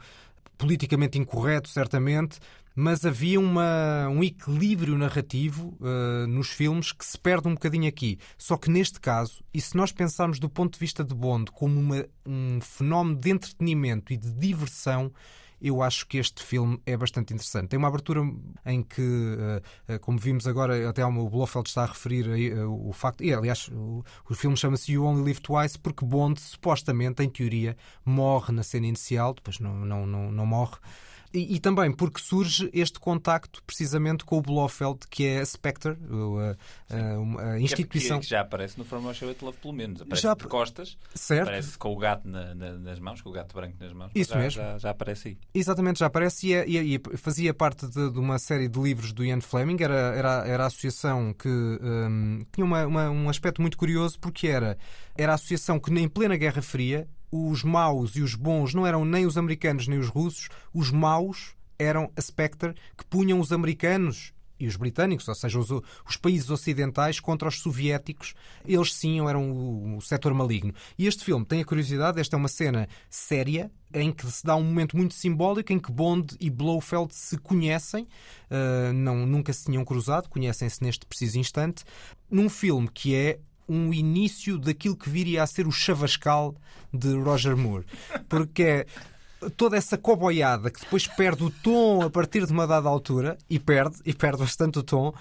politicamente 0.58 1.20
incorreto, 1.20 1.68
certamente, 1.68 2.40
mas 2.74 3.04
havia 3.04 3.38
uma, 3.38 4.08
um 4.08 4.24
equilíbrio 4.24 4.98
narrativo 4.98 5.78
uh, 5.82 6.26
nos 6.26 6.48
filmes 6.48 6.94
que 6.94 7.06
se 7.06 7.20
perde 7.20 7.50
um 7.50 7.54
bocadinho 7.54 7.90
aqui. 7.90 8.18
Só 8.38 8.56
que 8.56 8.72
neste 8.72 9.02
caso, 9.02 9.44
e 9.54 9.60
se 9.60 9.76
nós 9.76 9.92
pensarmos 9.92 10.40
do 10.40 10.50
ponto 10.50 10.76
de 10.76 10.80
vista 10.80 11.04
de 11.04 11.14
Bond 11.14 11.52
como 11.52 11.78
uma, 11.78 12.06
um 12.26 12.62
fenómeno 12.62 13.20
de 13.20 13.30
entretenimento 13.30 14.14
e 14.14 14.16
de 14.16 14.32
diversão, 14.32 15.12
eu 15.62 15.82
acho 15.82 16.06
que 16.08 16.18
este 16.18 16.44
filme 16.44 16.80
é 16.86 16.96
bastante 16.96 17.34
interessante. 17.34 17.70
Tem 17.70 17.78
uma 17.78 17.88
abertura 17.88 18.22
em 18.66 18.84
que, 18.84 19.02
uh, 19.02 19.94
uh, 19.94 20.00
como 20.00 20.18
vimos 20.18 20.48
agora, 20.48 20.90
até 20.90 21.06
o 21.06 21.30
Blofeld 21.30 21.68
está 21.68 21.84
a 21.84 21.88
referir 21.88 22.54
uh, 22.54 22.90
o 22.90 22.94
facto. 22.94 23.24
E, 23.24 23.34
aliás, 23.34 23.68
o, 23.70 24.04
o 24.30 24.36
filme 24.36 24.56
chama-se 24.56 24.92
You 24.92 25.04
Only 25.04 25.24
Live 25.24 25.42
Twice 25.42 25.78
porque 25.80 26.06
Bond, 26.06 26.40
supostamente, 26.40 27.24
em 27.24 27.30
teoria, 27.30 27.76
morre 28.06 28.54
na 28.54 28.64
cena 28.64 28.88
inicial, 28.88 29.34
depois 29.34 29.60
não, 29.60 29.74
não, 29.74 30.06
não, 30.06 30.32
não 30.32 30.46
morre. 30.46 30.78
E, 31.34 31.56
e 31.56 31.60
também 31.60 31.92
porque 31.92 32.22
surge 32.22 32.70
este 32.74 33.00
contacto 33.00 33.62
precisamente 33.64 34.24
com 34.24 34.38
o 34.38 34.42
Blofeld, 34.42 35.00
que 35.10 35.26
é 35.26 35.40
a 35.42 35.46
Spectre, 35.46 35.92
a, 35.92 36.96
a- 36.96 37.52
a 37.52 37.58
é- 37.58 37.62
instituição. 37.62 38.20
Que, 38.20 38.26
que 38.26 38.30
já 38.30 38.42
aparece 38.42 38.78
no 38.78 38.86
From 38.86 39.02
Russia 39.02 39.28
with 39.28 39.36
Love, 39.42 39.58
pelo 39.58 39.74
menos. 39.74 40.02
Aparece 40.02 40.24
Já- 40.24 40.34
de 40.34 40.44
costas, 40.46 40.98
Certo. 41.14 41.44
aparece 41.50 41.78
com 41.78 41.94
o 41.94 41.98
gato 41.98 42.28
na- 42.28 42.56
na- 42.56 42.74
nas 42.74 43.00
mãos, 43.00 43.22
com 43.22 43.30
o 43.30 43.34
gato 43.34 43.54
branco 43.54 43.76
nas 43.80 43.92
mãos. 43.94 44.12
Isso 44.16 44.34
já, 44.34 44.40
mesmo. 44.40 44.62
Já, 44.62 44.78
já 44.78 44.90
aparece 44.92 45.28
aí. 45.30 45.38
Exatamente, 45.54 46.00
já 46.00 46.06
aparece 46.06 46.48
e, 46.48 46.54
é- 46.54 46.68
e 46.68 46.78
é- 46.78 46.84
e 47.14 47.18
fazia 47.18 47.54
parte 47.54 47.88
de, 47.88 48.10
de 48.12 48.20
uma 48.20 48.40
série 48.40 48.68
de 48.68 48.80
livros 48.80 49.12
do 49.12 49.24
Ian 49.26 49.42
Fleming. 49.42 49.78
Era, 49.82 49.96
era, 50.16 50.48
era 50.48 50.64
a 50.64 50.68
associação 50.68 51.34
que 51.34 51.48
hum, 51.50 52.46
tinha 52.54 52.66
uma- 52.66 52.86
uma- 52.88 53.10
um 53.10 53.30
aspecto 53.30 53.62
muito 53.62 53.78
curioso 53.78 54.18
porque 54.20 54.48
era, 54.48 54.78
era 55.18 55.34
a 55.34 55.36
associação 55.36 55.80
que, 55.80 55.92
em 55.92 56.08
plena 56.08 56.38
Guerra 56.38 56.62
Fria, 56.62 57.08
os 57.32 57.64
maus 57.64 58.16
e 58.16 58.22
os 58.22 58.36
bons 58.36 58.74
não 58.74 58.86
eram 58.86 59.04
nem 59.04 59.26
os 59.26 59.38
americanos 59.38 59.88
nem 59.88 60.00
os 60.00 60.08
russos, 60.08 60.50
os 60.74 60.92
maus 60.92 61.56
eram 61.78 62.12
a 62.16 62.22
Spectre 62.22 62.74
que 62.98 63.06
punham 63.06 63.40
os 63.40 63.52
americanos 63.52 64.34
e 64.60 64.68
os 64.68 64.76
britânicos, 64.76 65.28
ou 65.28 65.36
seja, 65.36 65.60
os, 65.60 65.70
os 65.70 66.18
países 66.18 66.50
ocidentais 66.50 67.20
contra 67.20 67.48
os 67.48 67.60
soviéticos, 67.60 68.34
eles 68.66 68.94
sim 68.94 69.20
eram 69.28 69.52
o, 69.52 69.98
o 69.98 70.02
setor 70.02 70.34
maligno. 70.34 70.74
E 70.98 71.06
este 71.06 71.24
filme 71.24 71.46
tem 71.46 71.62
a 71.62 71.66
curiosidade, 71.66 72.20
esta 72.20 72.36
é 72.36 72.38
uma 72.38 72.48
cena 72.48 72.88
séria, 73.10 73.72
em 73.94 74.12
que 74.12 74.26
se 74.26 74.44
dá 74.44 74.56
um 74.56 74.64
momento 74.64 74.98
muito 74.98 75.14
simbólico 75.14 75.72
em 75.72 75.80
que 75.80 75.92
Bond 75.92 76.36
e 76.40 76.50
Blofeld 76.50 77.14
se 77.14 77.38
conhecem, 77.38 78.04
uh, 78.50 78.92
não, 78.94 79.26
nunca 79.26 79.54
se 79.54 79.66
tinham 79.66 79.86
cruzado, 79.86 80.28
conhecem-se 80.28 80.84
neste 80.84 81.06
preciso 81.06 81.38
instante, 81.38 81.84
num 82.30 82.50
filme 82.50 82.90
que 82.92 83.16
é 83.16 83.40
um 83.68 83.94
início 83.94 84.58
daquilo 84.58 84.96
que 84.96 85.10
viria 85.10 85.44
a 85.44 85.48
ser 85.48 85.68
o 85.68 85.72
chavascal 85.72 86.56
de 86.94 87.14
Roger 87.16 87.56
Moore. 87.56 87.86
Porque 88.30 88.64
é 88.64 88.86
toda 89.56 89.78
essa 89.78 89.98
coboiada 89.98 90.72
que 90.72 90.80
depois 90.80 91.08
perde 91.08 91.44
o 91.44 91.50
tom 91.50 92.02
a 92.02 92.10
partir 92.10 92.46
de 92.46 92.52
uma 92.52 92.66
dada 92.66 92.90
altura, 92.90 93.38
e 93.50 93.60
perde, 93.60 93.98
e 94.06 94.14
perde 94.14 94.40
bastante 94.40 94.80
o 94.80 94.84
tom, 94.84 95.14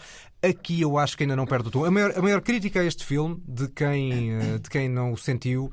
aqui 0.43 0.81
eu 0.81 0.97
acho 0.99 1.17
que 1.17 1.25
ainda 1.25 1.37
não 1.37 1.47
perde 1.47 1.69
o 1.69 1.71
tom. 1.71 1.85
A 1.85 1.91
maior, 1.91 2.13
a 2.17 2.23
maior 2.23 2.41
crítica 2.41 2.81
a 2.81 2.85
este 2.85 3.05
filme, 3.05 3.43
de 3.47 3.69
quem, 3.69 4.33
eh, 4.33 4.59
de 4.59 4.71
quem 4.71 4.89
não 4.89 5.13
o 5.13 5.19
sentiu, 5.19 5.71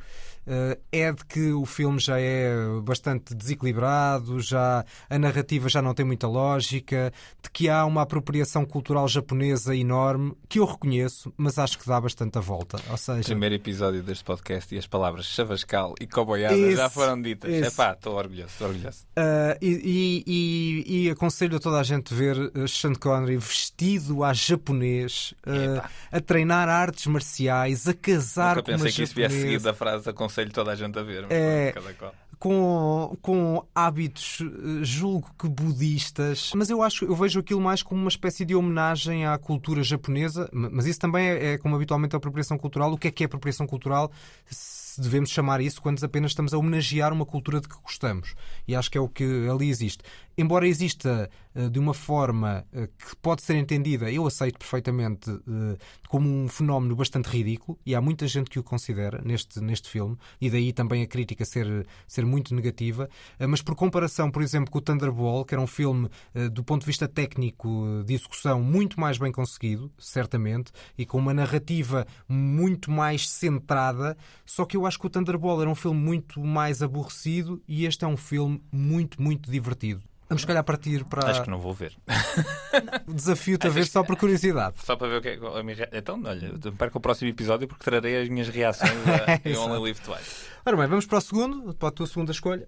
é 0.92 1.12
de 1.12 1.26
que 1.26 1.52
o 1.52 1.66
filme 1.66 2.00
já 2.00 2.20
é 2.20 2.54
bastante 2.84 3.34
desequilibrado, 3.34 4.40
já 4.40 4.84
a 5.10 5.20
narrativa 5.20 5.70
já 5.70 5.82
não 5.82 5.94
tem 5.94 6.06
muita 6.06 6.28
lógica, 6.28 7.12
de 7.42 7.50
que 7.50 7.70
há 7.70 7.86
uma 7.86 8.02
apropriação 8.02 8.66
cultural 8.66 9.08
japonesa 9.08 9.76
enorme, 9.76 10.34
que 10.50 10.60
eu 10.60 10.66
reconheço, 10.66 11.34
mas 11.38 11.58
acho 11.58 11.78
que 11.80 11.88
dá 11.88 12.00
bastante 12.00 12.38
a 12.38 12.42
volta. 12.42 12.78
Ou 12.90 12.98
seja, 12.98 13.24
Primeiro 13.24 13.56
episódio 13.56 14.04
deste 14.04 14.24
podcast 14.24 14.74
e 14.76 14.78
as 14.78 14.88
palavras 14.88 15.26
chavascal 15.26 15.96
e 16.00 16.08
coboiada 16.08 16.56
Esse, 16.56 16.76
já 16.78 16.90
foram 16.90 17.22
ditas. 17.22 17.52
É 17.52 17.70
pá, 17.72 17.94
estou 17.94 18.16
orgulhoso, 18.16 18.50
estou 18.50 18.68
orgulhoso. 18.68 19.04
Uh, 19.18 19.58
e, 19.62 19.68
e- 19.68 20.24
e- 20.28 21.04
e 21.06 21.10
aconselho 21.10 21.58
a 21.58 21.60
toda 21.60 21.80
a 21.80 21.84
gente 21.84 22.14
ver 22.14 22.38
uh, 22.38 22.68
Sean 22.68 22.94
Connery 22.94 23.38
vestido 23.38 24.24
a 24.24 24.34
japonês, 24.34 25.34
uh, 25.48 25.88
a 26.12 26.20
treinar 26.20 26.68
artes 26.70 27.06
marciais, 27.08 27.88
a 27.88 27.94
casar 27.94 28.58
Nunca 28.58 28.64
com 28.64 28.72
uma 28.72 28.78
pensei 28.86 28.92
que 28.94 29.04
isso 29.04 29.16
viesse 29.16 29.34
japonesa, 29.36 29.48
seguido 29.48 29.64
da 29.64 29.74
frase 29.74 30.10
aconselho 30.10 30.33
toda 30.52 30.72
a 30.72 30.76
gente 30.76 30.98
a 30.98 31.04
ver. 31.04 31.24
Mas 31.24 31.32
É. 31.32 31.72
cada 31.74 31.94
qual. 31.94 32.14
com, 32.40 33.18
com 33.22 33.66
hábitos, 33.74 34.40
uh, 34.42 34.84
julgo 34.84 35.30
que 35.40 35.48
budistas, 35.48 36.52
mas 36.56 36.70
eu 36.70 36.82
acho, 36.84 37.06
eu 37.06 37.16
vejo 37.16 37.40
aquilo 37.40 37.62
mais 37.62 37.82
como 37.82 38.02
uma 38.02 38.10
espécie 38.10 38.44
de 38.44 38.54
homenagem 38.56 39.26
à 39.26 39.38
cultura 39.38 39.82
japonesa, 39.84 40.50
ma- 40.52 40.70
mas 40.70 40.86
isso 40.86 41.00
também 41.00 41.26
é, 41.28 41.54
é 41.54 41.58
como 41.58 41.76
habitualmente 41.76 42.16
a 42.16 42.18
apropriação 42.18 42.58
cultural. 42.58 42.92
O 42.92 42.98
que 42.98 43.08
é 43.08 43.12
que 43.12 43.24
é 43.24 43.26
apropriação 43.28 43.66
cultural? 43.66 44.12
Se 44.48 45.00
devemos 45.02 45.30
chamar 45.32 45.60
isso 45.62 45.82
quando 45.82 46.04
apenas 46.04 46.32
estamos 46.32 46.54
a 46.54 46.58
homenagear 46.58 47.12
uma 47.14 47.26
cultura 47.26 47.60
de 47.62 47.68
que 47.68 47.76
gostamos. 47.82 48.36
E 48.68 48.76
acho 48.76 48.92
que 48.92 48.98
é 48.98 49.02
o 49.02 49.08
que 49.10 49.48
ali 49.50 49.70
existe. 49.70 50.04
Embora 50.36 50.68
exista 50.68 51.30
eh, 51.54 51.70
de 51.70 51.78
uma 51.78 51.94
forma 51.94 52.66
eh, 52.74 52.88
que 52.88 53.16
pode 53.18 53.44
ser 53.44 53.56
entendida, 53.56 54.12
eu 54.12 54.26
aceito 54.26 54.58
perfeitamente 54.58 55.30
eh, 55.30 55.78
como 56.10 56.28
um 56.28 56.48
fenómeno 56.48 56.96
bastante 56.96 57.28
ridículo, 57.28 57.80
e 57.86 57.94
há 57.94 58.02
muita 58.02 58.28
gente 58.28 58.50
que 58.50 58.58
o 58.58 58.64
considera 58.64 59.22
neste, 59.24 59.62
neste 59.62 59.88
filme, 59.90 60.18
e 60.42 60.50
daí 60.50 60.74
também 60.74 61.04
a 61.04 61.08
crítica 61.08 61.46
ser, 61.46 61.86
ser 62.08 62.26
muito 62.26 62.56
negativa. 62.56 63.10
Mas 63.48 63.62
por 63.62 63.76
comparação, 63.76 64.30
por 64.32 64.42
exemplo, 64.42 64.72
com 64.72 64.78
o 64.78 64.82
Thunderball, 64.82 65.46
que 65.46 65.54
era 65.54 65.62
um 65.62 65.68
filme 65.68 66.10
do 66.52 66.64
ponto 66.64 66.82
de 66.82 66.88
vista 66.88 67.08
técnico 67.08 68.04
de 68.06 68.14
execução 68.14 68.62
muito 68.62 69.00
mais 69.00 69.18
bem 69.18 69.32
conseguido, 69.32 69.92
certamente, 69.98 70.72
e 70.98 71.06
com 71.06 71.18
uma 71.18 71.34
narrativa 71.34 72.06
muito 72.28 72.92
mais 72.92 73.28
centrada, 73.28 74.16
só 74.46 74.66
que 74.66 74.78
eu 74.78 74.86
acho 74.86 75.00
que 75.00 75.08
o 75.08 75.10
Thunderball 75.10 75.62
era 75.62 75.70
um 75.70 75.76
filme 75.76 76.00
muito 76.00 76.40
mais 76.40 76.84
aborrecido 76.84 77.62
e 77.68 77.86
este 77.86 78.06
é 78.06 78.08
um 78.08 78.18
filme 78.18 78.62
muito, 78.72 79.22
muito 79.22 79.50
divertido. 79.50 80.02
Vamos, 80.34 80.42
se 80.42 80.48
calhar, 80.48 80.64
partir 80.64 81.06
para 81.06 81.30
Acho 81.30 81.44
que 81.44 81.50
não 81.52 81.60
vou 81.60 81.74
ver. 81.74 81.96
o 83.08 83.14
desafio-te 83.14 83.68
a 83.68 83.70
ver 83.70 83.86
só 83.86 84.04
por 84.04 84.18
curiosidade. 84.18 84.78
Só 84.84 84.96
para 84.96 85.08
ver 85.08 85.18
o 85.18 85.22
que 85.22 85.28
é 85.30 85.38
que 85.38 85.46
a 85.46 85.62
minha 85.62 85.88
Então, 85.92 86.20
olha, 86.26 86.54
perca 86.76 86.98
o 86.98 87.02
próximo 87.02 87.30
episódio 87.30 87.68
porque 87.68 87.84
trarei 87.84 88.24
as 88.24 88.30
minhas 88.30 88.50
reações 88.50 88.92
a 89.46 89.48
You 89.48 89.62
Only 89.62 89.80
Live 89.80 90.02
Twice. 90.02 90.48
Ora 90.66 90.76
bem, 90.76 90.88
vamos 90.88 91.06
para 91.06 91.20
o 91.20 91.22
segundo, 91.22 91.74
para 91.76 91.90
a 91.90 91.92
tua 91.92 92.08
segunda 92.08 92.32
escolha. 92.32 92.68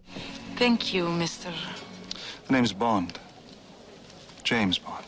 Thank 0.59 0.95
you, 0.95 1.07
Mr. 1.07 1.51
The 2.45 2.53
name's 2.53 2.71
Bond. 2.71 3.13
James 4.43 4.77
Bond. 4.77 5.05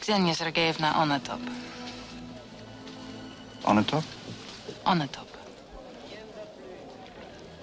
Ksenia 0.00 0.34
Sergeyevna 0.34 0.96
Onatop. 0.98 1.42
On 3.64 3.74
the 3.74 3.82
top? 3.82 4.04
Onatop. 4.86 5.26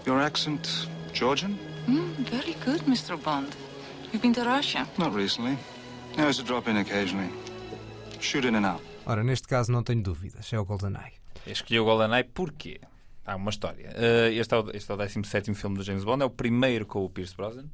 Your 0.05 0.19
accent 0.21 0.89
Georgian? 1.13 1.57
Mm, 1.87 2.15
very 2.29 2.53
good, 2.65 2.81
Mr. 2.81 3.15
Bond. 3.23 3.55
You've 4.17 4.33
been 4.33 4.43
to 4.43 4.49
Russia? 4.49 4.87
Not 4.97 5.13
recently. 5.13 5.55
I 6.17 6.25
used 6.25 6.39
to 6.39 6.43
drop 6.43 6.67
in 6.67 6.77
occasionally. 6.77 7.29
Shoot 8.19 8.45
in 8.45 8.55
and 8.55 8.65
out. 8.65 8.81
Ora, 9.05 9.23
neste 9.23 9.47
caso 9.47 9.71
não 9.71 9.83
tenho 9.83 10.01
dúvidas, 10.01 10.51
é 10.51 10.59
o 10.59 10.65
GoldenEye. 10.65 11.13
Escolhi 11.45 11.79
o 11.79 11.85
GoldenEye 11.85 12.23
porquê? 12.23 12.81
Há 13.23 13.35
uma 13.35 13.51
história. 13.51 13.91
Uh, 13.91 14.31
este, 14.33 14.55
é 14.55 14.57
o, 14.57 14.71
este 14.73 14.91
é 14.91 14.95
o 14.95 14.97
17 14.97 15.53
filme 15.53 15.77
do 15.77 15.83
James 15.83 16.03
Bond, 16.03 16.23
é 16.23 16.25
o 16.25 16.31
primeiro 16.31 16.83
com 16.87 17.05
o 17.05 17.09
Pierce 17.11 17.35
Brosnan. 17.35 17.65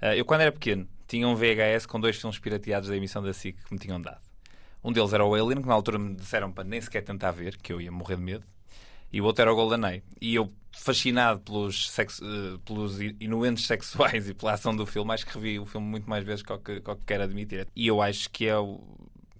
Uh, 0.00 0.14
eu, 0.16 0.24
quando 0.24 0.40
era 0.40 0.50
pequeno, 0.50 0.88
tinha 1.06 1.28
um 1.28 1.36
VHS 1.36 1.84
com 1.84 2.00
dois 2.00 2.18
filmes 2.18 2.38
pirateados 2.38 2.88
da 2.88 2.96
emissão 2.96 3.22
da 3.22 3.34
SIC 3.34 3.62
que 3.62 3.74
me 3.74 3.78
tinham 3.78 4.00
dado. 4.00 4.22
Um 4.82 4.92
deles 4.92 5.12
era 5.12 5.26
o 5.26 5.34
Alien, 5.34 5.60
que 5.60 5.68
na 5.68 5.74
altura 5.74 5.98
me 5.98 6.14
disseram 6.14 6.50
para 6.50 6.64
nem 6.64 6.80
sequer 6.80 7.02
tentar 7.02 7.32
ver, 7.32 7.58
que 7.58 7.70
eu 7.70 7.82
ia 7.82 7.92
morrer 7.92 8.16
de 8.16 8.22
medo. 8.22 8.46
E 9.12 9.20
o 9.20 9.26
outro 9.26 9.42
era 9.42 9.52
o 9.52 9.54
GoldenEye. 9.54 10.02
E 10.22 10.34
eu, 10.34 10.50
fascinado 10.72 11.40
pelos, 11.40 11.90
sexo, 11.90 12.24
uh, 12.24 12.58
pelos 12.60 13.00
inuendos 13.20 13.66
sexuais 13.66 14.28
e 14.30 14.34
pela 14.34 14.52
ação 14.52 14.74
do 14.74 14.86
filme, 14.86 15.12
acho 15.12 15.26
que 15.26 15.34
revi 15.34 15.58
o 15.58 15.66
filme 15.66 15.86
muito 15.86 16.08
mais 16.08 16.24
vezes 16.24 16.42
que 16.42 16.52
o 16.52 16.58
que, 16.58 16.80
que, 16.80 16.96
quero 17.06 17.22
admitir. 17.22 17.68
E 17.74 17.86
eu 17.86 18.00
acho 18.00 18.30
que 18.30 18.46
é, 18.46 18.56
o, 18.56 18.80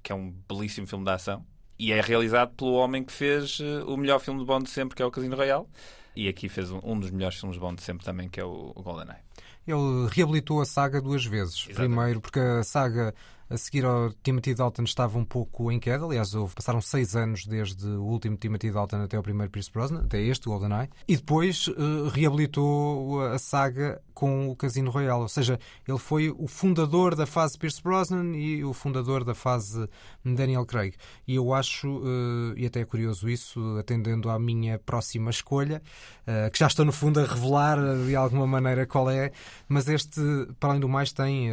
que 0.02 0.12
é 0.12 0.14
um 0.14 0.32
belíssimo 0.48 0.86
filme 0.86 1.04
de 1.04 1.10
ação. 1.10 1.44
E 1.78 1.92
é 1.92 2.00
realizado 2.00 2.52
pelo 2.54 2.74
homem 2.74 3.02
que 3.02 3.12
fez 3.12 3.58
uh, 3.60 3.84
o 3.86 3.96
melhor 3.96 4.20
filme 4.20 4.40
de 4.40 4.46
Bond 4.46 4.64
de 4.64 4.70
sempre, 4.70 4.94
que 4.94 5.02
é 5.02 5.06
o 5.06 5.10
Casino 5.10 5.36
Royale. 5.36 5.66
E 6.14 6.28
aqui 6.28 6.48
fez 6.48 6.70
um, 6.70 6.80
um 6.84 6.98
dos 6.98 7.10
melhores 7.10 7.38
filmes 7.38 7.56
de 7.56 7.60
Bond 7.60 7.76
de 7.76 7.82
sempre 7.82 8.04
também, 8.04 8.28
que 8.28 8.38
é 8.38 8.44
o, 8.44 8.72
o 8.74 8.82
GoldenEye. 8.82 9.20
Ele 9.66 10.08
reabilitou 10.10 10.60
a 10.60 10.64
saga 10.64 11.00
duas 11.00 11.24
vezes. 11.24 11.66
Exatamente. 11.68 11.76
Primeiro, 11.76 12.20
porque 12.20 12.40
a 12.40 12.62
saga 12.62 13.14
a 13.52 13.58
seguir 13.58 13.84
ao 13.84 14.10
Timothy 14.22 14.54
Dalton 14.54 14.84
estava 14.84 15.18
um 15.18 15.24
pouco 15.24 15.70
em 15.70 15.78
queda. 15.78 16.06
Aliás, 16.06 16.34
houve, 16.34 16.54
passaram 16.54 16.80
seis 16.80 17.14
anos 17.14 17.44
desde 17.44 17.86
o 17.86 18.02
último 18.02 18.36
Timothy 18.36 18.70
Dalton 18.70 19.02
até 19.02 19.18
o 19.18 19.22
primeiro 19.22 19.50
Pierce 19.50 19.70
Brosnan, 19.70 20.00
até 20.00 20.20
este, 20.22 20.48
GoldenEye. 20.48 20.88
E 21.06 21.16
depois 21.16 21.68
eh, 21.68 22.10
reabilitou 22.10 23.20
a 23.20 23.38
saga 23.38 24.00
com 24.14 24.48
o 24.48 24.56
Casino 24.56 24.90
Royale. 24.90 25.20
Ou 25.20 25.28
seja, 25.28 25.58
ele 25.86 25.98
foi 25.98 26.30
o 26.30 26.46
fundador 26.46 27.14
da 27.14 27.26
fase 27.26 27.58
Pierce 27.58 27.82
Brosnan 27.82 28.34
e 28.34 28.64
o 28.64 28.72
fundador 28.72 29.22
da 29.22 29.34
fase 29.34 29.86
Daniel 30.24 30.64
Craig. 30.64 30.94
E 31.28 31.34
eu 31.34 31.52
acho, 31.52 32.02
eh, 32.06 32.60
e 32.62 32.66
até 32.66 32.80
é 32.80 32.84
curioso 32.86 33.28
isso, 33.28 33.76
atendendo 33.78 34.30
à 34.30 34.38
minha 34.38 34.78
próxima 34.78 35.30
escolha, 35.30 35.82
eh, 36.26 36.48
que 36.48 36.58
já 36.58 36.68
estou 36.68 36.86
no 36.86 36.92
fundo 36.92 37.20
a 37.20 37.26
revelar 37.26 37.78
de 38.06 38.16
alguma 38.16 38.46
maneira 38.46 38.86
qual 38.86 39.10
é, 39.10 39.30
mas 39.68 39.88
este, 39.88 40.20
para 40.58 40.70
além 40.70 40.80
do 40.80 40.88
mais, 40.88 41.12
tem, 41.12 41.50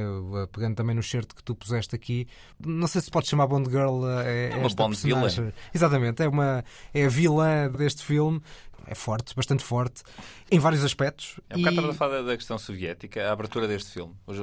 pegando 0.54 0.76
também 0.76 0.96
no 0.96 1.04
certo 1.04 1.36
que 1.36 1.44
tu 1.44 1.54
puseste 1.54 1.89
aqui, 1.96 2.28
não 2.60 2.88
sei 2.88 3.02
se 3.02 3.10
pode 3.12 3.28
chamar 3.28 3.48
Bond 3.48 3.70
Girl 3.70 4.06
eh, 4.08 4.50
É 4.52 4.56
uma 4.58 4.66
esta 4.68 4.84
Bond 4.84 4.96
personagem. 4.96 5.36
villain. 5.38 5.54
Exatamente, 5.74 6.24
é, 6.24 6.28
uma, 6.28 6.64
é 6.94 7.06
a 7.06 7.10
vilã 7.10 7.70
deste 7.72 8.04
filme. 8.04 8.42
É 8.88 8.96
forte, 8.96 9.36
bastante 9.36 9.64
forte, 9.64 10.02
em 10.50 10.58
vários 10.58 10.84
aspectos. 10.84 11.40
É 11.48 11.56
um 11.56 11.60
bocado 11.60 11.76
estava 11.76 11.92
a 11.94 11.96
falar 11.96 12.22
da, 12.24 12.36
questão 12.36 12.58
soviética. 12.58 13.24
A 13.30 13.32
abertura 13.34 13.68
deste 13.68 13.92
filme, 13.92 14.16
os, 14.26 14.38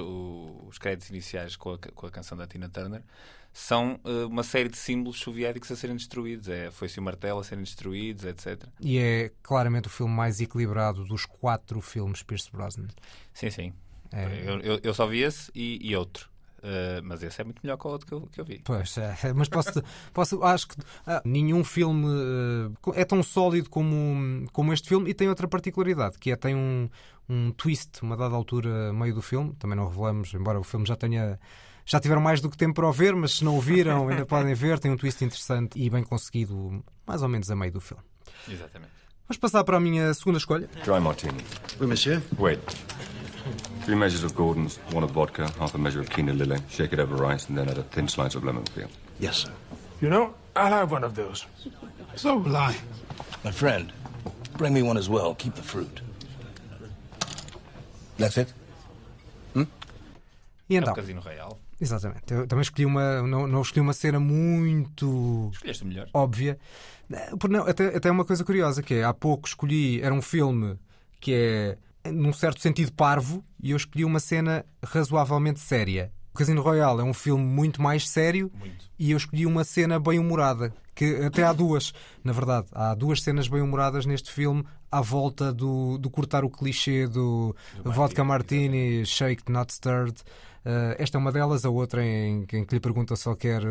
os 0.69 0.79
créditos 0.79 1.11
iniciais 1.11 1.57
com 1.57 1.73
a, 1.73 1.79
com 1.79 2.07
a 2.07 2.11
canção 2.13 2.39
da 2.39 2.47
Tina 2.47 2.69
Turner, 2.69 3.03
são 3.53 3.99
eh, 4.05 4.25
uma 4.27 4.45
série 4.45 4.69
de 4.69 4.77
símbolos 4.77 5.19
soviéticos 5.19 5.73
a 5.73 5.75
serem 5.77 5.97
destruídos. 5.97 6.49
É, 6.49 6.71
Foi-se 6.71 7.01
o 7.01 7.03
martelo 7.03 7.41
a 7.41 7.45
serem 7.45 7.65
destruídos, 7.65 8.25
etc. 8.25 8.63
E 8.81 8.99
é 8.99 9.33
claramente 9.43 9.89
o 9.89 9.91
filme 9.91 10.15
mais 10.15 10.41
equilibrado 10.41 11.05
dos 11.07 11.25
quatro 11.27 11.81
filmes 11.81 12.23
Pierce 12.23 12.49
Brosnan. 12.53 12.89
Sim, 13.33 13.51
sim. 13.51 13.73
É. 14.13 14.43
Eu, 14.47 14.61
eu- 14.61 14.81
eu 14.81 14.95
só 14.95 15.07
vi 15.09 15.23
esse 15.23 15.51
e, 15.57 15.79
e 15.83 15.97
outro. 15.97 16.29
Eh, 16.63 17.01
mas 17.03 17.23
esse 17.23 17.41
é 17.41 17.45
muito 17.45 17.61
melhor 17.63 17.77
que 17.77 17.87
o 17.87 17.91
outro 17.91 18.07
que 18.07 18.13
eu, 18.13 18.21
que 18.23 18.41
eu 18.41 18.45
vi. 18.45 18.61
Pois, 18.65 18.97
é, 18.99 19.33
mas 19.35 19.49
posso, 19.49 19.83
posso 20.13 20.43
acho 20.43 20.69
que 20.69 20.77
ah, 21.07 21.23
nenhum 21.25 21.63
filme 21.63 22.07
ah, 22.87 22.91
é 22.95 23.05
tão 23.05 23.23
sólido 23.23 23.69
como, 23.71 24.47
como 24.53 24.73
este 24.73 24.89
filme 24.89 25.11
e 25.11 25.15
tem 25.15 25.29
outra 25.29 25.47
particularidade, 25.47 26.19
que 26.19 26.31
é 26.31 26.37
tem 26.37 26.55
um, 26.55 26.89
um 27.29 27.51
twist, 27.53 28.03
uma 28.03 28.17
dada 28.17 28.35
altura, 28.35 28.93
meio 28.93 29.15
do 29.15 29.23
filme, 29.23 29.55
também 29.55 29.77
não 29.77 29.89
revelamos, 29.89 30.33
embora 30.35 30.59
o 30.59 30.65
filme 30.65 30.87
já 30.87 30.97
tenha. 30.97 31.39
Já 31.89 32.01
tiveram 32.01 32.21
mais 32.21 32.41
do 32.41 32.51
que 32.51 32.57
tempo 32.57 32.75
para 32.75 32.89
o 32.89 32.93
ver, 32.93 33.15
mas 33.15 33.35
se 33.35 33.45
não 33.45 33.57
o 33.57 33.61
viram, 33.61 34.09
ainda 34.09 34.27
podem 34.27 34.53
ver. 34.55 34.81
Tem 34.81 34.91
um 34.91 34.97
twist 34.97 35.25
interessante 35.25 35.81
e 35.81 35.89
bem 35.89 36.03
conseguido, 36.03 36.83
mais 37.07 37.23
ou 37.23 37.29
menos 37.29 37.49
a 37.49 37.55
meio 37.55 37.71
do 37.71 37.81
filme. 37.81 38.03
Exatamente. 38.49 38.91
Vamos 39.29 39.39
passar 39.39 39.63
para 39.63 39.77
a 39.77 39.81
minha 39.81 40.13
segunda 40.13 40.39
escolha. 40.39 40.69
Dry 40.85 41.01
martini. 41.01 41.39
Oui, 41.81 41.87
monsieur. 41.87 42.21
Wait. 42.41 42.61
Three 43.85 43.95
measures 43.97 44.25
of 44.25 44.35
Gordon's, 44.35 44.79
one 44.93 45.05
of 45.05 45.11
vodka, 45.13 45.49
half 45.59 45.75
a 45.75 45.79
measure 45.79 46.01
of 46.01 46.09
quinoa 46.11 46.37
lily. 46.37 46.59
Shake 46.69 46.93
it 46.93 46.99
over 47.01 47.15
rice, 47.17 47.49
and 47.49 47.57
then 47.59 47.69
add 47.69 47.79
a 47.79 47.83
thin 47.83 48.09
slice 48.09 48.35
of 48.35 48.45
lemon 48.45 48.65
peel. 48.75 48.89
Yes, 49.21 49.37
sir. 49.39 49.53
You 50.01 50.09
know, 50.11 50.35
I'll 50.55 50.73
have 50.73 50.91
one 50.93 51.05
of 51.05 51.15
those. 51.15 51.47
So 52.17 52.37
will 52.39 52.57
I. 52.57 52.75
My 53.45 53.51
friend, 53.53 53.93
bring 54.59 54.75
me 54.75 54.83
one 54.83 54.99
as 54.99 55.09
well. 55.09 55.35
Keep 55.35 55.55
the 55.55 55.63
fruit. 55.63 56.01
That's 58.19 58.39
it? 58.39 58.53
E 60.69 60.75
É 60.75 60.79
então, 60.79 60.93
o 60.93 60.97
Casino 60.97 61.21
Royal. 61.21 61.57
exatamente, 61.81 62.23
eu 62.35 62.45
também 62.49 62.63
escolhi 62.63 62.85
uma, 62.87 63.23
não, 63.23 63.47
não 63.47 63.63
escolhi 63.63 63.81
uma 63.81 63.93
cena 63.93 64.19
muito 64.19 65.49
Escolheste 65.53 65.85
melhor. 65.85 66.09
óbvia. 66.13 66.59
Não, 67.49 67.63
até, 67.69 67.95
até 67.97 68.11
uma 68.11 68.25
coisa 68.25 68.43
curiosa 68.43 68.83
que 68.83 68.95
é, 68.95 69.05
há 69.05 69.15
pouco 69.15 69.47
escolhi, 69.47 70.01
era 70.03 70.13
um 70.13 70.21
filme 70.21 70.77
que 71.21 71.33
é 71.33 71.79
num 72.13 72.33
certo 72.33 72.61
sentido 72.61 72.93
parvo 72.93 73.45
e 73.63 73.71
eu 73.71 73.77
escolhi 73.77 74.05
uma 74.05 74.21
cena 74.21 74.65
razoavelmente 74.85 75.61
séria. 75.61 76.13
O 76.35 76.39
Casino 76.39 76.61
Royale 76.61 77.01
é 77.01 77.05
um 77.05 77.15
filme 77.15 77.45
muito 77.45 77.81
mais 77.81 78.09
sério 78.09 78.53
e 78.99 79.11
eu 79.11 79.17
escolhi 79.17 79.47
uma 79.47 79.65
cena 79.65 79.99
bem 79.99 80.19
humorada, 80.19 80.73
que 80.95 81.25
até 81.25 81.43
há 81.43 81.53
duas, 81.53 81.95
na 82.23 82.33
verdade, 82.33 82.67
há 82.73 82.95
duas 82.95 83.23
cenas 83.23 83.49
bem 83.49 83.63
humoradas 83.63 84.05
neste 84.05 84.31
filme 84.31 84.65
à 84.91 85.01
volta 85.01 85.53
do, 85.53 85.99
do 85.99 86.11
cortar 86.11 86.45
o 86.45 86.51
clichê 86.51 87.07
do, 87.07 87.57
vodka 87.85 88.23
martini, 88.23 89.05
shaked, 89.05 89.51
not 89.51 89.73
stirred. 89.73 90.23
Uh, 90.67 90.97
esta 90.99 91.17
é 91.17 91.21
uma 91.21 91.31
delas, 91.31 91.65
a 91.65 91.71
outra 91.71 92.05
em, 92.05 92.41
em 92.53 92.65
que 92.65 92.75
lhe 92.75 92.81
pergunta 92.81 93.15
se 93.15 93.29
ele 93.29 93.37
quer, 93.37 93.63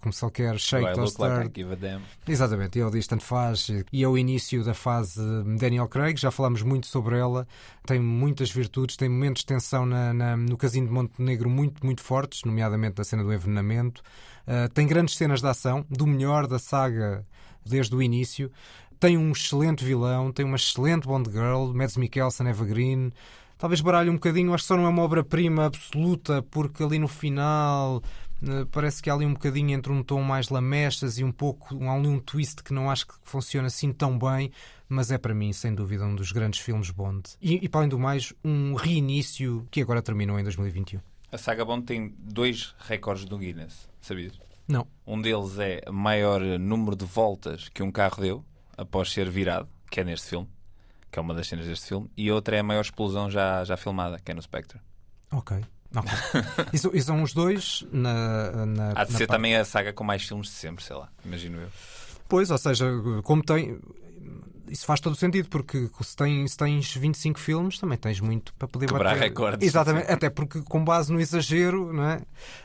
como 0.00 0.12
se 0.12 0.24
ele 0.24 0.32
quer 0.32 0.54
Do 0.54 0.58
I 0.58 0.80
look 0.80 0.80
like 0.80 0.98
I 0.98 1.06
stirred. 1.06 1.52
give 1.54 1.72
a 1.72 1.76
damn? 1.76 2.02
Exatamente, 2.26 2.76
e 2.76 2.82
ele 2.82 2.90
diz 2.90 3.06
tanto 3.06 3.22
faz. 3.22 3.68
E 3.92 4.02
é 4.02 4.08
o 4.08 4.18
início 4.18 4.64
da 4.64 4.74
fase 4.74 5.20
Daniel 5.60 5.86
Craig, 5.86 6.18
já 6.18 6.32
falámos 6.32 6.62
muito 6.62 6.88
sobre 6.88 7.16
ela. 7.16 7.46
Tem 7.86 8.00
muitas 8.00 8.50
virtudes, 8.50 8.96
tem 8.96 9.08
momentos 9.08 9.42
de 9.42 9.46
tensão 9.46 9.86
na- 9.86 10.12
na- 10.12 10.36
no 10.36 10.56
Casino 10.56 10.88
de 10.88 10.92
Montenegro 10.92 11.48
muito, 11.48 11.86
muito 11.86 12.02
fortes, 12.02 12.42
nomeadamente 12.44 12.98
na 12.98 13.04
cena 13.04 13.22
do 13.22 13.32
envenenamento. 13.32 14.02
Uh, 14.44 14.68
tem 14.74 14.88
grandes 14.88 15.16
cenas 15.16 15.40
de 15.40 15.46
ação, 15.46 15.86
do 15.88 16.04
melhor 16.04 16.48
da 16.48 16.58
saga 16.58 17.24
desde 17.64 17.94
o 17.94 18.02
início. 18.02 18.50
Tem 18.98 19.16
um 19.16 19.30
excelente 19.30 19.84
vilão, 19.84 20.32
tem 20.32 20.44
uma 20.44 20.56
excelente 20.56 21.06
Bond 21.06 21.30
Girl, 21.30 21.72
Mads 21.72 21.96
Mikkelsen, 21.96 22.48
Eva 22.48 22.64
Green. 22.64 23.12
Talvez 23.60 23.82
baralhe 23.82 24.08
um 24.08 24.14
bocadinho, 24.14 24.54
acho 24.54 24.64
que 24.64 24.68
só 24.68 24.76
não 24.76 24.86
é 24.86 24.88
uma 24.88 25.02
obra-prima 25.02 25.66
absoluta, 25.66 26.42
porque 26.50 26.82
ali 26.82 26.98
no 26.98 27.06
final 27.06 28.02
eh, 28.42 28.66
parece 28.72 29.02
que 29.02 29.10
há 29.10 29.12
ali 29.12 29.26
um 29.26 29.34
bocadinho 29.34 29.72
entre 29.72 29.92
um 29.92 30.02
tom 30.02 30.22
mais 30.22 30.48
lamechas 30.48 31.18
e 31.18 31.24
um 31.24 31.30
pouco 31.30 31.78
há 31.84 31.92
ali 31.92 32.08
um 32.08 32.18
twist 32.18 32.62
que 32.62 32.72
não 32.72 32.90
acho 32.90 33.06
que 33.06 33.14
funciona 33.22 33.66
assim 33.66 33.92
tão 33.92 34.18
bem, 34.18 34.50
mas 34.88 35.10
é 35.10 35.18
para 35.18 35.34
mim, 35.34 35.52
sem 35.52 35.74
dúvida, 35.74 36.06
um 36.06 36.14
dos 36.16 36.32
grandes 36.32 36.58
filmes 36.60 36.90
Bond. 36.90 37.22
E, 37.38 37.62
e 37.62 37.68
para 37.68 37.80
além 37.80 37.90
do 37.90 37.98
mais, 37.98 38.32
um 38.42 38.72
reinício 38.72 39.68
que 39.70 39.82
agora 39.82 40.00
terminou 40.00 40.40
em 40.40 40.42
2021. 40.42 40.98
A 41.30 41.36
saga 41.36 41.62
Bond 41.62 41.84
tem 41.84 42.14
dois 42.18 42.74
recordes 42.78 43.26
do 43.26 43.36
Guinness, 43.36 43.90
sabias? 44.00 44.40
Não. 44.66 44.86
Um 45.06 45.20
deles 45.20 45.58
é 45.58 45.82
maior 45.90 46.40
número 46.58 46.96
de 46.96 47.04
voltas 47.04 47.68
que 47.68 47.82
um 47.82 47.92
carro 47.92 48.22
deu 48.22 48.44
após 48.74 49.12
ser 49.12 49.28
virado, 49.28 49.68
que 49.90 50.00
é 50.00 50.04
neste 50.04 50.30
filme, 50.30 50.48
que 51.10 51.18
é 51.18 51.22
uma 51.22 51.34
das 51.34 51.46
cenas 51.48 51.66
deste 51.66 51.86
filme, 51.86 52.10
e 52.16 52.30
outra 52.30 52.56
é 52.56 52.60
a 52.60 52.62
maior 52.62 52.80
explosão 52.82 53.30
já, 53.30 53.64
já 53.64 53.76
filmada, 53.76 54.18
que 54.18 54.30
é 54.30 54.34
no 54.34 54.42
Spectre. 54.42 54.78
Ok. 55.32 55.56
ok. 55.94 56.10
e, 56.72 56.78
são- 56.78 56.90
e 56.94 57.02
são 57.02 57.22
os 57.22 57.32
dois 57.32 57.84
na. 57.92 58.66
na 58.66 58.90
Há 58.94 59.04
de 59.04 59.12
na 59.12 59.18
ser 59.18 59.26
parte- 59.26 59.36
também 59.38 59.56
a 59.56 59.64
saga 59.64 59.92
com 59.92 60.04
mais 60.04 60.22
filmes 60.24 60.46
de 60.48 60.52
sempre, 60.54 60.84
sei 60.84 60.96
lá, 60.96 61.08
imagino 61.24 61.60
eu. 61.60 61.68
Pois, 62.28 62.50
ou 62.50 62.58
seja, 62.58 62.86
como 63.24 63.42
tem. 63.42 63.78
Isso 64.68 64.86
faz 64.86 65.00
todo 65.00 65.14
o 65.14 65.16
sentido, 65.16 65.48
porque 65.48 65.90
se, 66.00 66.14
tem, 66.14 66.46
se 66.46 66.56
tens 66.56 66.94
25 66.94 67.40
filmes, 67.40 67.76
também 67.80 67.98
tens 67.98 68.20
muito 68.20 68.54
para 68.54 68.68
poder 68.68 68.86
Quebrar 68.86 69.14
bater. 69.14 69.20
recordes. 69.24 69.66
Exatamente, 69.66 70.12
até 70.12 70.30
porque 70.30 70.62
com 70.62 70.84
base 70.84 71.12
no 71.12 71.20
exagero, 71.20 71.92
não 71.92 72.04
é? 72.08 72.20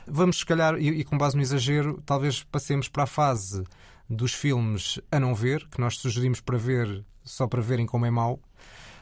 Vamos, 0.06 0.38
se 0.38 0.46
calhar, 0.46 0.76
e, 0.78 0.86
e 1.00 1.04
com 1.04 1.18
base 1.18 1.34
no 1.34 1.42
exagero, 1.42 2.00
talvez 2.06 2.44
passemos 2.44 2.86
para 2.88 3.02
a 3.02 3.06
fase 3.06 3.64
dos 4.08 4.32
filmes 4.32 5.00
a 5.10 5.18
não 5.18 5.34
ver, 5.34 5.66
que 5.68 5.80
nós 5.80 5.96
sugerimos 5.98 6.40
para 6.40 6.58
ver, 6.58 7.04
só 7.24 7.46
para 7.46 7.60
verem 7.60 7.86
como 7.86 8.06
é 8.06 8.10
mau. 8.10 8.40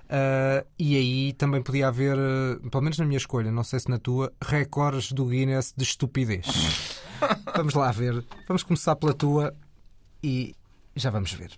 Ah, 0.09 0.65
e 0.79 0.97
aí 0.97 1.33
também 1.33 1.63
podia 1.63 1.89
haver, 1.89 2.17
ah, 2.17 2.69
pelo 2.71 2.83
menos 2.83 2.99
na 2.99 3.05
minha 3.05 3.19
escolha, 3.19 3.51
não 3.51 3.65
sei 3.65 3.81
se 3.81 3.91
na 3.91 3.99
tua, 3.99 4.33
recordes 4.43 5.13
do 5.13 5.27
Guinness 5.27 5.75
de 5.77 5.85
estupidez. 5.85 6.47
vamos 7.57 7.75
lá 7.75 7.91
ver. 7.91 8.25
Vamos 8.47 8.63
começar 8.63 8.97
pela 8.97 9.15
tua 9.15 9.55
e 10.23 10.55
já 10.97 11.11
vamos 11.11 11.33
ver. 11.33 11.51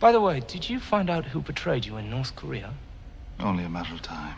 By 0.00 0.12
the 0.12 0.20
way, 0.20 0.40
did 0.40 0.70
you 0.70 0.80
find 0.80 1.10
out 1.10 1.26
who 1.34 1.40
betrayed 1.40 1.86
you 1.86 1.98
in 1.98 2.08
North 2.08 2.32
Korea? 2.34 2.72
Only 3.40 3.64
a 3.64 3.68
matter 3.68 3.92
of 3.92 4.02
time. 4.02 4.36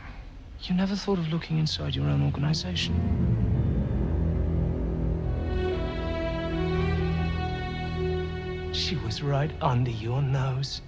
You 0.62 0.74
never 0.74 0.96
thought 0.96 1.18
of 1.18 1.28
looking 1.30 1.58
inside 1.58 1.94
your 1.94 2.08
own 2.08 2.22
organization. 2.22 2.94
She 8.72 8.96
was 9.04 9.22
right 9.22 9.50
under 9.60 9.90
your 9.90 10.22
nose. 10.22 10.82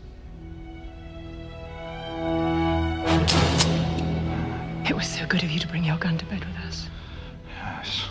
It 4.88 4.94
was 4.94 5.06
so 5.06 5.26
good 5.26 5.42
of 5.44 5.50
you 5.50 5.60
to 5.60 5.68
bring 5.68 5.84
your 5.86 5.98
gun 5.98 6.16
to 6.18 6.24
bed 6.26 6.44
with 6.44 6.56
us. 6.68 6.88
Yes. 7.48 8.08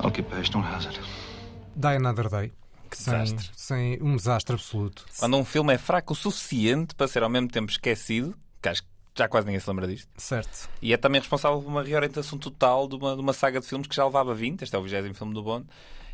Occupational 0.00 0.62
hazard. 0.62 0.98
Die 1.74 1.94
Another 1.96 2.28
Day. 2.28 2.52
Que 2.90 2.96
sem, 2.96 3.14
desastre. 3.24 3.50
sem 3.56 3.98
um 4.02 4.16
desastre 4.16 4.54
absoluto. 4.54 5.04
Quando 5.18 5.36
um 5.36 5.44
filme 5.44 5.74
é 5.74 5.78
fraco 5.78 6.12
o 6.12 6.16
suficiente 6.16 6.94
para 6.94 7.08
ser 7.08 7.22
ao 7.22 7.28
mesmo 7.28 7.48
tempo 7.48 7.70
esquecido, 7.70 8.34
que 8.62 8.68
acho 8.68 8.82
que 8.82 8.88
já 9.16 9.28
quase 9.28 9.46
ninguém 9.46 9.60
se 9.60 9.68
lembra 9.68 9.88
disto, 9.88 10.08
Certo. 10.16 10.68
e 10.80 10.92
é 10.92 10.96
também 10.96 11.20
responsável 11.20 11.60
por 11.60 11.68
uma 11.68 11.82
reorientação 11.82 12.38
total 12.38 12.86
de 12.86 12.94
uma, 12.94 13.14
de 13.16 13.20
uma 13.20 13.32
saga 13.32 13.58
de 13.60 13.66
filmes 13.66 13.88
que 13.88 13.96
já 13.96 14.04
levava 14.04 14.34
20, 14.34 14.62
este 14.62 14.76
é 14.76 14.78
o 14.78 14.82
20 14.82 15.14
filme 15.14 15.34
do 15.34 15.42
Bond, 15.42 15.66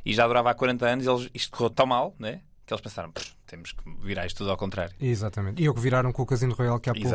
e 0.05 0.13
já 0.13 0.27
durava 0.27 0.51
há 0.51 0.55
40 0.55 0.87
anos, 0.87 1.07
eles, 1.07 1.31
isto 1.35 1.51
correu 1.57 1.71
tão 1.71 1.87
mal, 1.87 2.15
né? 2.19 2.41
Que 2.67 2.73
eles 2.73 2.81
pensaram, 2.81 3.11
"Pff, 3.11 3.33
temos 3.47 3.73
que 3.73 3.83
virar 4.01 4.25
isto 4.27 4.39
tudo 4.39 4.51
ao 4.51 4.57
contrário. 4.57 4.95
Exatamente. 5.01 5.61
E 5.63 5.67
é 5.67 5.71
o 5.71 5.75
que 5.75 5.81
viraram 5.81 6.13
com 6.13 6.23
o 6.23 6.27
Casino 6.27 6.55
Royale 6.55 6.81
que 6.81 6.89
há 6.91 6.95
pouco, 6.95 7.09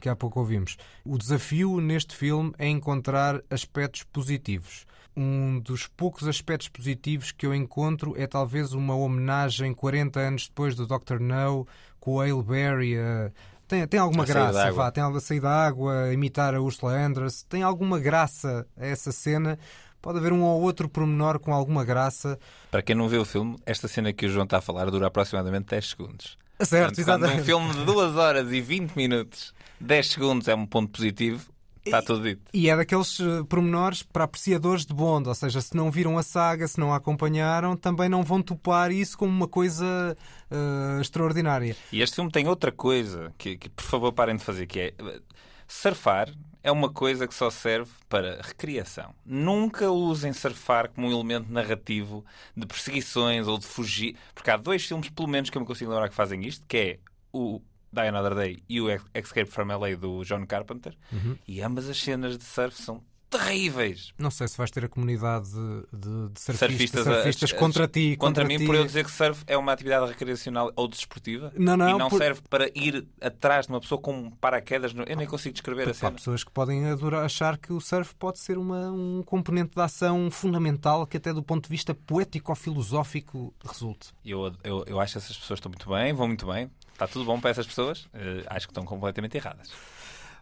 que 0.00 0.08
há 0.08 0.16
pouco 0.16 0.40
ouvimos. 0.40 0.76
O 1.04 1.16
desafio 1.16 1.80
neste 1.80 2.14
filme 2.14 2.52
é 2.58 2.68
encontrar 2.68 3.40
aspectos 3.48 4.02
positivos. 4.02 4.84
Um 5.16 5.58
dos 5.60 5.86
poucos 5.86 6.28
aspectos 6.28 6.68
positivos 6.68 7.32
que 7.32 7.44
eu 7.46 7.54
encontro 7.54 8.14
é 8.16 8.26
talvez 8.26 8.72
uma 8.72 8.94
homenagem 8.94 9.72
40 9.74 10.20
anos 10.20 10.48
depois 10.48 10.74
do 10.74 10.86
Dr. 10.86 11.18
No 11.20 11.66
com 11.98 12.14
o 12.16 12.20
Hale 12.20 12.42
Berry. 12.42 12.98
a- 12.98 13.30
Tem, 13.66 13.86
tem 13.86 14.00
alguma 14.00 14.24
A 14.24 14.26
graça, 14.26 14.72
vá, 14.72 14.90
tem 14.90 15.02
algo 15.02 15.16
a 15.18 15.20
sair 15.20 15.38
da 15.40 15.50
água, 15.50 16.12
imitar 16.12 16.54
a 16.56 16.60
Ursula 16.60 16.92
Andress, 16.92 17.44
tem 17.48 17.62
alguma 17.62 18.00
graça 18.00 18.66
a 18.76 18.84
essa 18.86 19.12
cena. 19.12 19.56
Pode 20.00 20.18
haver 20.18 20.32
um 20.32 20.42
ou 20.42 20.62
outro 20.62 20.88
pormenor 20.88 21.38
com 21.38 21.52
alguma 21.52 21.84
graça. 21.84 22.38
Para 22.70 22.82
quem 22.82 22.94
não 22.94 23.08
viu 23.08 23.22
o 23.22 23.24
filme, 23.24 23.56
esta 23.66 23.86
cena 23.88 24.12
que 24.12 24.26
o 24.26 24.28
João 24.28 24.44
está 24.44 24.58
a 24.58 24.60
falar 24.60 24.90
dura 24.90 25.06
aproximadamente 25.06 25.66
10 25.70 25.88
segundos. 25.90 26.38
Certo, 26.62 26.94
Portanto, 26.96 27.04
quando 27.06 27.24
exatamente. 27.24 27.42
um 27.42 27.44
filme 27.44 27.72
de 27.74 27.84
2 27.84 28.16
horas 28.16 28.52
e 28.52 28.60
20 28.60 28.94
minutos, 28.94 29.54
10 29.80 30.08
segundos 30.08 30.48
é 30.48 30.54
um 30.54 30.66
ponto 30.66 30.90
positivo, 30.90 31.50
está 31.84 32.02
tudo 32.02 32.22
dito. 32.22 32.42
E 32.52 32.68
é 32.68 32.76
daqueles 32.76 33.18
eh, 33.18 33.42
pormenores 33.48 34.02
para 34.02 34.24
apreciadores 34.24 34.84
de 34.84 34.92
Bond, 34.92 35.26
ou 35.28 35.34
seja, 35.34 35.60
se 35.62 35.74
não 35.74 35.90
viram 35.90 36.18
a 36.18 36.22
saga, 36.22 36.68
se 36.68 36.78
não 36.78 36.92
a 36.92 36.96
acompanharam, 36.96 37.76
também 37.76 38.08
não 38.08 38.22
vão 38.22 38.42
topar 38.42 38.92
isso 38.92 39.16
como 39.16 39.32
uma 39.32 39.48
coisa 39.48 40.16
eh, 40.50 41.00
extraordinária. 41.00 41.74
E 41.90 42.02
este 42.02 42.16
filme 42.16 42.30
tem 42.30 42.46
outra 42.46 42.70
coisa 42.70 43.32
que, 43.38 43.56
que, 43.56 43.68
por 43.70 43.84
favor, 43.84 44.12
parem 44.12 44.36
de 44.36 44.44
fazer, 44.44 44.66
que 44.66 44.80
é 44.80 44.94
eh, 44.98 45.20
surfar 45.66 46.28
é 46.62 46.70
uma 46.70 46.90
coisa 46.90 47.26
que 47.26 47.34
só 47.34 47.50
serve 47.50 47.90
para 48.08 48.40
recriação. 48.42 49.14
Nunca 49.24 49.90
usem 49.90 50.32
surfar 50.32 50.90
como 50.90 51.06
um 51.08 51.10
elemento 51.12 51.50
narrativo 51.52 52.24
de 52.56 52.66
perseguições 52.66 53.46
ou 53.48 53.58
de 53.58 53.66
fugir, 53.66 54.16
porque 54.34 54.50
há 54.50 54.56
dois 54.56 54.84
filmes, 54.84 55.08
pelo 55.08 55.28
menos, 55.28 55.48
que 55.50 55.56
eu 55.56 55.60
me 55.60 55.66
consigo 55.66 55.90
lembrar 55.90 56.08
que 56.08 56.14
fazem 56.14 56.44
isto, 56.44 56.66
que 56.66 56.76
é 56.76 56.98
o 57.32 57.60
Die 57.92 58.06
Another 58.06 58.34
Day 58.34 58.62
e 58.68 58.80
o 58.80 58.88
Escape 59.14 59.50
from 59.50 59.66
LA 59.66 59.96
do 59.96 60.24
John 60.24 60.46
Carpenter, 60.46 60.94
Uhum. 61.12 61.36
e 61.46 61.60
ambas 61.62 61.88
as 61.88 62.00
cenas 62.00 62.36
de 62.38 62.44
surf 62.44 62.80
são 62.80 63.02
terríveis. 63.30 64.12
Não 64.18 64.30
sei 64.30 64.48
se 64.48 64.58
vais 64.58 64.70
ter 64.70 64.84
a 64.84 64.88
comunidade 64.88 65.46
de, 65.48 65.98
de, 65.98 66.40
surfistas, 66.40 66.56
Surfistas, 66.70 67.04
surfistas 67.04 67.52
as- 67.52 67.58
contra 67.58 67.86
ti. 67.88 68.16
Contra, 68.16 68.44
ti. 68.46 68.58
mim, 68.58 68.66
por 68.66 68.74
eu 68.74 68.84
dizer 68.84 69.04
que 69.04 69.10
surf 69.10 69.42
é 69.46 69.56
uma 69.56 69.72
atividade 69.72 70.06
recreacional 70.06 70.72
ou 70.76 70.88
desportiva 70.88 71.52
Não, 71.56 71.76
não, 71.76 71.88
e 71.90 71.98
não 71.98 72.08
por- 72.08 72.18
serve 72.18 72.40
para 72.50 72.68
ir 72.74 73.06
atrás 73.20 73.66
de 73.66 73.72
uma 73.72 73.80
pessoa 73.80 74.00
com 74.00 74.30
paraquedas. 74.32 74.92
no- 74.92 75.04
Eu 75.04 75.16
nem 75.16 75.26
consigo 75.26 75.52
descrever 75.52 75.82
a 75.82 75.84
Porque 75.86 75.96
há 75.98 76.08
cena. 76.08 76.12
pessoas 76.12 76.44
que 76.44 76.50
podem 76.50 76.86
adorar, 76.86 77.24
achar 77.24 77.56
que 77.56 77.72
o 77.72 77.80
surf 77.80 78.14
pode 78.16 78.38
ser 78.38 78.58
uma, 78.58 78.90
um 78.90 79.22
componente 79.24 79.74
de 79.74 79.80
ação 79.80 80.30
fundamental 80.30 81.06
que 81.06 81.16
até 81.16 81.32
do 81.32 81.42
ponto 81.42 81.64
de 81.64 81.70
vista 81.70 81.94
poético 81.94 82.50
ou 82.52 82.56
filosófico 82.56 83.54
resulte. 83.64 84.08
Eu, 84.24 84.52
eu, 84.64 84.84
eu 84.86 85.00
acho 85.00 85.12
que 85.12 85.18
essas 85.18 85.36
pessoas 85.38 85.58
estão 85.58 85.70
muito 85.70 85.88
bem, 85.88 86.12
vão 86.12 86.26
muito 86.26 86.46
bem. 86.46 86.70
Está 86.92 87.06
tudo 87.06 87.24
bom 87.24 87.40
para 87.40 87.50
essas 87.50 87.66
pessoas. 87.66 88.06
Eh, 88.12 88.42
acho 88.46 88.66
que 88.66 88.72
estão 88.72 88.84
completamente 88.84 89.34
erradas. 89.36 89.70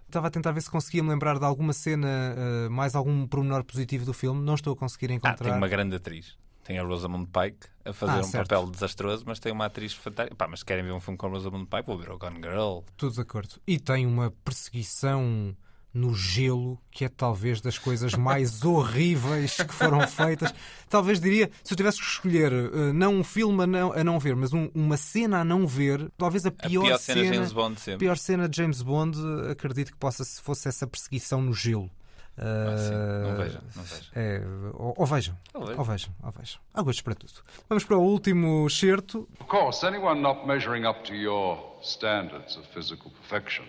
Estava 0.08 0.28
a 0.28 0.30
tentar 0.30 0.52
ver 0.52 0.62
se 0.62 0.70
conseguia 0.70 1.02
me 1.02 1.10
lembrar 1.10 1.38
de 1.38 1.44
alguma 1.44 1.74
cena, 1.74 2.08
eh, 2.34 2.68
mais 2.70 2.94
algum 2.94 3.26
pormenor 3.26 3.62
positivo 3.62 4.06
do 4.06 4.14
filme. 4.14 4.40
Não 4.42 4.54
estou 4.54 4.72
a 4.72 4.76
conseguir 4.76 5.10
Ah, 5.10 5.14
encontrar. 5.14 5.36
tem 5.36 5.52
uma 5.52 5.68
grande 5.68 5.94
atriz. 5.96 6.36
Tem 6.64 6.78
a 6.78 6.82
Rosamund 6.82 7.28
Pike 7.30 7.66
a 7.84 7.92
fazer 7.92 8.12
Ah, 8.12 8.20
um 8.20 8.24
certo. 8.24 8.48
papel 8.48 8.70
desastroso, 8.70 9.24
mas 9.26 9.38
tem 9.38 9.52
uma 9.52 9.66
atriz 9.66 9.92
fantástica. 9.92 10.34
Pá, 10.34 10.48
mas 10.48 10.60
se 10.60 10.64
querem 10.64 10.82
ver 10.84 10.92
um 10.92 11.00
filme 11.00 11.16
com 11.18 11.26
a 11.26 11.30
Rosamund 11.30 11.66
Pike, 11.66 11.86
vou 11.86 11.98
ver 11.98 12.10
o 12.10 12.18
Gone 12.18 12.36
Girl. 12.42 12.80
Tudo 12.96 13.14
de 13.14 13.20
acordo. 13.20 13.54
E 13.66 13.78
tem 13.78 14.06
uma 14.06 14.30
perseguição 14.44 15.54
no 15.92 16.14
gelo 16.14 16.78
que 16.90 17.04
é 17.04 17.08
talvez 17.08 17.60
das 17.60 17.78
coisas 17.78 18.14
mais 18.14 18.62
horríveis 18.64 19.56
que 19.56 19.72
foram 19.72 20.06
feitas. 20.06 20.54
Talvez 20.88 21.18
diria, 21.20 21.50
se 21.64 21.72
eu 21.72 21.76
tivesse 21.76 21.98
que 21.98 22.04
escolher 22.06 22.52
eh, 22.52 22.92
não 22.92 23.14
um 23.16 23.24
filme 23.24 23.64
a 23.64 23.66
não, 23.66 23.92
a 23.92 24.04
não 24.04 24.18
ver, 24.18 24.36
mas 24.36 24.52
um- 24.52 24.70
uma 24.74 24.96
cena 24.96 25.40
a 25.40 25.44
não 25.44 25.66
ver, 25.66 26.10
talvez 26.16 26.44
a 26.46 26.50
pior, 26.50 26.82
pior 26.84 26.98
cena 26.98 27.22
de 27.22 27.34
James 27.34 27.52
Bond 27.52 27.80
sempre. 27.80 27.98
pior 28.06 28.16
cena 28.18 28.48
de 28.48 28.56
James 28.56 28.82
Bond, 28.82 29.18
acredito 29.50 29.90
que 29.92 29.98
possa 29.98 30.24
se 30.24 30.40
fosse 30.42 30.68
essa 30.68 30.86
perseguição 30.86 31.40
no 31.42 31.52
gelo. 31.54 31.90
sim. 32.36 32.44
Não 32.44 33.30
Eh, 33.32 33.34
vejam, 33.36 33.60
não 33.74 33.82
vejam. 33.82 34.06
é, 34.14 34.42
ou, 34.74 34.94
ou 34.96 35.06
vejam, 35.06 35.36
Ou 35.54 35.60
vejam. 35.66 35.78
ou 35.78 35.84
vejam, 35.84 36.14
ou 36.22 36.30
vejam. 36.32 36.60
Há 36.72 36.82
gostos 36.82 37.00
para 37.02 37.14
tudo. 37.16 37.32
Vamos 37.68 37.82
para 37.84 37.96
o 37.98 38.02
último 38.02 38.68
certo. 38.70 39.28
Of 39.40 39.48
course, 39.48 39.84
anyone 39.84 40.20
not 40.20 40.46
measuring 40.46 40.86
up 40.86 41.02
to 41.08 41.14
your 41.14 41.58
standards 41.82 42.56
of 42.56 42.68
physical 42.72 43.10
perfection 43.10 43.64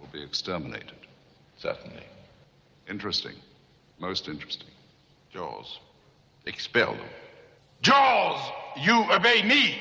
will 0.00 0.08
be 0.12 0.24
exterminated. 0.24 0.96
Certainly. 1.58 2.06
Interesting. 2.88 3.34
Most 3.98 4.28
interesting. 4.28 4.70
Jaws. 5.32 5.80
Expel 6.46 6.94
them. 6.94 7.08
Jaws, 7.82 8.40
you 8.76 9.04
obey 9.12 9.42
me. 9.42 9.78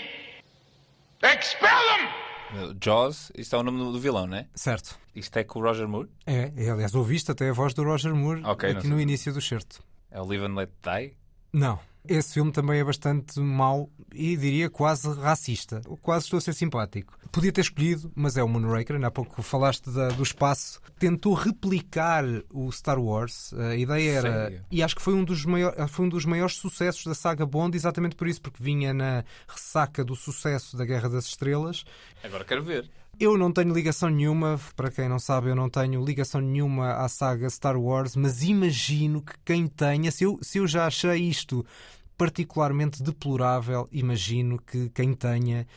Expel 1.23 1.69
them! 1.69 2.78
Jaws, 2.80 3.32
isto 3.36 3.55
é 3.55 3.59
o 3.59 3.63
nome 3.63 3.80
do 3.80 3.99
vilão, 3.99 4.28
não 4.28 4.38
é? 4.38 4.47
Certo. 4.53 4.97
Isto 5.15 5.38
é 5.38 5.43
com 5.43 5.59
o 5.59 5.63
Roger 5.63 5.88
Moore? 5.88 6.09
É, 6.25 6.51
é 6.55 6.69
aliás, 6.69 6.93
ouviste 6.95 7.32
até 7.32 7.49
a 7.49 7.53
voz 7.53 7.73
do 7.73 7.84
Roger 7.84 8.13
Moore 8.13 8.43
Ok, 8.45 8.71
não 8.71 8.80
aqui 8.80 8.88
no 8.88 9.01
início 9.01 9.34
do 9.34 9.41
certo. 9.41 9.82
É 10.11 10.21
o 10.21 10.25
Live 10.25 10.45
and 10.45 10.55
Let 10.55 10.69
Die? 10.84 11.17
Não. 11.51 11.80
Esse 12.08 12.34
filme 12.36 12.51
também 12.51 12.80
é 12.80 12.84
bastante 12.84 13.39
mau 13.39 13.89
e 14.14 14.36
diria 14.38 14.70
quase 14.70 15.08
racista. 15.20 15.82
Quase 16.01 16.26
estou 16.26 16.38
a 16.38 16.41
ser 16.41 16.53
simpático. 16.53 17.18
Podia 17.32 17.51
ter 17.51 17.62
escolhido, 17.62 18.12
mas 18.16 18.38
é 18.38 18.43
o 18.43 18.47
Moonraker. 18.47 18.95
Ainda 18.95 19.08
há 19.08 19.12
pouco 19.12 19.41
falaste 19.43 19.89
da- 19.89 20.10
do 20.10 20.24
espaço. 20.24 20.80
Tentou 20.97 21.34
replicar 21.34 22.24
o 22.51 22.72
Star 22.72 22.99
Wars. 22.99 23.53
A 23.53 23.76
ideia 23.76 24.12
era. 24.12 24.32
Sério? 24.32 24.66
E 24.72 24.82
acho 24.82 24.95
que 24.95 25.01
foi 25.01 25.14
um, 25.14 25.24
dos 25.24 25.45
maior, 25.45 25.76
foi 25.89 26.05
um 26.05 26.10
dos 26.10 26.26
maiores 26.26 26.55
sucessos 26.55 27.03
da 27.05 27.14
saga 27.14 27.45
Bond, 27.45 27.76
exatamente 27.76 28.16
por 28.16 28.28
isso, 28.28 28.41
porque 28.41 28.64
vinha 28.64 28.93
na 28.93 29.24
ressaca 29.47 30.03
do 30.03 30.16
sucesso 30.16 30.78
da 30.78 30.86
Guerra 30.86 31.10
das 31.10 31.26
Estrelas. 31.26 31.84
Agora 32.24 32.43
quero 32.45 32.64
ver. 32.64 32.89
Eu 33.20 33.36
não 33.36 33.51
tenho 33.51 33.74
ligação 33.74 34.10
nenhuma, 34.12 34.60
para 34.76 34.91
quem 34.91 35.10
não 35.10 35.18
sabe, 35.18 35.49
eu 35.49 35.55
não 35.55 35.68
tenho 35.72 36.05
ligação 36.05 36.39
nenhuma 36.39 36.93
à 37.03 37.10
saga 37.10 37.49
Star 37.49 37.76
Wars, 37.76 38.16
mas 38.16 38.43
imagino 38.43 39.24
que 39.24 39.34
quem 39.43 39.66
tenha, 39.66 40.12
se 40.12 40.24
eu, 40.24 40.38
se 40.39 40.60
eu 40.60 40.68
já 40.68 40.86
achei 40.86 41.16
isto 41.28 41.66
particularmente 42.18 43.01
deplorável, 43.03 43.88
imagino 43.91 44.57
que 44.59 44.89
quem 44.89 45.13
tenha 45.13 45.68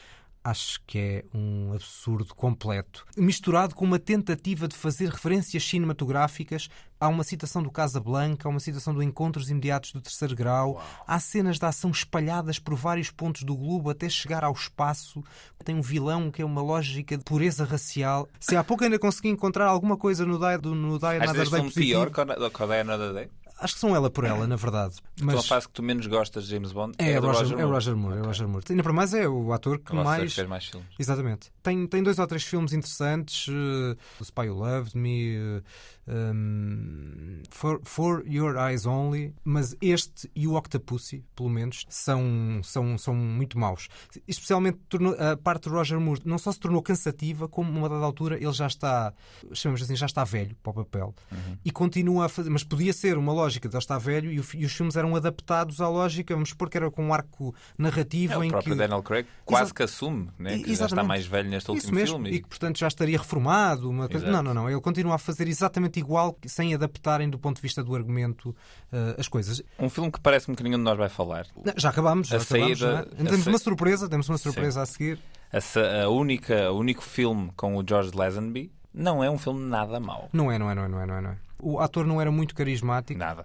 acho 0.43 0.81
que 0.87 0.99
é 0.99 1.25
um 1.35 1.75
absurdo 1.75 2.35
completo. 2.35 3.05
Misturado 3.15 3.75
com 3.75 3.85
uma 3.85 3.99
tentativa 3.99 4.67
de 4.67 4.75
fazer 4.75 5.11
referências 5.11 5.63
cinematográficas, 5.63 6.71
há 6.99 7.09
uma 7.09 7.23
citação 7.25 7.63
do 7.63 7.71
Casablanca, 7.71 8.49
há 8.49 8.51
uma 8.51 8.59
citação 8.59 8.95
do 8.95 9.03
Encontros 9.03 9.51
Imediatos 9.51 9.93
do 9.93 10.01
Terceiro 10.01 10.35
Grau, 10.35 10.83
há 11.07 11.21
cenas 11.21 11.59
de 11.59 11.67
ação 11.67 11.91
espalhadas 11.91 12.59
por 12.59 12.75
vários 12.75 13.11
pontos 13.11 13.43
do 13.43 13.55
globo 13.55 13.91
até 13.91 14.09
chegar 14.09 14.43
ao 14.43 14.55
espaço. 14.55 15.23
Tem 15.63 15.75
um 15.75 15.83
vilão 15.83 16.31
que 16.31 16.41
é 16.41 16.45
uma 16.45 16.63
lógica 16.63 17.19
de 17.19 17.23
pureza 17.25 17.67
racial. 17.67 18.27
Se 18.41 18.57
há 18.57 18.65
pouco 18.65 18.83
ainda 18.83 18.99
consegui 18.99 19.29
encontrar 19.29 19.67
alguma 19.67 19.99
coisa 19.99 20.25
no 20.25 20.39
Die, 20.39 20.57
do- 20.59 20.75
no 20.75 20.97
Achas 20.97 21.21
Another 21.23 21.51
Day 21.51 21.61
positivo, 21.61 21.87
pior 21.87 22.11
que 22.11 22.21
o- 22.21 22.73
Another 22.81 23.13
Day? 23.13 23.29
Acho 23.61 23.75
que 23.75 23.81
são 23.81 23.95
ela 23.95 24.11
por 24.11 24.25
ela, 24.25 24.47
na 24.47 24.57
verdade. 24.57 24.97
Então 25.17 25.31
a 25.31 25.37
Mas 25.37 25.47
fase 25.47 25.67
que 25.69 25.73
tu 25.73 25.83
menos 25.83 26.07
gostas 26.07 26.45
de 26.45 26.51
James 26.51 26.73
Bond 26.73 26.95
é, 26.99 27.13
é, 27.13 27.19
o 27.19 27.21
do 27.21 27.27
Roger, 27.29 27.43
Roger 27.43 27.59
é 27.59 27.65
o 27.65 27.69
Moore. 27.69 27.75
Roger 27.75 27.97
Moore. 27.97 28.19
É 28.19 28.21
o 28.21 28.25
Roger 28.27 28.49
Moore. 28.49 28.65
Ainda 28.71 28.83
para 28.83 28.93
mais 28.93 29.15
é 29.15 29.29
o 29.29 29.53
ator 29.53 29.79
que 29.79 29.91
seja, 29.91 30.05
mais... 30.05 30.35
fez 30.35 30.49
mais 30.49 30.65
filmes. 30.67 30.89
Exatamente. 30.99 31.53
Tem, 31.63 31.87
tem 31.87 32.03
dois 32.03 32.19
ou 32.19 32.27
três 32.27 32.43
filmes 32.43 32.73
interessantes. 32.73 33.47
eh, 33.49 33.97
o 34.19 34.25
Spy 34.25 34.49
Who 34.49 34.59
Loved 34.59 34.97
Me, 34.97 35.37
eh, 35.37 35.63
um, 36.09 37.43
for, 37.51 37.81
For 37.85 38.23
Your 38.27 38.57
Eyes 38.57 38.87
Only, 38.87 39.35
mas 39.45 39.77
este 39.81 40.31
e 40.35 40.47
o 40.47 40.55
Octopussy, 40.55 41.25
pelo 41.37 41.49
menos, 41.49 41.85
são, 41.89 42.61
são, 42.63 42.97
são 42.99 43.15
muito 43.15 43.59
maus. 43.59 43.89
Especialmente 44.27 44.79
tornou- 44.89 45.15
a 45.19 45.37
parte 45.37 45.69
do 45.69 45.75
Roger 45.75 45.99
Moore 46.01 46.21
não 46.25 46.39
só 46.39 46.53
se 46.53 46.59
tornou 46.61 46.83
cansativa, 46.83 47.49
como 47.49 47.71
a 47.73 47.79
uma 47.79 47.89
dada 47.89 48.05
altura 48.05 48.37
ele 48.37 48.53
já 48.53 48.67
está, 48.67 49.13
chamamos 49.53 49.83
assim, 49.83 49.97
já 49.97 50.07
está 50.07 50.25
velho 50.25 50.57
para 50.63 50.71
o 50.71 50.75
papel 50.75 51.15
Uhum. 51.31 51.57
e 51.65 51.71
continua 51.71 52.27
a 52.27 52.29
fazer. 52.29 52.51
Mas 52.51 52.65
podia 52.65 52.93
ser 52.93 53.17
uma 53.17 53.33
lógica 53.33 53.69
de 53.69 53.75
ele 53.75 53.79
estar 53.83 53.99
velho 53.99 54.31
e, 54.33 54.41
o 54.41 54.45
e 54.55 54.65
os 54.65 54.73
filmes 54.73 54.97
eram 54.97 55.15
adaptados 55.17 55.81
à 55.81 55.89
lógica, 55.89 56.35
vamos 56.35 56.51
supor 56.51 56.69
que 56.69 56.77
era 56.77 56.91
com 56.91 57.05
um 57.07 57.15
arco 57.15 57.55
narrativo 57.79 58.35
É, 58.35 58.39
o 58.39 58.45
em 58.45 58.51
próprio 58.51 58.73
que. 58.75 58.79
Daniel 58.79 59.03
Craig 59.03 59.27
quase 59.45 59.65
Exato. 59.65 59.75
que 59.75 59.83
assume 59.83 60.29
né, 60.39 60.59
que 60.59 60.75
já 60.75 60.87
está 60.87 61.03
mais 61.03 61.27
velho 61.27 61.49
neste 61.49 61.65
Isso 61.65 61.73
último 61.73 61.95
mesmo, 61.95 62.15
filme. 62.17 62.31
E 62.31 62.43
que, 62.43 62.49
portanto, 62.49 62.79
já 62.79 62.89
estaria 62.89 63.19
reformado. 63.19 63.93
Coisa... 64.11 64.31
Não, 64.31 64.43
não, 64.43 64.55
não. 64.55 64.71
Ele 64.71 64.81
continua 64.81 65.15
a 65.15 65.19
fazer 65.19 65.49
exatamente 65.49 65.90
igual, 65.99 66.37
sem 66.47 66.75
adaptarem 66.75 67.29
do 67.29 67.39
ponto 67.39 67.57
de 67.57 67.63
vista 67.63 67.83
do 67.83 67.95
argumento 67.95 68.55
eh, 68.93 69.17
as 69.19 69.27
coisas. 69.29 69.63
Um 69.79 69.89
filme 69.89 70.11
que 70.13 70.21
parece-me 70.21 70.57
que 70.57 70.63
nenhum 70.63 70.79
de 70.79 70.85
nós 70.85 70.97
vai 70.97 71.09
falar. 71.09 71.47
Não, 71.57 71.73
Já 71.77 71.89
acabamos, 71.91 72.29
já 72.29 72.37
A 72.37 72.41
saída- 72.41 73.07
é? 73.19 73.23
a 73.23 73.25
Temos 73.25 73.45
sa- 73.45 73.51
uma 73.51 73.59
surpresa, 73.59 74.09
temos 74.09 74.29
uma 74.29 74.39
surpresa 74.39 74.83
a 74.83 74.87
seguir. 74.87 75.19
A, 75.53 75.61
sa- 75.61 76.03
a 76.05 76.09
única, 76.09 76.71
o 76.71 76.79
único 76.79 77.03
filme 77.03 77.51
com 77.57 77.77
o 77.77 77.85
George 77.87 78.13
Lazenby 78.15 78.71
não 78.95 79.23
é 79.25 79.31
um 79.31 79.39
filme 79.39 79.61
nada 79.69 79.99
mau. 79.99 80.29
Não 80.33 80.51
é, 80.51 80.59
não 80.59 80.71
é, 80.71 80.75
não 80.75 80.85
é, 80.85 80.89
não 80.89 81.01
é, 81.01 81.07
não 81.07 81.15
é. 81.17 81.21
não 81.21 81.31
é. 81.31 81.37
O 81.63 81.79
ator 81.79 82.07
não 82.07 82.21
era 82.21 82.31
muito 82.31 82.55
carismático. 82.55 83.19
Nada. 83.19 83.43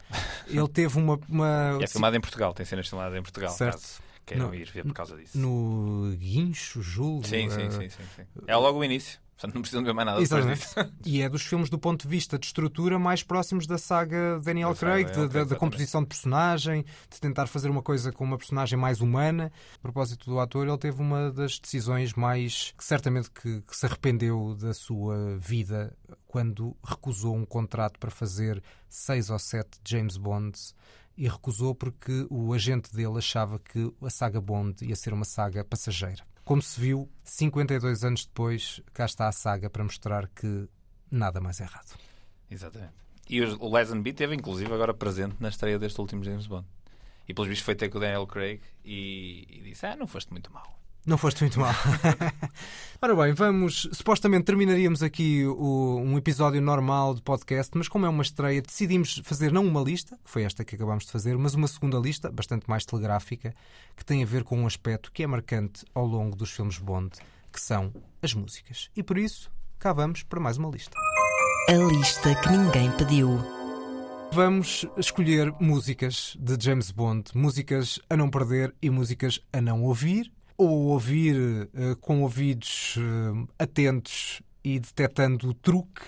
Ele 0.47 0.67
teve 0.69 0.97
uma. 0.97 1.19
uma... 1.27 1.77
É 1.83 1.87
filmado 1.87 2.15
em 2.15 2.21
Portugal, 2.21 2.53
tem 2.53 2.65
cenas 2.65 2.87
filmadas 2.87 3.17
em 3.17 3.21
Portugal. 3.21 3.49
Certo. 3.51 3.73
caso 3.81 4.05
Queiram 4.25 4.47
No- 4.47 4.55
ir 4.55 4.65
ver 4.71 4.83
por 4.83 4.93
causa 4.93 5.15
disso. 5.15 5.37
No 5.37 6.11
Guincho, 6.17 6.81
julgo. 6.81 7.27
Sim, 7.27 7.47
sim, 7.49 7.61
eh, 7.61 7.69
sim, 7.69 7.89
sim, 7.89 8.03
sim. 8.15 8.23
É 8.47 8.55
logo 8.55 8.79
o 8.79 8.83
início. 8.83 9.19
Portanto, 9.35 9.55
não 9.55 9.61
precisam 9.61 9.83
de 9.83 9.87
ver 9.87 9.93
mais 9.93 10.05
nada 10.05 10.21
Exatamente. 10.21 10.59
disso. 10.59 10.75
E 11.05 11.21
é 11.21 11.27
dos 11.27 11.41
filmes 11.41 11.69
do 11.69 11.77
ponto 11.77 12.03
de 12.03 12.07
vista 12.07 12.39
de 12.39 12.45
estrutura 12.45 12.97
mais 12.97 13.21
próximos 13.21 13.67
da 13.67 13.77
saga 13.77 14.39
Daniel 14.39 14.69
Da 14.69 14.75
saga 14.75 14.91
Craig, 14.91 15.11
Craig, 15.11 15.29
da, 15.29 15.43
da 15.43 15.55
composição 15.55 16.01
de 16.01 16.07
personagem, 16.07 16.85
de 17.09 17.19
tentar 17.19 17.47
fazer 17.47 17.69
uma 17.69 17.81
coisa 17.81 18.13
com 18.13 18.23
uma 18.23 18.37
personagem 18.37 18.79
mais 18.79 19.01
humana. 19.01 19.51
A 19.77 19.81
propósito 19.81 20.29
do 20.29 20.39
ator, 20.39 20.65
ele 20.65 20.77
teve 20.77 21.01
uma 21.01 21.31
das 21.31 21.59
decisões 21.59 22.13
mais 22.13 22.73
que 22.77 22.83
certamente 22.83 23.29
que, 23.29 23.61
que 23.61 23.75
se 23.75 23.85
arrependeu 23.85 24.55
da 24.55 24.73
sua 24.73 25.37
vida 25.37 25.93
quando 26.27 26.75
recusou 26.83 27.35
um 27.35 27.45
contrato 27.45 27.99
para 27.99 28.11
fazer 28.11 28.63
seis 28.87 29.29
ou 29.29 29.37
sete 29.37 29.79
James 29.85 30.15
Bonds. 30.15 30.73
E 31.17 31.27
recusou 31.27 31.73
porque 31.73 32.25
o 32.29 32.53
agente 32.53 32.93
dele 32.93 33.17
achava 33.17 33.59
que 33.59 33.93
a 34.01 34.09
saga 34.09 34.41
Bond 34.41 34.85
ia 34.85 34.95
ser 34.95 35.13
uma 35.13 35.23
saga 35.23 35.63
passageira. 35.63 36.23
Como 36.45 36.61
se 36.61 36.79
viu, 36.79 37.09
52 37.23 38.03
anos 38.03 38.23
depois, 38.23 38.79
cá 38.93 39.05
está 39.05 39.27
a 39.27 39.31
saga 39.31 39.67
para 39.67 39.83
mostrar 39.83 40.27
que 40.27 40.69
nada 41.09 41.41
mais 41.41 41.59
é 41.59 41.63
errado. 41.63 41.97
Exatamente. 42.51 42.93
E 43.27 43.41
o 43.41 43.67
Lazenby 43.67 44.11
esteve, 44.11 44.35
inclusive, 44.35 44.71
agora 44.71 44.93
presente 44.93 45.37
na 45.39 45.49
estreia 45.49 45.79
deste 45.79 45.99
último 45.99 46.23
James 46.23 46.45
Bond. 46.45 46.67
E 47.27 47.33
pelos 47.33 47.49
vistos 47.49 47.65
foi 47.65 47.73
ter 47.73 47.89
com 47.89 47.97
o 47.97 48.01
Daniel 48.01 48.27
Craig 48.27 48.61
e, 48.83 49.47
e 49.49 49.61
disse: 49.63 49.87
Ah, 49.87 49.95
não 49.95 50.05
foste 50.05 50.29
muito 50.31 50.53
mal. 50.53 50.79
Não 51.05 51.17
foste 51.19 51.41
muito 51.43 51.59
mal. 51.59 51.73
Ora 53.01 53.15
bem, 53.15 53.33
vamos. 53.33 53.87
Supostamente 53.93 54.45
terminaríamos 54.45 55.03
aqui 55.03 55.45
o- 55.45 55.99
um 56.03 56.17
episódio 56.17 56.59
normal 56.59 57.13
de 57.13 57.21
podcast, 57.21 57.71
mas 57.77 57.87
como 57.87 58.07
é 58.07 58.09
uma 58.09 58.23
estreia, 58.23 58.59
decidimos 58.61 59.21
fazer 59.23 59.51
não 59.51 59.63
uma 59.67 59.81
lista, 59.81 60.17
que 60.23 60.29
foi 60.31 60.41
esta 60.43 60.65
que 60.65 60.73
acabámos 60.75 61.05
de 61.05 61.11
fazer, 61.11 61.37
mas 61.37 61.53
uma 61.53 61.67
segunda 61.67 61.99
lista, 61.99 62.31
bastante 62.31 62.67
mais 62.67 62.85
telegráfica, 62.85 63.53
que 63.95 64.03
tem 64.03 64.23
a 64.23 64.25
ver 64.25 64.43
com 64.43 64.57
um 64.59 64.65
aspecto 64.65 65.11
que 65.11 65.21
é 65.21 65.27
marcante 65.27 65.85
ao 65.93 66.07
longo 66.07 66.35
dos 66.35 66.49
filmes 66.49 66.79
Bond, 66.79 67.11
que 67.51 67.61
são 67.61 67.93
as 68.23 68.33
músicas. 68.33 68.89
E 68.95 69.03
por 69.03 69.17
isso, 69.19 69.51
cá 69.77 69.93
vamos 69.93 70.23
para 70.23 70.39
mais 70.39 70.57
uma 70.57 70.69
lista. 70.69 70.97
A 71.69 71.73
lista 71.73 72.33
que 72.33 72.49
ninguém 72.49 72.89
pediu. 72.93 73.37
Vamos 74.31 74.87
escolher 74.97 75.53
músicas 75.59 76.35
de 76.39 76.57
James 76.59 76.89
Bond, 76.89 77.29
músicas 77.35 77.99
a 78.09 78.17
não 78.17 78.27
perder 78.29 78.73
e 78.81 78.89
músicas 78.89 79.39
a 79.53 79.61
não 79.61 79.83
ouvir, 79.83 80.31
ou 80.57 80.87
ouvir 80.87 81.69
eh, 81.73 81.95
com 81.99 82.21
ouvidos 82.21 82.95
eh, 82.97 83.47
atentos 83.59 84.41
e 84.63 84.79
detectando 84.79 85.49
o 85.49 85.53
truque. 85.53 86.01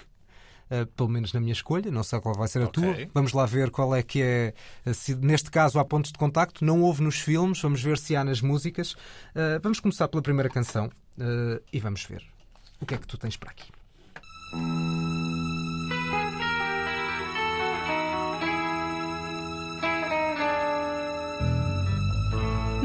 eh, 0.69 0.85
pelo 0.97 1.07
menos 1.09 1.31
na 1.31 1.39
minha 1.39 1.53
escolha, 1.53 1.89
não 1.91 2.03
sei 2.03 2.19
qual 2.19 2.35
vai 2.35 2.47
ser 2.47 2.61
a 2.61 2.65
Ok. 2.65 2.83
tua. 2.83 3.09
Vamos 3.13 3.31
lá 3.33 3.45
ver 3.45 3.69
qual 3.71 3.95
é 3.95 4.03
que 4.03 4.21
é. 4.21 4.53
Se, 4.93 5.15
neste 5.15 5.49
caso 5.49 5.79
há 5.79 5.85
pontos 5.85 6.11
de 6.11 6.17
contacto, 6.17 6.65
não 6.65 6.81
houve 6.81 7.01
nos 7.03 7.19
filmes, 7.19 7.61
vamos 7.61 7.81
ver 7.81 7.97
se 7.97 8.15
há 8.15 8.23
nas 8.23 8.41
músicas. 8.41 8.95
Vamos 9.63 9.79
começar 9.79 10.07
pela 10.09 10.21
primeira 10.21 10.49
canção 10.49 10.89
e 11.71 11.79
vamos 11.79 12.03
ver 12.03 12.21
o 12.81 12.85
que 12.85 12.95
é 12.95 12.97
que 12.97 13.07
tu 13.07 13.17
tens 13.17 13.37
para 13.37 13.51
aqui. 13.51 13.71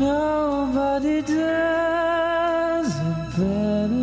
Nobody 0.02 1.22
does 1.22 2.90
it 2.98 3.36
better. 3.38 4.02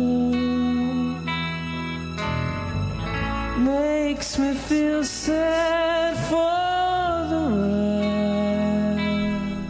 Makes 3.58 4.38
me 4.38 4.54
feel 4.54 5.04
sad 5.04 6.16
for 6.28 7.28
the 7.28 7.36
world. 7.54 9.00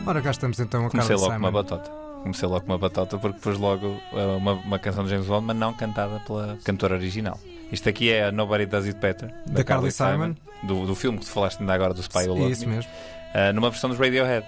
Ora, 0.07 0.23
cá 0.23 0.31
estamos 0.31 0.61
então 0.61 0.87
a 0.87 0.91
Comecei 0.91 1.17
Carly 1.17 1.23
logo 1.23 1.33
com 1.33 1.39
uma 1.39 1.49
Simon. 1.49 1.63
batota. 1.63 1.91
Comecei 2.23 2.49
logo 2.49 2.61
com 2.61 2.73
uma 2.73 2.79
batota 2.79 3.19
porque 3.19 3.41
pus 3.41 3.59
logo 3.59 3.87
uh, 4.13 4.37
uma, 4.37 4.53
uma 4.53 4.79
canção 4.79 5.03
de 5.05 5.11
James 5.11 5.27
Bond, 5.27 5.47
mas 5.47 5.57
não 5.57 5.73
cantada 5.75 6.21
pela 6.27 6.57
cantora 6.65 6.95
original. 6.95 7.39
Isto 7.73 7.89
aqui 7.89 8.13
é 8.13 8.25
a 8.27 8.33
Nobody 8.33 8.67
Does 8.67 8.87
It 8.87 8.99
Better, 9.01 9.33
Da 9.47 9.65
Carly 9.65 9.91
Simon. 9.91 10.35
do, 10.63 10.87
do 10.87 10.95
filme 10.95 11.19
que 11.19 11.25
tu 11.25 11.31
falaste 11.31 11.61
ainda 11.61 11.73
agora 11.75 11.93
do 11.95 12.01
Spy 12.03 12.29
Who 12.29 12.49
Isso 12.51 12.69
Me. 12.69 12.77
mesmo. 12.77 12.91
Uh, 13.35 13.53
numa 13.53 13.71
versão 13.71 13.89
dos 13.91 13.99
Radiohead. 13.99 14.45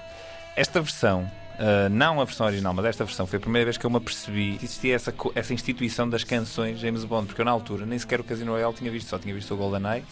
Esta 0.56 0.80
versão, 0.82 1.30
uh, 1.62 1.88
não 1.88 2.20
a 2.20 2.24
versão 2.24 2.46
original, 2.46 2.74
mas 2.74 2.84
esta 2.84 3.04
versão 3.04 3.26
foi 3.26 3.36
a 3.38 3.40
primeira 3.40 3.64
vez 3.64 3.78
que 3.78 3.86
eu 3.86 3.90
me 3.90 3.96
apercebi 3.96 4.56
que 4.58 4.64
existia 4.64 4.94
essa, 4.94 5.14
essa 5.34 5.54
instituição 5.54 6.08
das 6.08 6.24
canções 6.24 6.78
James 6.80 7.04
Bond, 7.04 7.26
porque 7.26 7.40
eu 7.40 7.44
na 7.44 7.50
altura 7.52 7.86
nem 7.86 7.98
sequer 7.98 8.20
o 8.20 8.24
Casino 8.24 8.52
Royale 8.52 8.74
tinha 8.74 8.90
visto, 8.90 9.08
só 9.08 9.18
tinha 9.18 9.34
visto 9.34 9.54
o 9.54 9.56
GoldenEye 9.56 10.04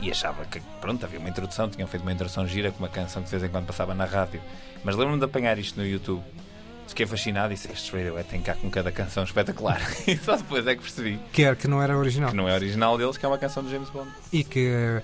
e 0.00 0.10
achava 0.10 0.44
que, 0.46 0.60
pronto, 0.80 1.04
havia 1.04 1.18
uma 1.18 1.28
introdução, 1.28 1.68
tinham 1.68 1.86
feito 1.86 2.02
uma 2.02 2.12
introdução 2.12 2.46
gira 2.46 2.72
com 2.72 2.78
uma 2.78 2.88
canção 2.88 3.22
que 3.22 3.26
de 3.28 3.36
vez 3.36 3.44
em 3.44 3.52
quando 3.52 3.66
passava 3.66 3.94
na 3.94 4.06
rádio. 4.06 4.40
Mas 4.82 4.96
lembro-me 4.96 5.18
de 5.18 5.26
apanhar 5.26 5.58
isto 5.58 5.78
no 5.78 5.86
YouTube. 5.86 6.22
Fiquei 6.88 7.06
fascinado 7.06 7.52
e 7.52 7.54
disse: 7.54 7.70
Estes 7.70 7.90
Radiohead 7.90 8.28
têm 8.28 8.40
cá 8.40 8.54
com 8.54 8.70
cada 8.70 8.90
canção 8.90 9.22
espetacular. 9.22 9.80
e 10.08 10.16
só 10.16 10.36
depois 10.36 10.66
é 10.66 10.74
que 10.74 10.80
percebi 10.80 11.20
Quer 11.32 11.54
que 11.54 11.68
não 11.68 11.82
era 11.82 11.96
original. 11.96 12.30
que 12.30 12.36
não 12.36 12.48
é 12.48 12.54
original 12.54 12.96
deles, 12.96 13.16
que 13.16 13.24
é 13.24 13.28
uma 13.28 13.38
canção 13.38 13.62
de 13.62 13.70
James 13.70 13.90
Bond. 13.90 14.10
E 14.32 14.42
que 14.42 15.02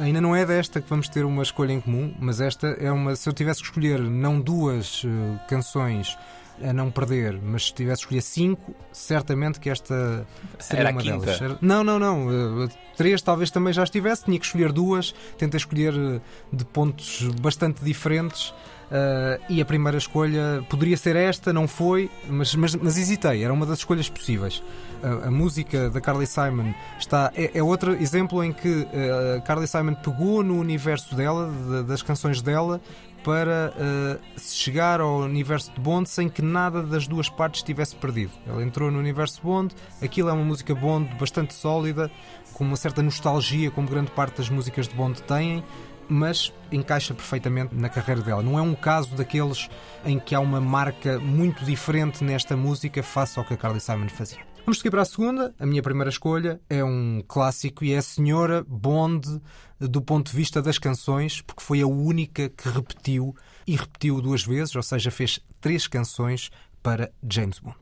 ainda 0.00 0.20
não 0.20 0.34
é 0.34 0.44
desta 0.44 0.80
que 0.80 0.88
vamos 0.88 1.08
ter 1.08 1.24
uma 1.24 1.42
escolha 1.42 1.72
em 1.72 1.80
comum, 1.80 2.14
mas 2.18 2.40
esta 2.40 2.68
é 2.68 2.90
uma. 2.90 3.16
Se 3.16 3.28
eu 3.28 3.32
tivesse 3.32 3.60
que 3.60 3.66
escolher 3.66 4.00
não 4.00 4.40
duas 4.40 5.04
uh, 5.04 5.08
canções 5.48 6.16
a 6.62 6.72
não 6.72 6.90
perder, 6.90 7.40
mas 7.42 7.66
se 7.66 7.74
tivesse 7.74 8.02
que 8.02 8.16
escolher 8.16 8.22
cinco, 8.22 8.74
certamente 8.92 9.58
que 9.58 9.70
esta 9.70 10.26
seria 10.58 10.88
Era 10.88 10.92
uma 10.92 11.02
delas. 11.02 11.58
Não, 11.60 11.82
não, 11.82 11.98
não. 11.98 12.26
uh, 12.64 12.68
três 13.00 13.22
talvez 13.22 13.50
também 13.50 13.72
já 13.72 13.82
estivesse, 13.84 14.24
tinha 14.26 14.38
que 14.38 14.44
escolher 14.44 14.72
duas, 14.72 15.14
tentei 15.38 15.56
escolher 15.56 15.94
uh, 15.94 16.20
de 16.52 16.64
pontos 16.66 17.22
bastante 17.40 17.82
diferentes. 17.82 18.52
uh, 18.90 19.40
e 19.48 19.60
a 19.60 19.64
primeira 19.64 19.96
escolha 19.98 20.64
poderia 20.68 20.96
ser 20.96 21.16
esta, 21.16 21.52
não 21.52 21.66
foi, 21.66 22.10
mas, 22.28 22.54
mas, 22.54 22.74
mas 22.74 22.98
hesitei, 22.98 23.42
era 23.44 23.52
uma 23.52 23.64
das 23.64 23.78
escolhas 23.78 24.08
possíveis. 24.08 24.62
A, 25.02 25.28
a 25.28 25.30
música 25.30 25.88
da 25.88 26.00
Carly 26.00 26.26
Simon 26.26 26.74
está, 26.98 27.32
é, 27.34 27.58
é 27.58 27.62
outro 27.62 27.92
exemplo 27.94 28.42
em 28.44 28.52
que 28.52 28.68
uh, 28.68 29.42
Carly 29.46 29.66
Simon 29.66 29.94
pegou 29.94 30.42
no 30.42 30.58
universo 30.58 31.14
dela, 31.14 31.50
de- 31.50 31.84
das 31.84 32.02
canções 32.02 32.42
dela, 32.42 32.80
para 33.22 33.74
uh, 33.76 34.40
chegar 34.40 34.98
ao 34.98 35.18
universo 35.20 35.70
de 35.74 35.80
Bond 35.80 36.08
sem 36.08 36.26
que 36.26 36.40
nada 36.40 36.82
das 36.82 37.06
duas 37.06 37.28
partes 37.28 37.60
estivesse 37.60 37.94
perdido. 37.94 38.32
Ela 38.46 38.62
entrou 38.62 38.90
no 38.90 38.98
universo 38.98 39.42
Bond, 39.42 39.74
aquilo 40.02 40.30
é 40.30 40.32
uma 40.32 40.44
música 40.44 40.74
Bond 40.74 41.14
bastante 41.20 41.52
sólida, 41.52 42.10
com 42.52 42.64
uma 42.64 42.76
certa 42.76 43.02
nostalgia, 43.02 43.70
como 43.70 43.88
grande 43.88 44.10
parte 44.10 44.38
das 44.38 44.48
músicas 44.48 44.88
de 44.88 44.94
Bond 44.94 45.22
têm, 45.22 45.64
mas 46.08 46.52
encaixa 46.72 47.14
perfeitamente 47.14 47.74
na 47.74 47.88
carreira 47.88 48.20
dela. 48.20 48.42
Não 48.42 48.58
é 48.58 48.62
um 48.62 48.74
caso 48.74 49.14
daqueles 49.14 49.68
em 50.04 50.18
que 50.18 50.34
há 50.34 50.40
uma 50.40 50.60
marca 50.60 51.18
muito 51.18 51.64
diferente 51.64 52.24
nesta 52.24 52.56
música 52.56 53.02
face 53.02 53.38
ao 53.38 53.44
que 53.44 53.54
a 53.54 53.56
Carly 53.56 53.80
Simon 53.80 54.08
fazia. 54.08 54.40
Vamos 54.66 54.78
seguir 54.78 54.90
para 54.90 55.02
a 55.02 55.06
segunda. 55.06 55.54
A 55.58 55.64
minha 55.64 55.82
primeira 55.82 56.10
escolha 56.10 56.60
é 56.68 56.84
um 56.84 57.22
clássico 57.26 57.84
e 57.84 57.92
é 57.92 57.98
a 57.98 58.02
Senhora 58.02 58.64
Bond 58.68 59.40
do 59.80 60.02
ponto 60.02 60.30
de 60.30 60.36
vista 60.36 60.60
das 60.60 60.78
canções, 60.78 61.40
porque 61.40 61.62
foi 61.62 61.80
a 61.80 61.86
única 61.86 62.48
que 62.50 62.68
repetiu 62.68 63.34
e 63.66 63.76
repetiu 63.76 64.20
duas 64.20 64.44
vezes, 64.44 64.76
ou 64.76 64.82
seja, 64.82 65.10
fez 65.10 65.40
três 65.60 65.86
canções 65.86 66.50
para 66.82 67.10
James 67.28 67.58
Bond. 67.58 67.78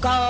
Goldfinger. 0.00 0.27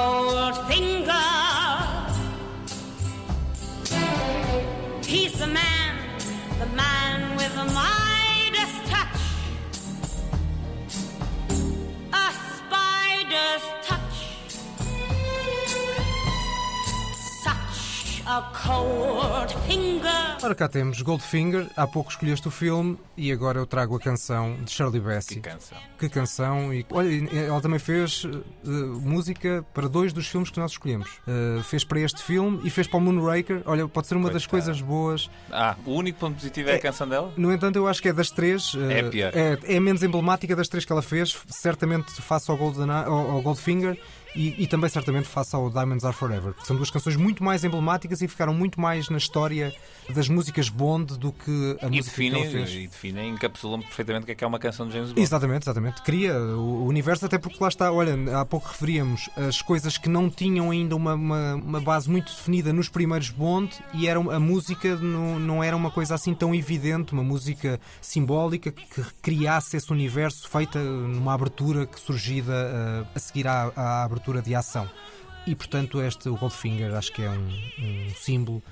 Ora 20.43 20.55
cá 20.55 20.69
temos 20.69 21.01
Goldfinger, 21.01 21.67
há 21.75 21.87
pouco 21.87 22.11
escolheste 22.11 22.47
o 22.47 22.51
filme 22.51 22.99
e 23.17 23.33
agora 23.33 23.59
eu 23.59 23.67
trago 23.67 23.97
a 23.97 23.99
canção 23.99 24.55
de 24.63 24.71
Shirley 24.71 25.01
Bassey. 25.01 25.37
Que 25.41 25.49
canção. 25.49 25.79
Que 25.99 26.09
canção! 26.11 26.75
E, 26.75 26.85
olha, 26.91 27.09
ela 27.47 27.59
também 27.63 27.79
fez 27.79 28.27
eh, 28.27 28.69
música 29.01 29.65
para 29.73 29.89
dois 29.89 30.13
dos 30.13 30.27
filmes 30.29 30.51
que 30.51 30.61
nós 30.61 30.73
escolhemos. 30.73 31.09
Eh, 31.27 31.63
fez 31.63 31.85
para 31.85 32.01
este 32.01 32.23
filme 32.23 32.61
e 32.65 32.69
fez 32.69 32.87
para 32.87 32.99
o 32.99 33.01
Moonraker. 33.01 33.63
Olha, 33.65 33.89
pode 33.89 34.07
ser 34.07 34.17
uma 34.17 34.31
das 34.31 34.47
Coitada. 34.47 34.73
coisas 34.73 34.83
boas. 34.87 35.31
Ah, 35.51 35.75
o 35.87 35.93
único 35.95 36.19
ponto 36.19 36.35
positivo 36.35 36.69
é, 36.69 36.75
a 36.75 36.81
canção 36.81 37.09
dela? 37.09 37.33
No 37.35 37.51
entanto, 37.51 37.77
eu 37.77 37.89
acho 37.89 38.03
que 38.03 38.09
é 38.11 38.13
das 38.13 38.31
três. 38.31 38.75
eh, 38.77 38.99
É 38.99 39.01
a 39.01 39.09
pior. 39.09 39.33
É, 39.35 39.59
é 39.75 39.77
a 39.79 39.81
menos 39.81 40.03
emblemática 40.03 40.55
das 40.55 40.69
três 40.69 40.85
que 40.85 40.93
ela 40.93 41.01
fez, 41.03 41.35
certamente 41.49 42.13
face 42.21 42.51
ao, 42.51 42.59
Golden, 42.59 42.91
ao, 42.91 43.31
ao 43.31 43.41
Goldfinger. 43.41 43.99
E, 44.37 44.55
e 44.63 44.67
também 44.67 44.89
certamente 44.91 45.27
face 45.27 45.57
ao 45.57 45.71
Diamonds 45.71 46.05
Are 46.05 46.15
Forever, 46.15 46.53
que 46.53 46.67
são 46.67 46.77
duas 46.77 46.91
canções 46.91 47.17
muito 47.17 47.43
mais 47.43 47.65
emblemáticas 47.65 48.21
e 48.23 48.29
ficaram 48.29 48.53
muito 48.55 48.81
mais 48.81 49.09
na 49.09 49.17
história 49.19 49.75
das 50.11 50.29
músicas 50.29 50.69
Bond 50.69 51.19
do 51.19 51.33
que 51.33 51.77
a 51.83 51.87
E 51.87 51.97
música 51.97 52.15
que 52.17 52.29
ela 52.29 52.39
definem, 52.39 52.51
fez. 52.51 52.71
e 52.71 52.87
definem, 52.87 53.31
encapsulam 53.31 53.81
perfeitamente 53.81 54.25
o 54.25 54.27
que 54.27 54.33
é 54.33 54.35
que 54.35 54.45
é 54.45 54.47
uma 54.47 54.59
canção 54.59 54.87
de 54.87 54.93
James 54.93 55.09
Bond. 55.11 55.21
Exatamente, 55.21 55.65
exatamente. 55.65 56.03
Cria 56.03 56.39
o 56.39 56.87
universo, 56.87 57.25
até 57.27 57.39
porque 57.39 57.57
lá 57.61 57.69
está, 57.69 57.91
olha, 57.91 58.15
há 58.39 58.45
pouco 58.45 58.69
referíamos 58.69 59.29
as 59.37 59.61
coisas 59.63 59.97
que 59.99 60.09
não 60.09 60.29
tinham 60.31 60.71
ainda 60.71 60.95
uma, 60.95 61.15
uma, 61.15 61.55
uma 61.55 61.81
base 61.81 62.09
muito 62.11 62.31
definida 62.31 62.73
nos 62.73 62.89
primeiros 62.89 63.31
Bond 63.31 63.75
e 63.95 64.07
era, 64.07 64.19
a 64.21 64.39
música 64.39 64.95
não, 64.97 65.39
não 65.39 65.65
era 65.65 65.75
uma 65.77 65.91
coisa 65.91 66.15
assim 66.15 66.35
tão 66.35 66.55
evidente, 66.55 67.13
uma 67.13 67.25
música 67.25 67.81
simbólica 68.01 68.71
que 68.71 69.03
criasse 69.23 69.77
esse 69.77 69.91
universo 69.91 70.49
feita 70.49 70.79
numa 70.79 71.33
abertura 71.35 71.87
que 71.87 71.99
surgida 71.99 72.53
uh, 72.53 73.07
a 73.15 73.19
seguir 73.19 73.47
à, 73.49 73.73
à 73.75 74.05
abertura 74.05 74.18
de 74.43 74.55
ação. 74.55 74.89
E 75.47 75.55
portanto, 75.55 76.01
este, 76.03 76.29
o 76.29 76.37
Goldfinger, 76.37 76.95
acho 76.95 77.13
que 77.13 77.23
é 77.23 77.31
um, 77.31 77.49
um 77.79 78.15
símbolo. 78.15 78.63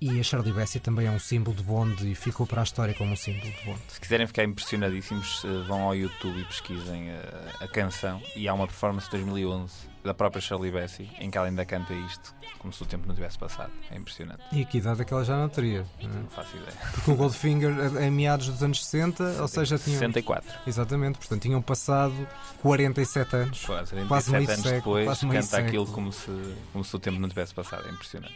E 0.00 0.18
a 0.18 0.22
Shirley 0.22 0.52
Bassey 0.52 0.80
também 0.80 1.06
é 1.06 1.10
um 1.10 1.18
símbolo 1.18 1.56
de 1.56 1.62
Bond 1.62 2.10
e 2.10 2.14
ficou 2.14 2.44
para 2.44 2.60
a 2.60 2.64
história 2.64 2.92
como 2.92 3.12
um 3.12 3.16
símbolo 3.16 3.52
de 3.52 3.64
Bond. 3.64 3.80
Se 3.86 4.00
quiserem 4.00 4.26
ficar 4.26 4.42
impressionadíssimos, 4.42 5.44
eh, 5.44 5.64
vão 5.68 5.82
ao 5.82 5.94
YouTube 5.94 6.40
e 6.40 6.44
pesquisem 6.44 7.10
eh, 7.10 7.52
a 7.60 7.68
canção. 7.68 8.20
E 8.34 8.48
há 8.48 8.54
uma 8.54 8.66
performance 8.66 9.06
de 9.06 9.12
2011 9.12 9.91
da 10.04 10.12
própria 10.12 10.40
Shirley 10.40 10.70
Bassey 10.70 11.10
em 11.18 11.30
que 11.30 11.38
ela 11.38 11.46
ainda 11.46 11.64
canta 11.64 11.92
isto 11.94 12.34
como 12.58 12.72
se 12.72 12.82
o 12.82 12.86
tempo 12.86 13.06
não 13.06 13.14
tivesse 13.14 13.38
passado. 13.38 13.72
É 13.90 13.96
impressionante. 13.96 14.42
E 14.52 14.64
que 14.64 14.78
idade 14.78 15.02
é 15.02 15.04
que 15.04 15.12
ela 15.12 15.24
já 15.24 15.36
não 15.36 15.48
teria? 15.48 15.86
não 16.00 16.10
é? 16.10 16.14
Não 16.14 16.28
faço 16.28 16.56
ideia. 16.56 16.76
Porque 16.92 17.10
o 17.10 17.16
Goldfinger 17.16 17.72
é 17.96 18.10
meados 18.10 18.48
dos 18.48 18.62
anos 18.62 18.84
60, 18.84 19.42
ou 19.42 19.48
seja, 19.48 19.78
tinham. 19.78 19.98
64. 19.98 20.60
Exatamente, 20.66 21.18
portanto 21.18 21.42
tinham 21.42 21.60
passado 21.60 22.14
47 22.60 23.36
anos. 23.36 23.64
Quase, 23.64 23.94
quase 24.06 24.30
37 24.30 24.32
meio 24.32 24.50
anos 24.50 24.62
século. 24.62 24.96
depois, 24.98 25.18
quase 25.18 25.40
canta 25.40 25.58
aquilo 25.58 25.86
como 25.86 26.12
se, 26.12 26.56
como 26.72 26.84
se 26.84 26.96
o 26.96 26.98
tempo 26.98 27.18
não 27.18 27.28
tivesse 27.28 27.54
passado. 27.54 27.86
É 27.88 27.90
impressionante. 27.90 28.34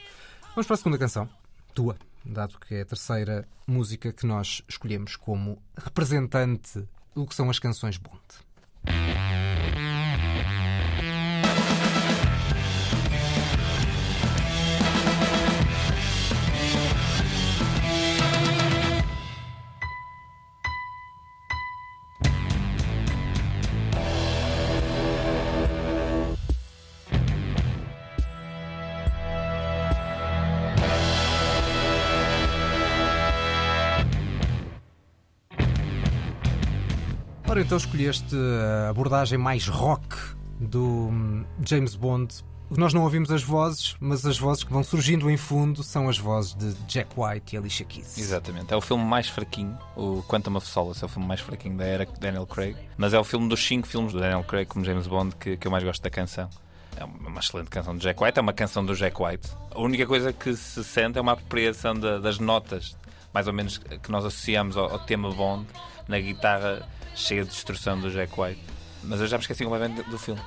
Vamos 0.54 0.66
para 0.66 0.74
a 0.74 0.76
segunda 0.78 0.98
canção, 0.98 1.28
tua, 1.74 1.96
dado 2.24 2.58
que 2.58 2.74
é 2.74 2.80
a 2.80 2.84
terceira 2.84 3.46
música 3.66 4.12
que 4.12 4.26
nós 4.26 4.62
escolhemos 4.68 5.16
como 5.16 5.62
representante 5.76 6.82
do 7.14 7.26
que 7.26 7.34
são 7.34 7.48
as 7.50 7.58
canções 7.58 7.96
Bond. 7.96 9.55
Então 37.60 37.78
escolheste 37.78 38.34
a 38.86 38.90
abordagem 38.90 39.38
mais 39.38 39.66
rock 39.66 40.06
do 40.60 41.08
hum, 41.08 41.44
James 41.64 41.94
Bond. 41.94 42.34
Nós 42.70 42.92
não 42.92 43.02
ouvimos 43.04 43.30
as 43.30 43.42
vozes, 43.44 43.96
mas 44.00 44.26
as 44.26 44.36
vozes 44.38 44.64
que 44.64 44.72
vão 44.72 44.82
surgindo 44.82 45.30
em 45.30 45.36
fundo 45.36 45.84
são 45.84 46.08
as 46.08 46.18
vozes 46.18 46.52
de 46.54 46.72
Jack 46.88 47.10
White 47.16 47.54
e 47.54 47.58
Alicia 47.58 47.86
Keys. 47.86 48.18
Exatamente. 48.18 48.74
É 48.74 48.76
o 48.76 48.80
filme 48.80 49.04
mais 49.04 49.28
fraquinho. 49.28 49.78
O 49.94 50.22
Quantum 50.24 50.56
of 50.56 50.66
Solace 50.66 51.02
é 51.02 51.06
o 51.06 51.08
filme 51.08 51.28
mais 51.28 51.40
fraquinho 51.40 51.76
da 51.76 51.84
era 51.84 52.04
de 52.04 52.18
Daniel 52.18 52.44
Craig. 52.46 52.76
Mas 52.96 53.14
é 53.14 53.18
o 53.18 53.22
filme 53.24 53.48
dos 53.48 53.64
cinco 53.64 53.86
filmes 53.86 54.12
do 54.12 54.18
Daniel 54.18 54.42
Craig, 54.42 54.66
como 54.66 54.84
James 54.84 55.06
Bond, 55.06 55.36
que, 55.36 55.56
que 55.56 55.66
eu 55.66 55.70
mais 55.70 55.84
gosto 55.84 56.02
da 56.02 56.10
canção. 56.10 56.50
É 56.96 57.04
uma 57.04 57.38
excelente 57.38 57.70
canção 57.70 57.94
do 57.94 58.00
Jack 58.00 58.20
White. 58.22 58.38
É 58.38 58.42
uma 58.42 58.52
canção 58.52 58.84
do 58.84 58.96
Jack 58.96 59.22
White. 59.22 59.48
A 59.70 59.80
única 59.80 60.04
coisa 60.04 60.32
que 60.32 60.56
se 60.56 60.82
sente 60.82 61.18
é 61.18 61.20
uma 61.20 61.32
apropriação 61.32 61.94
da- 61.94 62.18
das 62.18 62.38
notas, 62.40 62.96
mais 63.32 63.46
ou 63.46 63.52
menos, 63.52 63.78
que 63.78 64.10
nós 64.10 64.24
associamos 64.24 64.76
ao, 64.76 64.90
ao 64.90 64.98
tema 64.98 65.30
Bond, 65.30 65.66
na 66.08 66.18
guitarra 66.18 66.88
cheia 67.16 67.42
de 67.42 67.50
destruição 67.50 67.98
do 67.98 68.10
Jack 68.10 68.38
White. 68.38 68.60
Mas 69.02 69.20
eu 69.20 69.26
já 69.26 69.36
me 69.38 69.42
esqueci 69.42 69.64
completamente 69.64 70.08
do 70.08 70.18
filme. 70.18 70.40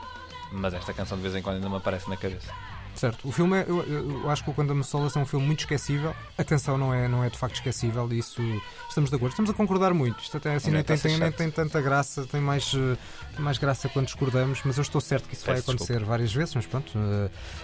Mas 0.51 0.73
esta 0.73 0.93
canção 0.93 1.17
de 1.17 1.23
vez 1.23 1.35
em 1.35 1.41
quando 1.41 1.55
ainda 1.55 1.69
me 1.69 1.75
aparece 1.75 2.09
na 2.09 2.15
cabeça. 2.15 2.53
Certo, 2.95 3.25
o 3.27 3.31
filme 3.31 3.57
é, 3.57 3.65
eu, 3.67 3.81
eu- 3.83 4.29
acho 4.29 4.43
que 4.43 4.49
o 4.49 4.53
Quantum 4.53 4.79
of 4.79 4.89
Solace 4.89 5.17
é 5.17 5.21
um 5.21 5.25
filme 5.25 5.45
muito 5.45 5.59
esquecível. 5.61 6.13
A 6.37 6.43
canção 6.43 6.77
não 6.77 6.93
é, 6.93 7.07
não 7.07 7.23
é 7.23 7.29
de 7.29 7.37
facto 7.37 7.55
esquecível, 7.55 8.07
e 8.11 8.19
isso 8.19 8.41
estamos 8.89 9.09
de 9.09 9.15
acordo. 9.15 9.31
Estamos 9.31 9.49
a 9.51 9.53
concordar 9.53 9.93
muito. 9.93 10.21
Isto 10.21 10.35
até 10.37 10.55
assim 10.55 10.67
Não, 10.67 10.73
nem 10.75 10.83
tem, 10.83 10.95
a 10.95 10.99
tem- 10.99 11.17
nem 11.17 11.31
tem 11.31 11.49
tanta 11.49 11.79
graça, 11.81 12.25
tem 12.25 12.41
mais, 12.41 12.71
tem 12.71 13.39
mais 13.39 13.57
graça 13.57 13.87
quando 13.87 14.07
discordamos, 14.07 14.59
mas 14.65 14.77
eu 14.77 14.81
estou 14.81 14.99
certo 14.99 15.29
que 15.29 15.33
isso 15.35 15.45
vai 15.45 15.55
Peço 15.55 15.69
acontecer 15.71 15.93
desculpa. 15.93 16.09
várias 16.11 16.33
vezes. 16.33 16.53
Mas 16.55 16.65
pronto, 16.65 16.91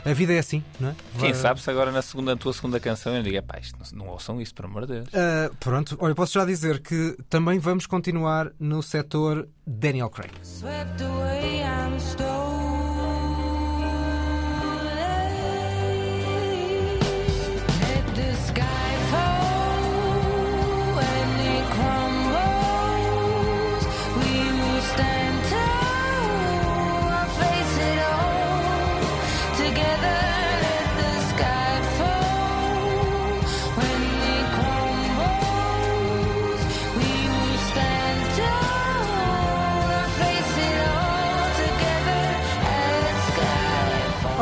eh, 0.05 0.09
a 0.09 0.13
vida 0.13 0.31
é 0.33 0.39
assim, 0.39 0.63
não 0.79 0.89
é? 0.89 0.95
Quem 1.19 1.31
Vai- 1.31 1.41
sabe 1.41 1.61
se 1.61 1.69
agora 1.69 1.91
na 1.91 2.01
segunda, 2.01 2.31
na 2.31 2.37
tua 2.37 2.53
segunda 2.53 2.79
canção 2.79 3.13
eu 3.15 3.21
digo, 3.23 3.41
pá, 3.43 3.57
isto 3.59 3.77
não, 3.93 4.05
não 4.05 4.13
ouçam 4.13 4.39
isso, 4.39 4.55
por 4.55 4.65
amor 4.65 4.85
de 4.87 4.93
Deus. 4.93 5.07
Ah, 5.13 5.51
pronto, 5.59 5.97
olha, 5.99 6.15
posso 6.15 6.33
já 6.33 6.45
dizer 6.45 6.79
que 6.81 7.17
também 7.29 7.59
vamos 7.59 7.85
continuar 7.87 8.51
no 8.57 8.81
setor 8.81 9.49
Daniel 9.67 10.09
Craig. 10.09 10.31
Swept 10.43 11.03
away 11.03 11.63
stolen. 11.99 12.64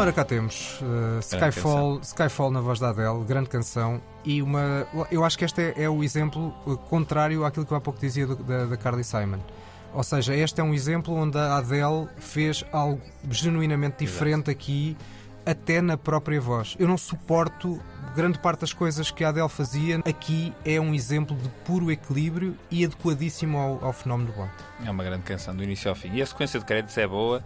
Ora, 0.03 0.11
cá 0.11 0.25
temos 0.25 0.81
uh, 0.81 1.19
Skyfall, 1.21 2.01
Skyfall 2.01 2.51
na 2.51 2.59
voz 2.59 2.77
da 2.77 2.89
Adele, 2.89 3.23
grande 3.23 3.47
canção. 3.47 4.01
E 4.25 4.41
uma. 4.41 4.85
Eu 5.09 5.23
acho 5.23 5.37
que 5.37 5.45
este 5.45 5.61
é, 5.61 5.83
é 5.83 5.89
o 5.89 6.03
exemplo 6.03 6.53
uh, 6.67 6.75
contrário 6.75 7.45
àquilo 7.45 7.65
que 7.65 7.71
eu 7.71 7.77
há 7.77 7.79
pouco 7.79 8.01
dizia 8.01 8.27
do, 8.27 8.35
da, 8.35 8.65
da 8.65 8.75
Carly 8.75 9.01
Simon. 9.05 9.39
Ou 9.93 10.03
seja, 10.03 10.35
este 10.35 10.59
é 10.59 10.63
um 10.63 10.73
exemplo 10.73 11.13
onde 11.13 11.37
a 11.37 11.55
Adele 11.55 12.09
fez 12.17 12.65
algo 12.73 13.01
genuinamente 13.31 13.99
diferente 13.99 14.49
Exato. 14.49 14.51
aqui, 14.51 14.97
até 15.45 15.79
na 15.79 15.95
própria 15.95 16.41
voz. 16.41 16.75
Eu 16.77 16.89
não 16.89 16.97
suporto 16.97 17.79
grande 18.13 18.39
parte 18.39 18.59
das 18.59 18.73
coisas 18.73 19.09
que 19.09 19.23
a 19.23 19.29
Adele 19.29 19.47
fazia. 19.47 19.99
Aqui 19.99 20.53
é 20.65 20.81
um 20.81 20.93
exemplo 20.93 21.33
de 21.37 21.47
puro 21.63 21.89
equilíbrio 21.89 22.57
e 22.69 22.83
adequadíssimo 22.83 23.57
ao, 23.57 23.85
ao 23.85 23.93
fenómeno 23.93 24.33
do 24.33 24.35
Bond. 24.35 24.51
É 24.85 24.91
uma 24.91 25.03
grande 25.05 25.23
canção, 25.23 25.55
do 25.55 25.63
início 25.63 25.89
ao 25.89 25.95
fim. 25.95 26.11
E 26.13 26.21
a 26.21 26.25
sequência 26.25 26.59
de 26.59 26.65
créditos 26.65 26.97
é 26.97 27.07
boa 27.07 27.41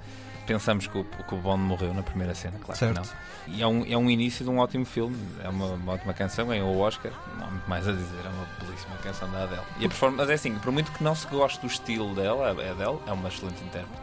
pensamos 0.48 0.88
que 0.88 0.98
o, 0.98 1.04
que 1.04 1.36
o 1.36 1.38
Bond 1.38 1.62
morreu 1.62 1.94
na 1.94 2.02
primeira 2.02 2.34
cena, 2.34 2.58
claro 2.58 2.80
certo. 2.80 3.02
que 3.02 3.08
não. 3.08 3.56
E 3.56 3.62
é 3.62 3.68
um, 3.68 3.86
é 3.86 3.98
um 3.98 4.10
início 4.10 4.44
de 4.44 4.50
um 4.50 4.58
ótimo 4.58 4.86
filme, 4.86 5.18
é 5.44 5.50
uma, 5.50 5.68
uma 5.74 5.94
ótima 5.94 6.14
canção, 6.14 6.48
ganhou 6.48 6.74
o 6.74 6.80
Oscar, 6.80 7.12
não 7.38 7.46
há 7.46 7.52
muito 7.52 7.70
mais 7.70 7.88
a 7.88 7.92
dizer, 7.92 8.26
é 8.26 8.30
uma 8.30 8.48
belíssima 8.60 8.96
canção 9.04 9.30
da 9.30 9.44
Adele. 9.44 9.62
E 9.80 9.86
a 9.86 9.90
performance, 9.90 10.18
mas 10.18 10.30
é 10.30 10.34
assim, 10.34 10.56
por 10.56 10.72
muito 10.72 10.92
que 10.92 11.04
não 11.04 11.14
se 11.14 11.28
goste 11.28 11.60
do 11.60 11.68
estilo 11.68 12.16
dela, 12.16 12.48
a 12.48 12.52
Adele 12.52 13.00
é 13.06 13.12
uma 13.12 13.28
excelente 13.28 13.64
intérprete. 13.64 14.02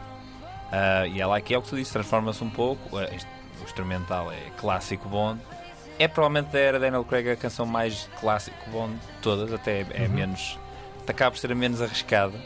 Uh, 0.65 1.07
e 1.13 1.21
ela 1.21 1.37
aqui 1.37 1.53
é 1.53 1.57
o 1.57 1.61
que 1.61 1.69
tu 1.69 1.75
disse, 1.75 1.91
transforma-se 1.91 2.43
um 2.43 2.49
pouco, 2.49 2.99
este, 3.01 3.27
o 3.59 3.63
instrumental 3.63 4.31
é 4.31 4.51
clássico 4.57 5.09
Bond. 5.09 5.41
É 5.97 6.07
provavelmente 6.07 6.51
da 6.51 6.59
era 6.59 6.79
Daniel 6.79 7.05
Craig 7.05 7.29
a 7.29 7.35
canção 7.35 7.65
mais 7.65 8.09
clássico 8.19 8.69
Bond 8.69 8.93
de 8.95 9.21
todas, 9.21 9.51
até 9.51 9.81
é, 9.81 10.03
uhum. 10.03 10.09
menos. 10.09 10.59
acaba 11.07 11.31
por 11.31 11.37
ser 11.37 11.51
a 11.51 11.55
menos 11.55 11.81
arriscada, 11.81 12.37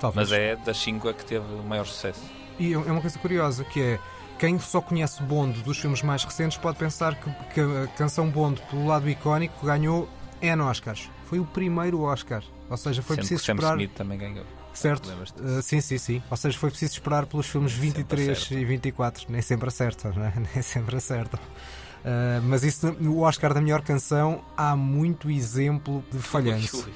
Talvez. 0.00 0.30
mas 0.30 0.38
é 0.38 0.56
das 0.56 0.76
cinco 0.78 1.08
a 1.08 1.14
que 1.14 1.24
teve 1.24 1.44
o 1.54 1.62
maior 1.62 1.86
sucesso. 1.86 2.35
E 2.58 2.72
é 2.72 2.78
uma 2.78 3.00
coisa 3.00 3.18
curiosa 3.18 3.64
que 3.64 3.80
é 3.80 3.98
quem 4.38 4.58
só 4.58 4.80
conhece 4.80 5.22
Bond 5.22 5.62
dos 5.62 5.78
filmes 5.78 6.02
mais 6.02 6.24
recentes 6.24 6.58
pode 6.58 6.78
pensar 6.78 7.14
que, 7.14 7.30
que 7.54 7.60
a 7.60 7.86
canção 7.96 8.28
Bond, 8.28 8.60
pelo 8.70 8.86
lado 8.86 9.08
icónico, 9.08 9.64
ganhou 9.64 10.08
N 10.40 10.62
Oscars. 10.62 11.10
Foi 11.24 11.38
o 11.38 11.44
primeiro 11.44 12.02
Oscar. 12.02 12.42
Ou 12.68 12.76
seja, 12.76 13.02
foi 13.02 13.16
Sendo 13.16 13.26
preciso 13.26 13.44
que 13.44 13.50
esperar. 13.50 13.76
Smith 13.76 13.92
também 13.94 14.18
ganhou. 14.18 14.44
Certo? 14.72 15.08
Uh, 15.08 15.62
sim, 15.62 15.80
sim, 15.80 15.96
sim. 15.96 16.22
Ou 16.30 16.36
seja, 16.36 16.58
foi 16.58 16.68
preciso 16.68 16.92
esperar 16.92 17.24
pelos 17.24 17.46
filmes 17.46 17.72
23 17.72 18.50
e 18.50 18.64
24. 18.64 19.24
Nem 19.30 19.40
sempre 19.40 19.68
acerta, 19.68 20.12
não 20.14 20.24
é? 20.24 20.32
Nem 20.54 20.62
sempre 20.62 20.96
acerta. 20.96 21.38
Uh, 21.38 22.42
mas 22.44 22.62
isso, 22.62 22.94
no 23.00 23.20
Oscar 23.20 23.54
da 23.54 23.60
melhor 23.60 23.80
canção, 23.80 24.44
há 24.54 24.76
muito 24.76 25.30
exemplo 25.30 26.04
de 26.12 26.18
falhanço. 26.18 26.88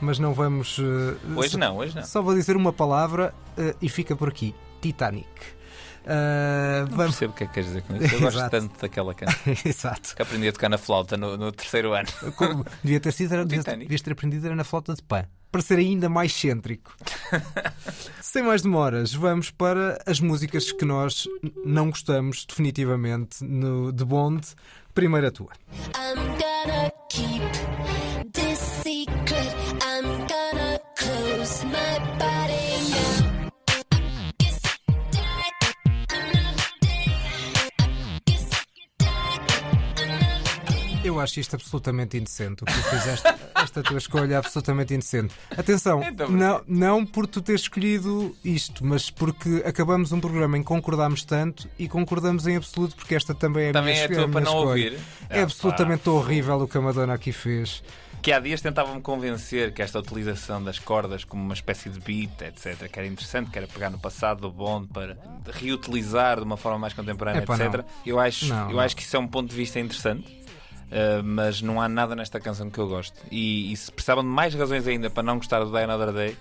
Mas 0.00 0.18
não 0.18 0.32
vamos. 0.32 0.78
Uh, 0.78 1.14
hoje 1.36 1.58
não, 1.58 1.76
hoje 1.76 1.94
não. 1.94 2.04
Só 2.04 2.22
vou 2.22 2.34
dizer 2.34 2.56
uma 2.56 2.72
palavra 2.72 3.34
e 3.82 3.88
fica 3.88 4.16
por 4.16 4.28
aqui. 4.30 4.54
Titanic. 4.80 5.60
Uh, 6.00 6.88
não 6.90 6.96
vamos... 6.96 7.16
percebo 7.16 7.32
o 7.32 7.36
que 7.36 7.44
é 7.44 7.46
que 7.46 7.52
queres 7.52 7.68
dizer 7.68 7.82
com 7.82 7.96
isso. 7.96 8.14
Eu 8.14 8.20
gosto 8.32 8.50
tanto 8.50 8.80
daquela 8.80 9.14
canção. 9.14 9.38
Exato. 9.64 10.16
Que 10.16 10.22
aprendi 10.22 10.48
a 10.48 10.52
tocar 10.52 10.68
na 10.68 10.78
flauta 10.78 11.16
no, 11.16 11.36
no 11.36 11.52
terceiro 11.52 11.92
ano. 11.92 12.08
Como 12.36 12.64
devia 12.82 13.00
ter 13.00 13.12
sido, 13.12 13.44
devias 13.44 14.02
ter 14.02 14.12
aprendido 14.12 14.46
era 14.46 14.56
na 14.56 14.64
flauta 14.64 14.94
de 14.94 15.02
pã. 15.02 15.24
Para 15.52 15.62
ser 15.62 15.78
ainda 15.78 16.08
mais 16.08 16.32
cêntrico. 16.32 16.96
Sem 18.20 18.42
mais 18.42 18.62
demoras, 18.62 19.12
vamos 19.12 19.50
para 19.50 20.00
as 20.06 20.20
músicas 20.20 20.70
que 20.70 20.84
nós 20.84 21.26
não 21.64 21.90
gostamos 21.90 22.46
definitivamente 22.46 23.42
no, 23.44 23.92
de 23.92 24.04
Bond. 24.04 24.46
Primeira 24.94 25.30
tua. 25.32 25.50
I'm 25.96 26.16
gonna 26.38 26.92
keep 27.08 27.42
this 28.32 28.58
secret. 28.58 29.54
I'm 29.82 30.26
gonna 30.28 30.78
close 30.96 31.64
my 31.64 31.98
body 32.18 32.29
Eu 41.10 41.20
acho 41.20 41.40
isto 41.40 41.54
absolutamente 41.56 42.16
indecente. 42.16 42.62
O 42.62 42.66
que 42.66 42.72
tu 42.72 42.82
fizeste, 42.82 43.28
esta 43.54 43.82
tua 43.82 43.98
escolha 43.98 44.34
é 44.34 44.36
absolutamente 44.36 44.94
indecente. 44.94 45.34
Atenção, 45.50 46.02
então, 46.02 46.30
não, 46.30 46.62
não 46.66 47.06
por 47.06 47.26
tu 47.26 47.42
teres 47.42 47.62
escolhido 47.62 48.34
isto, 48.44 48.84
mas 48.86 49.10
porque 49.10 49.62
acabamos 49.66 50.12
um 50.12 50.20
programa 50.20 50.56
em 50.56 50.60
que 50.62 50.68
concordámos 50.68 51.24
tanto 51.24 51.68
e 51.78 51.88
concordamos 51.88 52.46
em 52.46 52.56
absoluto, 52.56 52.94
porque 52.94 53.14
esta 53.14 53.34
também 53.34 53.66
é 53.66 53.70
a 53.70 53.72
também 53.72 53.94
minha, 53.94 54.04
é 54.04 54.06
a 54.06 54.08
tua 54.08 54.28
para 54.28 54.40
não 54.40 54.52
escolha. 54.52 54.68
ouvir. 54.68 55.00
É, 55.28 55.42
absolutamente 55.42 56.08
horrível 56.08 56.60
o 56.60 56.68
que 56.68 56.78
a 56.78 56.80
Madonna 56.80 57.14
aqui 57.14 57.32
fez 57.32 57.82
que 58.22 58.32
há 58.32 58.38
dias 58.38 58.60
tentavam-me 58.60 59.00
convencer 59.00 59.72
que 59.72 59.80
esta 59.80 59.98
utilização 59.98 60.62
das 60.62 60.78
cordas 60.78 61.24
como 61.24 61.42
uma 61.42 61.54
espécie 61.54 61.88
de 61.88 61.98
beat, 62.00 62.42
etc., 62.42 62.88
que 62.90 62.98
era 62.98 63.08
interessante, 63.08 63.50
que 63.50 63.56
era 63.56 63.66
pegar 63.66 63.88
no 63.88 63.98
passado 63.98 64.42
do 64.42 64.50
Bond 64.50 64.88
para 64.88 65.16
reutilizar 65.52 66.36
de 66.36 66.42
uma 66.42 66.56
forma 66.56 66.78
mais 66.78 66.92
contemporânea, 66.92 67.40
Epa, 67.40 67.54
etc. 67.54 67.78
Não. 67.78 67.84
Eu, 68.04 68.20
acho, 68.20 68.46
não, 68.46 68.68
eu 68.70 68.76
não. 68.76 68.80
acho 68.80 68.94
que 68.94 69.02
isso 69.02 69.16
é 69.16 69.18
um 69.18 69.26
ponto 69.26 69.48
de 69.48 69.56
vista 69.56 69.80
interessante. 69.80 70.39
Uh, 70.90 71.22
mas 71.22 71.62
não 71.62 71.80
há 71.80 71.88
nada 71.88 72.16
nesta 72.16 72.40
canção 72.40 72.68
que 72.68 72.78
eu 72.78 72.88
gosto. 72.88 73.16
E, 73.30 73.72
e 73.72 73.76
se 73.76 73.92
precisavam 73.92 74.24
de 74.24 74.30
mais 74.30 74.54
razões 74.54 74.86
ainda 74.86 75.08
para 75.08 75.22
não 75.22 75.36
gostar 75.36 75.60
do 75.60 75.70
Die 75.70 75.78
Another 75.78 76.12
Day, 76.12 76.36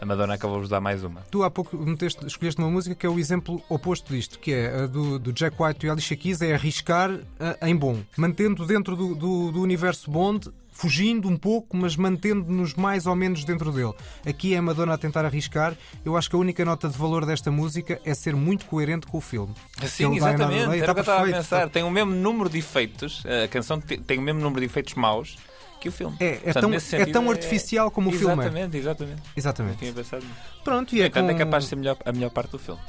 a 0.00 0.06
Madonna 0.06 0.34
acabou-vos 0.34 0.68
dar 0.68 0.80
mais 0.80 1.04
uma. 1.04 1.20
Tu 1.30 1.42
há 1.42 1.50
pouco 1.50 1.76
meteste, 1.76 2.26
escolheste 2.26 2.60
uma 2.60 2.70
música 2.70 2.94
que 2.94 3.06
é 3.06 3.08
o 3.08 3.18
exemplo 3.18 3.62
oposto 3.68 4.12
disto, 4.12 4.38
que 4.38 4.52
é 4.52 4.84
a 4.84 4.86
do, 4.86 5.18
do 5.18 5.32
Jack 5.32 5.56
White 5.62 5.86
e 5.86 5.90
Alicia 5.90 6.16
Keys, 6.16 6.42
é 6.42 6.54
arriscar 6.54 7.10
uh, 7.10 7.22
em 7.66 7.76
bom, 7.76 8.00
mantendo 8.16 8.66
dentro 8.66 8.96
do, 8.96 9.14
do, 9.14 9.52
do 9.52 9.60
universo 9.60 10.10
Bond 10.10 10.50
fugindo 10.74 11.28
um 11.28 11.36
pouco, 11.36 11.76
mas 11.76 11.96
mantendo-nos 11.96 12.74
mais 12.74 13.06
ou 13.06 13.14
menos 13.14 13.44
dentro 13.44 13.72
dele. 13.72 13.94
Aqui 14.26 14.54
é 14.54 14.58
a 14.58 14.62
Madonna 14.62 14.94
a 14.94 14.98
tentar 14.98 15.24
arriscar. 15.24 15.74
Eu 16.04 16.16
acho 16.16 16.28
que 16.28 16.36
a 16.36 16.38
única 16.38 16.64
nota 16.64 16.88
de 16.88 16.98
valor 16.98 17.24
desta 17.24 17.50
música 17.50 18.00
é 18.04 18.12
ser 18.12 18.36
muito 18.36 18.66
coerente 18.66 19.06
com 19.06 19.16
o 19.18 19.20
filme. 19.20 19.54
Sim, 19.86 20.16
exatamente. 20.16 20.62
Era 20.82 20.92
o 20.92 20.94
que 20.94 21.00
eu 21.00 21.02
estava 21.02 21.28
a 21.28 21.32
pensar. 21.32 21.70
Tem 21.70 21.82
o 21.82 21.90
mesmo 21.90 22.12
número 22.12 22.50
de 22.50 22.58
efeitos, 22.58 23.22
a 23.44 23.48
canção 23.48 23.80
tem 23.80 24.18
o 24.18 24.22
mesmo 24.22 24.40
número 24.40 24.60
de 24.60 24.66
efeitos 24.66 24.94
maus 24.94 25.36
que 25.84 25.88
o 25.88 25.92
filme. 25.92 26.16
É, 26.18 26.26
é, 26.26 26.52
Portanto, 26.52 26.62
tão, 26.62 26.98
é 27.00 27.06
tão 27.06 27.30
artificial 27.30 27.90
como 27.90 28.08
o 28.08 28.12
filme 28.12 28.32
é. 28.32 28.46
Exatamente, 28.46 28.76
exatamente. 28.76 29.22
Exatamente. 29.36 29.78
tinha 29.78 29.92
pensado 29.92 30.24
Pronto, 30.62 30.96
e 30.96 31.02
é, 31.02 31.10
com... 31.10 31.28
é 31.28 31.34
capaz 31.34 31.64
de 31.64 31.70
ser 31.70 31.76
melhor, 31.76 31.98
a 32.04 32.12
melhor 32.12 32.30
parte 32.30 32.52
do 32.52 32.58
filme. 32.58 32.80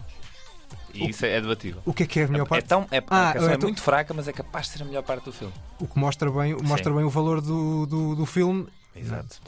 E 0.95 1.09
isso 1.09 1.25
é 1.25 1.41
debatível. 1.41 1.81
O 1.85 1.93
que 1.93 2.03
é 2.03 2.05
que 2.05 2.19
é 2.19 2.23
a 2.23 2.27
melhor 2.27 2.47
parte? 2.47 2.65
É, 2.65 2.67
tão, 2.67 2.87
é, 2.91 3.03
ah, 3.09 3.29
a 3.29 3.33
canção 3.33 3.49
é, 3.49 3.53
é, 3.53 3.57
muito 3.57 3.81
fraca, 3.81 4.13
mas 4.13 4.27
é 4.27 4.33
capaz 4.33 4.67
de 4.67 4.73
ser 4.73 4.83
a 4.83 4.85
melhor 4.85 5.03
parte 5.03 5.25
do 5.25 5.33
filme. 5.33 5.53
O 5.79 5.87
que 5.87 5.99
mostra 5.99 6.31
bem, 6.31 6.55
mostra 6.63 6.93
bem 6.93 7.03
o 7.03 7.09
valor 7.09 7.41
do, 7.41 7.85
do, 7.85 8.15
do 8.15 8.25
filme. 8.25 8.67
Exato. 8.95 9.39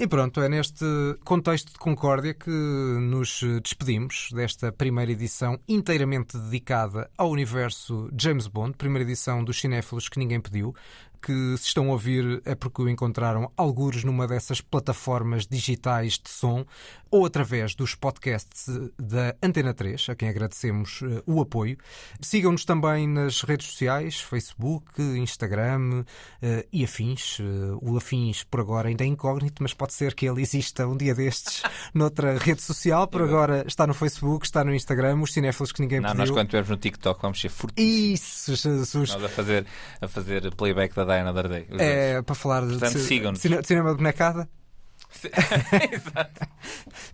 E 0.00 0.06
pronto, 0.06 0.40
é 0.40 0.48
neste 0.48 0.82
contexto 1.26 1.72
de 1.72 1.78
concórdia 1.78 2.32
que 2.32 2.48
nos 2.48 3.42
despedimos 3.62 4.30
desta 4.32 4.72
primeira 4.72 5.12
edição 5.12 5.60
inteiramente 5.68 6.38
dedicada 6.38 7.10
ao 7.18 7.30
universo 7.30 8.08
James 8.18 8.46
Bond, 8.46 8.78
primeira 8.78 9.06
edição 9.06 9.44
dos 9.44 9.60
cinéfilos 9.60 10.08
que 10.08 10.18
ninguém 10.18 10.40
pediu 10.40 10.74
que 11.20 11.56
se 11.58 11.66
estão 11.66 11.88
a 11.88 11.92
ouvir 11.92 12.42
é 12.44 12.54
porque 12.54 12.82
o 12.82 12.88
encontraram 12.88 13.50
algures 13.56 14.04
numa 14.04 14.26
dessas 14.26 14.60
plataformas 14.60 15.46
digitais 15.46 16.18
de 16.18 16.30
som 16.30 16.64
ou 17.10 17.26
através 17.26 17.74
dos 17.74 17.94
podcasts 17.94 18.66
da 18.96 19.34
Antena 19.42 19.74
3, 19.74 20.10
a 20.10 20.14
quem 20.14 20.28
agradecemos 20.28 21.02
uh, 21.02 21.22
o 21.26 21.40
apoio. 21.40 21.76
Sigam-nos 22.20 22.64
também 22.64 23.08
nas 23.08 23.42
redes 23.42 23.66
sociais, 23.66 24.20
Facebook, 24.20 25.02
Instagram 25.02 26.02
uh, 26.02 26.66
e 26.72 26.84
afins. 26.84 27.40
Uh, 27.40 27.78
o 27.82 27.96
afins 27.96 28.44
por 28.44 28.60
agora 28.60 28.88
ainda 28.88 29.02
é 29.02 29.06
incógnito, 29.08 29.62
mas 29.62 29.74
pode 29.74 29.92
ser 29.92 30.14
que 30.14 30.26
ele 30.26 30.40
exista 30.40 30.86
um 30.86 30.96
dia 30.96 31.14
destes 31.14 31.62
noutra 31.92 32.38
rede 32.38 32.62
social. 32.62 33.08
Por 33.08 33.22
agora 33.22 33.64
está 33.66 33.86
no 33.86 33.94
Facebook, 33.94 34.46
está 34.46 34.62
no 34.62 34.72
Instagram, 34.72 35.20
os 35.20 35.32
cinéfilos 35.32 35.72
que 35.72 35.82
ninguém 35.82 36.00
Não, 36.00 36.10
pediu. 36.10 36.26
Nós 36.26 36.30
quando 36.30 36.46
estivermos 36.46 36.70
no 36.70 36.76
TikTok 36.76 37.20
vamos 37.20 37.40
ser 37.40 37.48
fortíssimos. 37.48 38.20
Isso, 38.20 38.54
Jesus. 38.54 39.10
Nós 39.14 39.24
a 39.24 39.28
fazer, 39.28 39.66
a 40.00 40.06
fazer 40.06 40.54
playback 40.54 40.94
da 40.94 41.04
Day. 41.48 41.66
É, 41.78 42.22
para 42.22 42.34
falar 42.34 42.62
Portanto, 42.62 42.92
de, 42.92 43.00
sigam-nos. 43.00 43.42
de 43.42 43.62
cinema 43.66 43.90
de 43.90 43.96
bonecada. 43.96 44.48
Exato. 45.92 46.48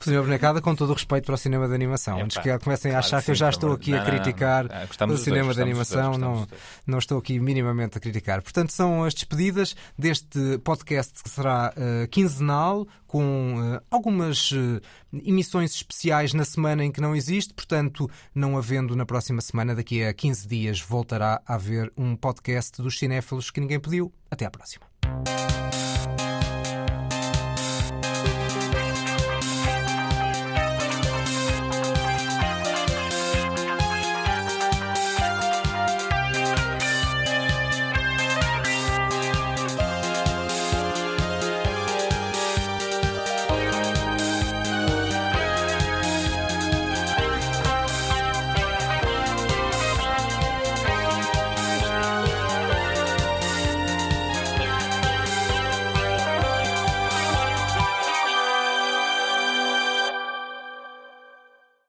Cinema 0.01 0.23
bonecada 0.23 0.61
com 0.61 0.75
todo 0.75 0.91
o 0.91 0.93
respeito 0.95 1.25
para 1.27 1.35
o 1.35 1.39
cinema 1.39 1.67
de 1.67 1.75
animação. 1.75 2.21
Antes 2.21 2.37
que 2.39 2.59
comecem 2.59 2.95
a 2.95 2.99
achar 2.99 3.23
que 3.23 3.31
eu 3.31 3.35
já 3.35 3.49
estou 3.49 3.73
aqui 3.73 3.95
a 3.95 4.05
criticar 4.05 4.67
o 5.09 5.17
cinema 5.17 5.55
de 5.55 5.63
animação, 5.63 6.19
não, 6.19 6.47
não 6.87 6.99
estou 6.99 7.19
aqui 7.19 7.39
minimamente 7.41 7.99
a 7.99 8.01
criticar. 8.01 8.43
Portanto, 8.43 8.73
são 8.73 9.05
as 9.05 9.15
despedidas 9.15 9.75
deste 9.99 10.59
podcast 10.59 11.23
que 11.23 11.31
será 11.31 11.73
uh, 11.77 12.09
quinzenal, 12.09 12.87
com 13.07 13.57
uh, 13.57 13.81
algumas 13.91 14.51
uh, 14.53 14.81
emissões 15.13 15.75
especiais 15.75 16.35
na 16.35 16.45
semana 16.45 16.85
em 16.85 16.93
que 16.93 17.01
não 17.01 17.15
existe, 17.15 17.55
portanto, 17.55 18.11
não 18.35 18.57
havendo 18.57 18.95
na 18.95 19.07
próxima 19.07 19.41
semana, 19.41 19.75
daqui 19.75 20.05
a 20.05 20.13
15 20.13 20.47
dias, 20.47 20.81
voltará 20.81 21.41
a 21.47 21.55
haver 21.55 21.93
um 21.97 22.15
podcast 22.17 22.83
dos 22.83 22.99
cinéfilos 22.99 23.51
que 23.51 23.61
ninguém 23.61 23.81
pediu. 23.81 24.13
Até 24.31 24.45
à 24.45 24.51
próxima. 24.51 24.87